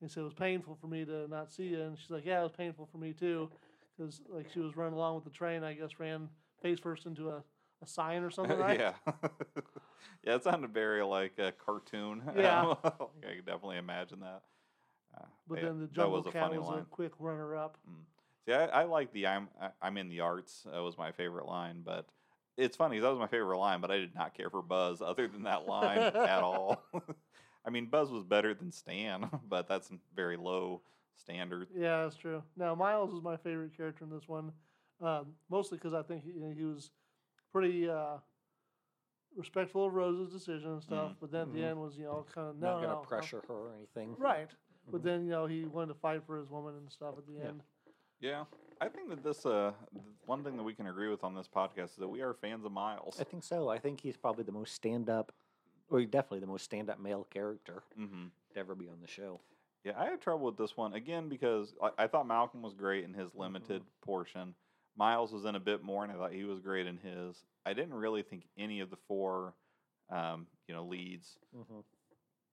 And 0.00 0.10
so 0.10 0.20
it 0.22 0.24
was 0.24 0.34
painful 0.34 0.76
for 0.80 0.88
me 0.88 1.04
to 1.06 1.26
not 1.28 1.50
see 1.52 1.68
you. 1.68 1.80
And 1.82 1.96
she's 1.98 2.10
like, 2.10 2.26
yeah, 2.26 2.40
it 2.40 2.44
was 2.44 2.52
painful 2.52 2.86
for 2.92 2.98
me 2.98 3.12
too. 3.14 3.48
Because, 3.96 4.20
like, 4.28 4.50
she 4.52 4.60
was 4.60 4.76
running 4.76 4.92
along 4.94 5.14
with 5.14 5.24
the 5.24 5.30
train, 5.30 5.64
I 5.64 5.72
guess, 5.72 5.98
ran 5.98 6.28
face 6.60 6.78
first 6.78 7.06
into 7.06 7.30
a, 7.30 7.42
a 7.82 7.86
sign 7.86 8.22
or 8.22 8.30
something, 8.30 8.58
right? 8.58 8.78
yeah. 8.78 8.92
yeah, 10.24 10.34
it 10.36 10.44
sounded 10.44 10.72
very 10.72 11.02
like 11.02 11.38
a 11.38 11.52
cartoon. 11.52 12.22
Yeah. 12.36 12.74
I 12.84 12.90
can 13.34 13.44
definitely 13.44 13.78
imagine 13.78 14.20
that. 14.20 14.42
Uh, 15.16 15.24
But 15.46 15.58
yeah, 15.58 15.64
then 15.66 15.80
the 15.80 15.86
Jungle 15.88 16.18
was 16.18 16.26
a 16.26 16.32
Cat 16.32 16.42
funny 16.46 16.58
was 16.58 16.68
line. 16.68 16.78
a 16.80 16.84
quick 16.84 17.12
runner 17.18 17.56
up. 17.56 17.78
See, 18.46 18.52
I, 18.52 18.66
I 18.66 18.84
like 18.84 19.12
the 19.12 19.26
"I'm 19.26 19.48
I- 19.60 19.70
I'm 19.82 19.96
in 19.98 20.08
the 20.08 20.20
arts" 20.20 20.66
That 20.70 20.80
was 20.82 20.96
my 20.98 21.12
favorite 21.12 21.46
line, 21.46 21.82
but 21.84 22.06
it's 22.56 22.76
funny 22.76 22.98
that 23.00 23.08
was 23.08 23.18
my 23.18 23.26
favorite 23.26 23.58
line, 23.58 23.80
but 23.80 23.90
I 23.90 23.98
did 23.98 24.14
not 24.14 24.34
care 24.34 24.50
for 24.50 24.62
Buzz 24.62 25.02
other 25.02 25.26
than 25.28 25.42
that 25.44 25.66
line 25.66 25.98
at 25.98 26.42
all. 26.42 26.82
I 27.64 27.70
mean, 27.70 27.86
Buzz 27.86 28.10
was 28.10 28.22
better 28.24 28.54
than 28.54 28.70
Stan, 28.72 29.28
but 29.48 29.68
that's 29.68 29.90
very 30.14 30.36
low 30.36 30.82
standard. 31.16 31.68
Yeah, 31.76 32.04
that's 32.04 32.16
true. 32.16 32.42
Now 32.56 32.74
Miles 32.74 33.12
is 33.12 33.20
my 33.22 33.36
favorite 33.36 33.76
character 33.76 34.04
in 34.04 34.10
this 34.10 34.28
one, 34.28 34.52
um, 35.00 35.34
mostly 35.50 35.78
because 35.78 35.92
I 35.94 36.02
think 36.02 36.22
he, 36.24 36.32
he 36.56 36.64
was 36.64 36.90
pretty 37.52 37.88
uh, 37.88 38.16
respectful 39.36 39.86
of 39.86 39.94
Rose's 39.94 40.32
decision 40.32 40.72
and 40.72 40.82
stuff. 40.82 41.12
Mhm. 41.12 41.16
But 41.20 41.30
then 41.30 41.40
at 41.42 41.52
the 41.52 41.64
end 41.64 41.80
was 41.80 41.96
you 41.98 42.04
know 42.04 42.24
kind 42.34 42.48
of 42.48 42.56
no, 42.56 42.66
Not 42.68 42.74
gonna 42.76 42.86
no, 42.88 42.98
I'm- 42.98 43.06
pressure 43.06 43.42
her 43.48 43.54
or 43.54 43.74
anything. 43.74 44.14
right. 44.18 44.50
But 44.88 45.00
Mhm. 45.00 45.04
then 45.04 45.24
you 45.24 45.30
know 45.30 45.46
he 45.46 45.64
wanted 45.64 45.94
to 45.94 46.00
fight 46.00 46.22
for 46.24 46.36
his 46.36 46.48
woman 46.50 46.76
and 46.76 46.90
stuff 46.90 47.18
at 47.18 47.26
the 47.26 47.32
Yeah. 47.34 47.48
end. 47.48 47.62
Yeah, 48.18 48.44
I 48.80 48.88
think 48.88 49.10
that 49.10 49.22
this 49.22 49.44
uh 49.44 49.72
one 50.24 50.42
thing 50.42 50.56
that 50.56 50.62
we 50.62 50.74
can 50.74 50.86
agree 50.86 51.08
with 51.08 51.22
on 51.22 51.34
this 51.34 51.48
podcast 51.48 51.90
is 51.90 51.96
that 51.96 52.08
we 52.08 52.22
are 52.22 52.32
fans 52.34 52.64
of 52.64 52.72
Miles. 52.72 53.20
I 53.20 53.24
think 53.24 53.42
so. 53.44 53.68
I 53.68 53.78
think 53.78 54.00
he's 54.00 54.16
probably 54.16 54.42
the 54.44 54.52
most 54.52 54.74
stand-up, 54.74 55.32
or 55.90 56.02
definitely 56.04 56.40
the 56.40 56.46
most 56.46 56.64
stand-up 56.64 56.98
male 56.98 57.24
character 57.24 57.82
hmm 57.94 58.28
to 58.50 58.58
ever 58.58 58.74
be 58.74 58.88
on 58.88 59.00
the 59.00 59.06
show. 59.06 59.40
Yeah, 59.84 60.00
I 60.00 60.06
had 60.06 60.20
trouble 60.20 60.46
with 60.46 60.56
this 60.56 60.76
one 60.76 60.94
again 60.94 61.28
because 61.28 61.74
I, 61.82 61.90
I 61.98 62.06
thought 62.08 62.26
Malcolm 62.26 62.62
was 62.62 62.74
great 62.74 63.04
in 63.04 63.12
his 63.14 63.34
limited 63.34 63.84
portion. 64.00 64.54
Miles 64.96 65.32
was 65.32 65.44
in 65.44 65.54
a 65.54 65.60
bit 65.60 65.82
more, 65.82 66.02
and 66.04 66.12
I 66.12 66.16
thought 66.16 66.32
he 66.32 66.44
was 66.44 66.60
great 66.60 66.86
in 66.86 66.96
his. 66.98 67.44
I 67.64 67.72
didn't 67.74 67.94
really 67.94 68.22
think 68.22 68.44
any 68.56 68.80
of 68.80 68.90
the 68.90 68.96
four, 69.08 69.54
um, 70.10 70.46
you 70.68 70.74
know, 70.74 70.84
leads, 70.84 71.36
Mm-hmm. 71.56 71.80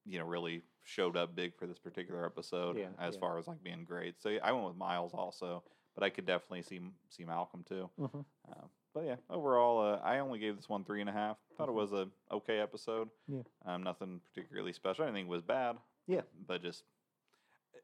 you 0.06 0.18
know, 0.18 0.24
really 0.26 0.62
showed 0.82 1.16
up 1.16 1.34
big 1.34 1.56
for 1.56 1.66
this 1.66 1.78
particular 1.78 2.26
episode 2.26 2.76
Yeah, 2.76 2.88
as 2.98 3.14
yeah. 3.14 3.20
far 3.20 3.38
as 3.38 3.46
like 3.46 3.62
being 3.62 3.84
great. 3.84 4.20
So 4.20 4.28
yeah, 4.28 4.40
I 4.42 4.52
went 4.52 4.66
with 4.66 4.76
Miles 4.76 5.14
also, 5.14 5.62
but 5.94 6.04
I 6.04 6.10
could 6.10 6.26
definitely 6.26 6.62
see 6.62 6.80
see 7.08 7.24
Malcolm 7.24 7.64
too. 7.66 7.88
Mm-hmm. 7.98 8.20
Uh, 8.50 8.66
but 8.92 9.04
yeah, 9.04 9.16
overall, 9.30 9.80
uh, 9.94 10.00
I 10.04 10.18
only 10.18 10.38
gave 10.38 10.56
this 10.56 10.68
one 10.68 10.84
three 10.84 11.00
and 11.00 11.08
a 11.08 11.12
half. 11.12 11.36
Thought 11.56 11.68
Mhm. 11.68 11.72
it 11.72 11.74
was 11.74 11.92
a 11.92 12.08
okay 12.30 12.58
episode. 12.60 13.08
Yeah. 13.26 13.42
Um, 13.64 13.82
nothing 13.82 14.20
particularly 14.26 14.72
special. 14.72 15.04
I 15.04 15.06
didn't 15.06 15.16
think 15.16 15.28
it 15.28 15.30
was 15.30 15.42
bad. 15.42 15.78
Yeah. 16.06 16.20
But 16.46 16.62
just 16.62 16.84
eh, 17.74 17.78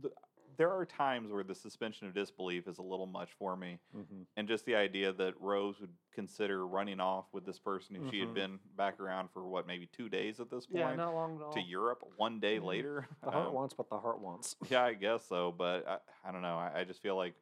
the, 0.00 0.10
there 0.56 0.70
are 0.70 0.84
times 0.84 1.30
where 1.32 1.42
the 1.44 1.54
suspension 1.54 2.06
of 2.06 2.14
disbelief 2.14 2.66
is 2.68 2.78
a 2.78 2.82
little 2.82 3.06
much 3.06 3.30
for 3.38 3.56
me, 3.56 3.78
Mm-hmm. 3.96 4.22
and 4.36 4.48
just 4.48 4.64
the 4.66 4.74
idea 4.76 5.12
that 5.12 5.40
Rose 5.40 5.80
would 5.80 5.92
consider 6.14 6.66
running 6.66 7.00
off 7.00 7.26
with 7.32 7.44
this 7.46 7.58
person 7.58 7.96
if 7.96 8.10
she 8.10 8.20
had 8.20 8.28
Mhm. 8.30 8.34
been 8.34 8.58
back 8.76 9.00
around 9.00 9.30
for 9.30 9.46
what 9.48 9.66
maybe 9.66 9.86
two 9.86 10.08
days 10.08 10.40
at 10.40 10.50
this 10.50 10.66
point 10.66 10.78
Yeah, 10.80 10.94
not 10.96 11.14
long 11.14 11.36
at 11.36 11.42
all. 11.42 11.52
to 11.52 11.60
Europe 11.60 12.02
one 12.16 12.38
day 12.40 12.58
Mhm. 12.58 12.64
later. 12.64 13.08
The 13.22 13.30
heart 13.30 13.48
Um, 13.48 13.54
wants 13.54 13.76
what 13.78 13.88
the 13.88 13.98
heart 13.98 14.18
wants. 14.20 14.56
yeah, 14.70 14.84
I 14.84 14.94
guess 14.94 15.24
so, 15.26 15.52
but 15.52 15.86
I, 15.88 15.98
I 16.24 16.32
don't 16.32 16.42
know. 16.42 16.56
I, 16.58 16.80
I 16.80 16.84
just 16.84 17.00
feel 17.00 17.16
like 17.16 17.34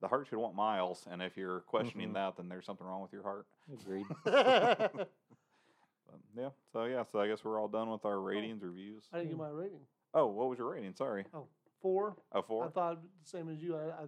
the 0.00 0.08
heart 0.08 0.26
should 0.28 0.38
want 0.38 0.54
miles, 0.54 1.06
and 1.10 1.20
if 1.20 1.36
you're 1.36 1.60
questioning 1.62 2.10
Mhm. 2.10 2.14
that, 2.14 2.36
then 2.36 2.48
there's 2.48 2.64
something 2.66 2.86
wrong 2.86 3.02
with 3.02 3.12
your 3.12 3.22
heart. 3.24 3.46
Agreed. 3.72 4.06
But, 6.10 6.20
yeah. 6.34 6.50
So 6.72 6.84
yeah. 6.84 7.04
So 7.12 7.20
I 7.20 7.28
guess 7.28 7.44
we're 7.44 7.60
all 7.60 7.68
done 7.68 7.90
with 7.90 8.04
our 8.06 8.18
ratings, 8.20 8.62
reviews. 8.62 9.04
I 9.12 9.18
didn't 9.18 9.30
get 9.32 9.38
my 9.38 9.50
rating. 9.50 9.80
Oh, 10.14 10.26
what 10.26 10.48
was 10.48 10.58
your 10.58 10.70
rating? 10.70 10.94
Sorry. 10.94 11.26
Four. 11.80 12.16
Oh, 12.32 12.60
I 12.62 12.68
thought 12.68 13.02
the 13.02 13.08
same 13.28 13.48
as 13.48 13.62
you. 13.62 13.76
I, 13.76 14.02
I 14.02 14.06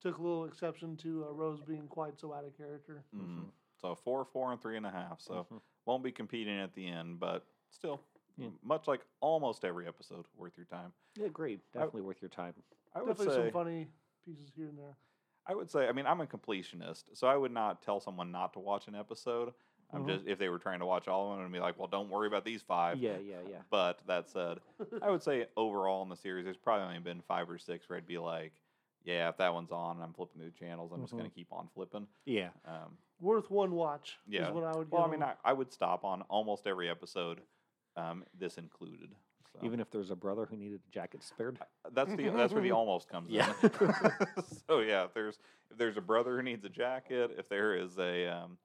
took 0.00 0.18
a 0.18 0.22
little 0.22 0.44
exception 0.44 0.96
to 0.98 1.26
uh, 1.28 1.32
Rose 1.32 1.60
being 1.66 1.86
quite 1.88 2.18
so 2.20 2.32
out 2.34 2.44
of 2.44 2.56
character. 2.56 3.04
Mm-hmm. 3.16 3.44
So 3.80 3.94
four, 3.94 4.24
four, 4.24 4.52
and 4.52 4.60
three 4.60 4.76
and 4.76 4.86
a 4.86 4.90
half. 4.90 5.20
So 5.20 5.46
Mhm. 5.50 5.60
won't 5.86 6.02
be 6.04 6.12
competing 6.12 6.58
at 6.58 6.74
the 6.74 6.86
end, 6.86 7.18
but 7.20 7.46
still, 7.70 8.00
Yeah. 8.36 8.48
much 8.62 8.86
like 8.88 9.00
almost 9.20 9.64
every 9.64 9.86
episode, 9.86 10.26
worth 10.36 10.56
your 10.56 10.66
time. 10.66 10.92
Yeah, 11.16 11.26
agreed. 11.26 11.60
Definitely 11.72 12.02
worth 12.02 12.20
your 12.20 12.28
time. 12.28 12.54
I 12.94 13.02
would 13.02 13.16
Definitely 13.16 13.34
say. 13.34 13.42
some 13.46 13.52
funny 13.52 13.88
pieces 14.24 14.50
here 14.54 14.68
and 14.68 14.78
there. 14.78 14.96
I 15.46 15.54
would 15.54 15.70
say. 15.70 15.88
I 15.88 15.92
mean, 15.92 16.06
I'm 16.06 16.20
a 16.20 16.26
completionist, 16.26 17.04
so 17.16 17.26
I 17.26 17.36
would 17.36 17.52
not 17.52 17.80
tell 17.82 18.00
someone 18.00 18.30
not 18.30 18.52
to 18.52 18.58
watch 18.58 18.86
an 18.86 18.94
episode. 18.94 19.54
I'm 19.92 20.04
Mhm. 20.04 20.08
just 20.08 20.26
if 20.26 20.38
they 20.38 20.48
were 20.48 20.58
trying 20.58 20.80
to 20.80 20.86
watch 20.86 21.08
all 21.08 21.30
of 21.30 21.36
them 21.38 21.44
and 21.44 21.52
be 21.52 21.60
like, 21.60 21.78
well, 21.78 21.88
don't 21.88 22.10
worry 22.10 22.26
about 22.28 22.44
these 22.44 22.62
five. 22.62 22.98
Yeah, 22.98 23.16
yeah, 23.18 23.40
yeah. 23.48 23.62
But 23.70 24.00
that 24.06 24.28
said, 24.28 24.58
I 25.02 25.10
would 25.10 25.22
say 25.22 25.46
overall 25.56 26.02
in 26.02 26.08
the 26.08 26.16
series, 26.16 26.44
there's 26.44 26.56
probably 26.58 26.86
only 26.86 26.98
been 26.98 27.22
five 27.22 27.48
or 27.48 27.58
six 27.58 27.88
where 27.88 27.96
I'd 27.96 28.06
be 28.06 28.18
like, 28.18 28.52
yeah, 29.04 29.28
if 29.30 29.38
that 29.38 29.54
one's 29.54 29.70
on 29.72 29.96
and 29.96 30.04
I'm 30.04 30.12
flipping 30.12 30.40
through 30.42 30.50
channels, 30.52 30.92
I'm 30.92 31.00
just 31.00 31.14
Mhm. 31.14 31.18
going 31.18 31.30
to 31.30 31.34
keep 31.34 31.52
on 31.52 31.68
flipping. 31.68 32.06
Yeah. 32.26 32.50
Um, 32.66 32.98
Worth 33.20 33.50
one 33.50 33.72
watch. 33.72 34.18
Yeah. 34.26 34.48
Is 34.48 34.54
what 34.54 34.64
I 34.64 34.76
would. 34.76 34.90
well, 34.90 35.04
I 35.04 35.08
mean. 35.10 35.22
I, 35.22 35.34
I 35.44 35.52
would 35.52 35.72
stop 35.72 36.04
on 36.04 36.22
almost 36.22 36.66
every 36.66 36.88
episode, 36.90 37.40
um, 37.96 38.24
this 38.34 38.58
included. 38.58 39.14
So. 39.54 39.60
Even 39.62 39.80
if 39.80 39.90
there's 39.90 40.10
a 40.10 40.16
brother 40.16 40.44
who 40.46 40.56
needed 40.56 40.80
a 40.86 40.90
jacket 40.92 41.22
spared. 41.24 41.58
that's 41.92 42.14
the 42.14 42.28
that's 42.28 42.52
where 42.52 42.62
the 42.62 42.70
almost 42.80 43.08
comes 43.08 43.30
Yeah. 43.30 43.52
in. 43.62 43.70
so 44.68 44.80
yeah, 44.80 45.04
if 45.04 45.14
there's 45.14 45.38
if 45.70 45.78
there's 45.78 45.96
a 45.96 46.00
brother 46.02 46.36
who 46.36 46.42
needs 46.42 46.64
a 46.64 46.68
jacket, 46.68 47.34
if 47.38 47.48
there 47.48 47.74
is 47.74 47.98
a 47.98 48.26
um, 48.28 48.58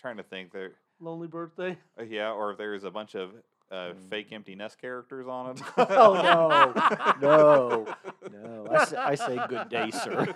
trying 0.00 0.16
to 0.18 0.22
think 0.22 0.52
there, 0.52 0.72
Lonely 1.00 1.26
birthday. 1.28 1.76
uh, 1.98 2.02
yeah, 2.04 2.30
or 2.32 2.52
if 2.52 2.58
there's 2.58 2.84
a 2.84 2.90
bunch 2.90 3.14
of 3.14 3.30
uh, 3.70 3.74
Mm. 3.92 4.08
fake 4.10 4.28
empty 4.32 4.54
nest 4.54 4.78
characters 4.80 5.26
on 5.28 5.50
it. 5.56 5.62
Oh, 5.76 6.14
no. 6.14 7.16
No. 7.20 7.86
No. 8.32 8.66
I 8.70 8.84
say, 8.84 8.96
I 8.96 9.14
say 9.16 9.38
good 9.48 9.68
day, 9.68 9.90
sir. 9.90 10.34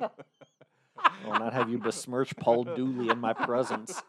I 0.00 0.08
will 1.26 1.32
not 1.38 1.52
have 1.54 1.68
you 1.70 1.78
besmirch 1.78 2.34
Paul 2.36 2.64
Dooley 2.64 3.08
in 3.10 3.18
my 3.18 3.32
presence. 3.32 4.02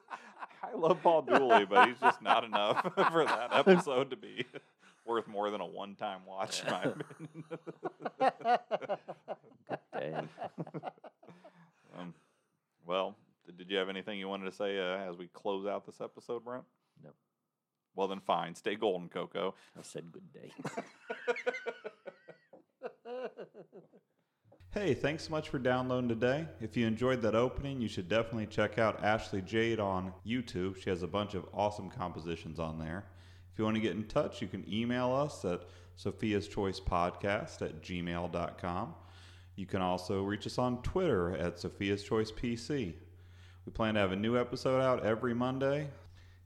I 0.64 0.76
love 0.76 1.02
Paul 1.04 1.22
Dooley, 1.24 1.66
but 1.66 1.88
he's 1.88 2.00
just 2.00 2.22
not 2.22 2.44
enough 2.44 2.82
for 3.12 3.26
that 3.26 3.50
episode 3.54 4.10
to 4.12 4.16
be 4.18 4.46
worth 5.06 5.28
more 5.28 5.50
than 5.52 5.60
a 5.62 5.66
one-time 5.66 6.22
watch, 6.28 6.64
in 6.64 6.72
my 6.72 6.84
opinion. 6.84 7.44
Dang. 9.94 10.30
um, 11.98 12.14
well, 12.86 13.16
did, 13.16 13.20
did 13.20 13.21
you 13.72 13.80
have 13.80 13.90
anything 13.90 14.20
you 14.20 14.28
wanted 14.28 14.46
to 14.46 14.56
say 14.56 14.78
uh, 14.78 15.10
as 15.10 15.18
we 15.18 15.28
close 15.28 15.66
out 15.66 15.86
this 15.86 16.02
episode, 16.02 16.44
Brent? 16.44 16.64
No. 17.04 17.12
Well, 17.96 18.08
then 18.08 18.20
fine. 18.20 18.56
Stay 18.56 18.76
golden, 18.76 19.10
Coco. 19.10 19.56
I 19.78 19.82
said 19.82 20.12
good 20.12 20.32
day. 20.32 20.52
Hey, 24.74 24.94
thanks 24.94 25.26
so 25.26 25.32
much 25.32 25.50
for 25.50 25.60
downloading 25.60 26.08
today. 26.08 26.48
If 26.62 26.78
you 26.78 26.88
enjoyed 26.88 27.22
that 27.24 27.36
opening, 27.36 27.82
you 27.82 27.90
should 27.90 28.08
definitely 28.08 28.46
check 28.46 28.80
out 28.80 29.04
Ashley 29.04 29.42
Jade 29.42 29.82
on 29.82 30.14
YouTube. 30.26 30.82
She 30.82 30.90
has 30.90 31.04
a 31.04 31.08
bunch 31.08 31.34
of 31.34 31.46
awesome 31.54 31.90
compositions 31.90 32.58
on 32.58 32.80
there. 32.80 33.04
If 33.52 33.60
you 33.60 33.66
want 33.66 33.76
to 33.76 33.82
get 33.82 33.98
in 33.98 34.06
touch, 34.06 34.42
you 34.42 34.48
can 34.48 34.64
email 34.74 35.12
us 35.12 35.44
at 35.44 35.64
Sophia's 35.98 36.48
Choice 36.48 36.80
Podcast 36.80 37.62
at 37.62 37.82
gmail.com. 37.84 38.96
You 39.58 39.66
can 39.66 39.82
also 39.82 40.24
reach 40.24 40.48
us 40.48 40.58
on 40.58 40.82
Twitter 40.84 41.36
at 41.36 41.60
Sophia's 41.60 42.06
Choice 42.06 42.32
PC. 42.32 42.94
We 43.66 43.72
plan 43.72 43.94
to 43.94 44.00
have 44.00 44.12
a 44.12 44.16
new 44.16 44.40
episode 44.40 44.82
out 44.82 45.06
every 45.06 45.36
Monday. 45.36 45.90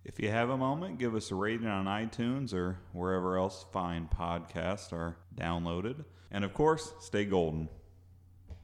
If 0.04 0.20
you 0.20 0.30
have 0.30 0.50
a 0.50 0.58
moment, 0.58 1.00
give 1.00 1.16
us 1.16 1.32
a 1.32 1.36
rating 1.36 1.68
on 1.68 1.86
iTunes 1.86 2.54
or 2.54 2.80
wherever 2.92 3.38
else 3.38 3.66
fine 3.72 4.10
podcasts 4.14 4.92
are 4.92 5.16
downloaded. 5.34 6.04
And 6.30 6.44
of 6.44 6.54
course, 6.54 6.94
stay 7.00 7.24
golden. 7.24 7.70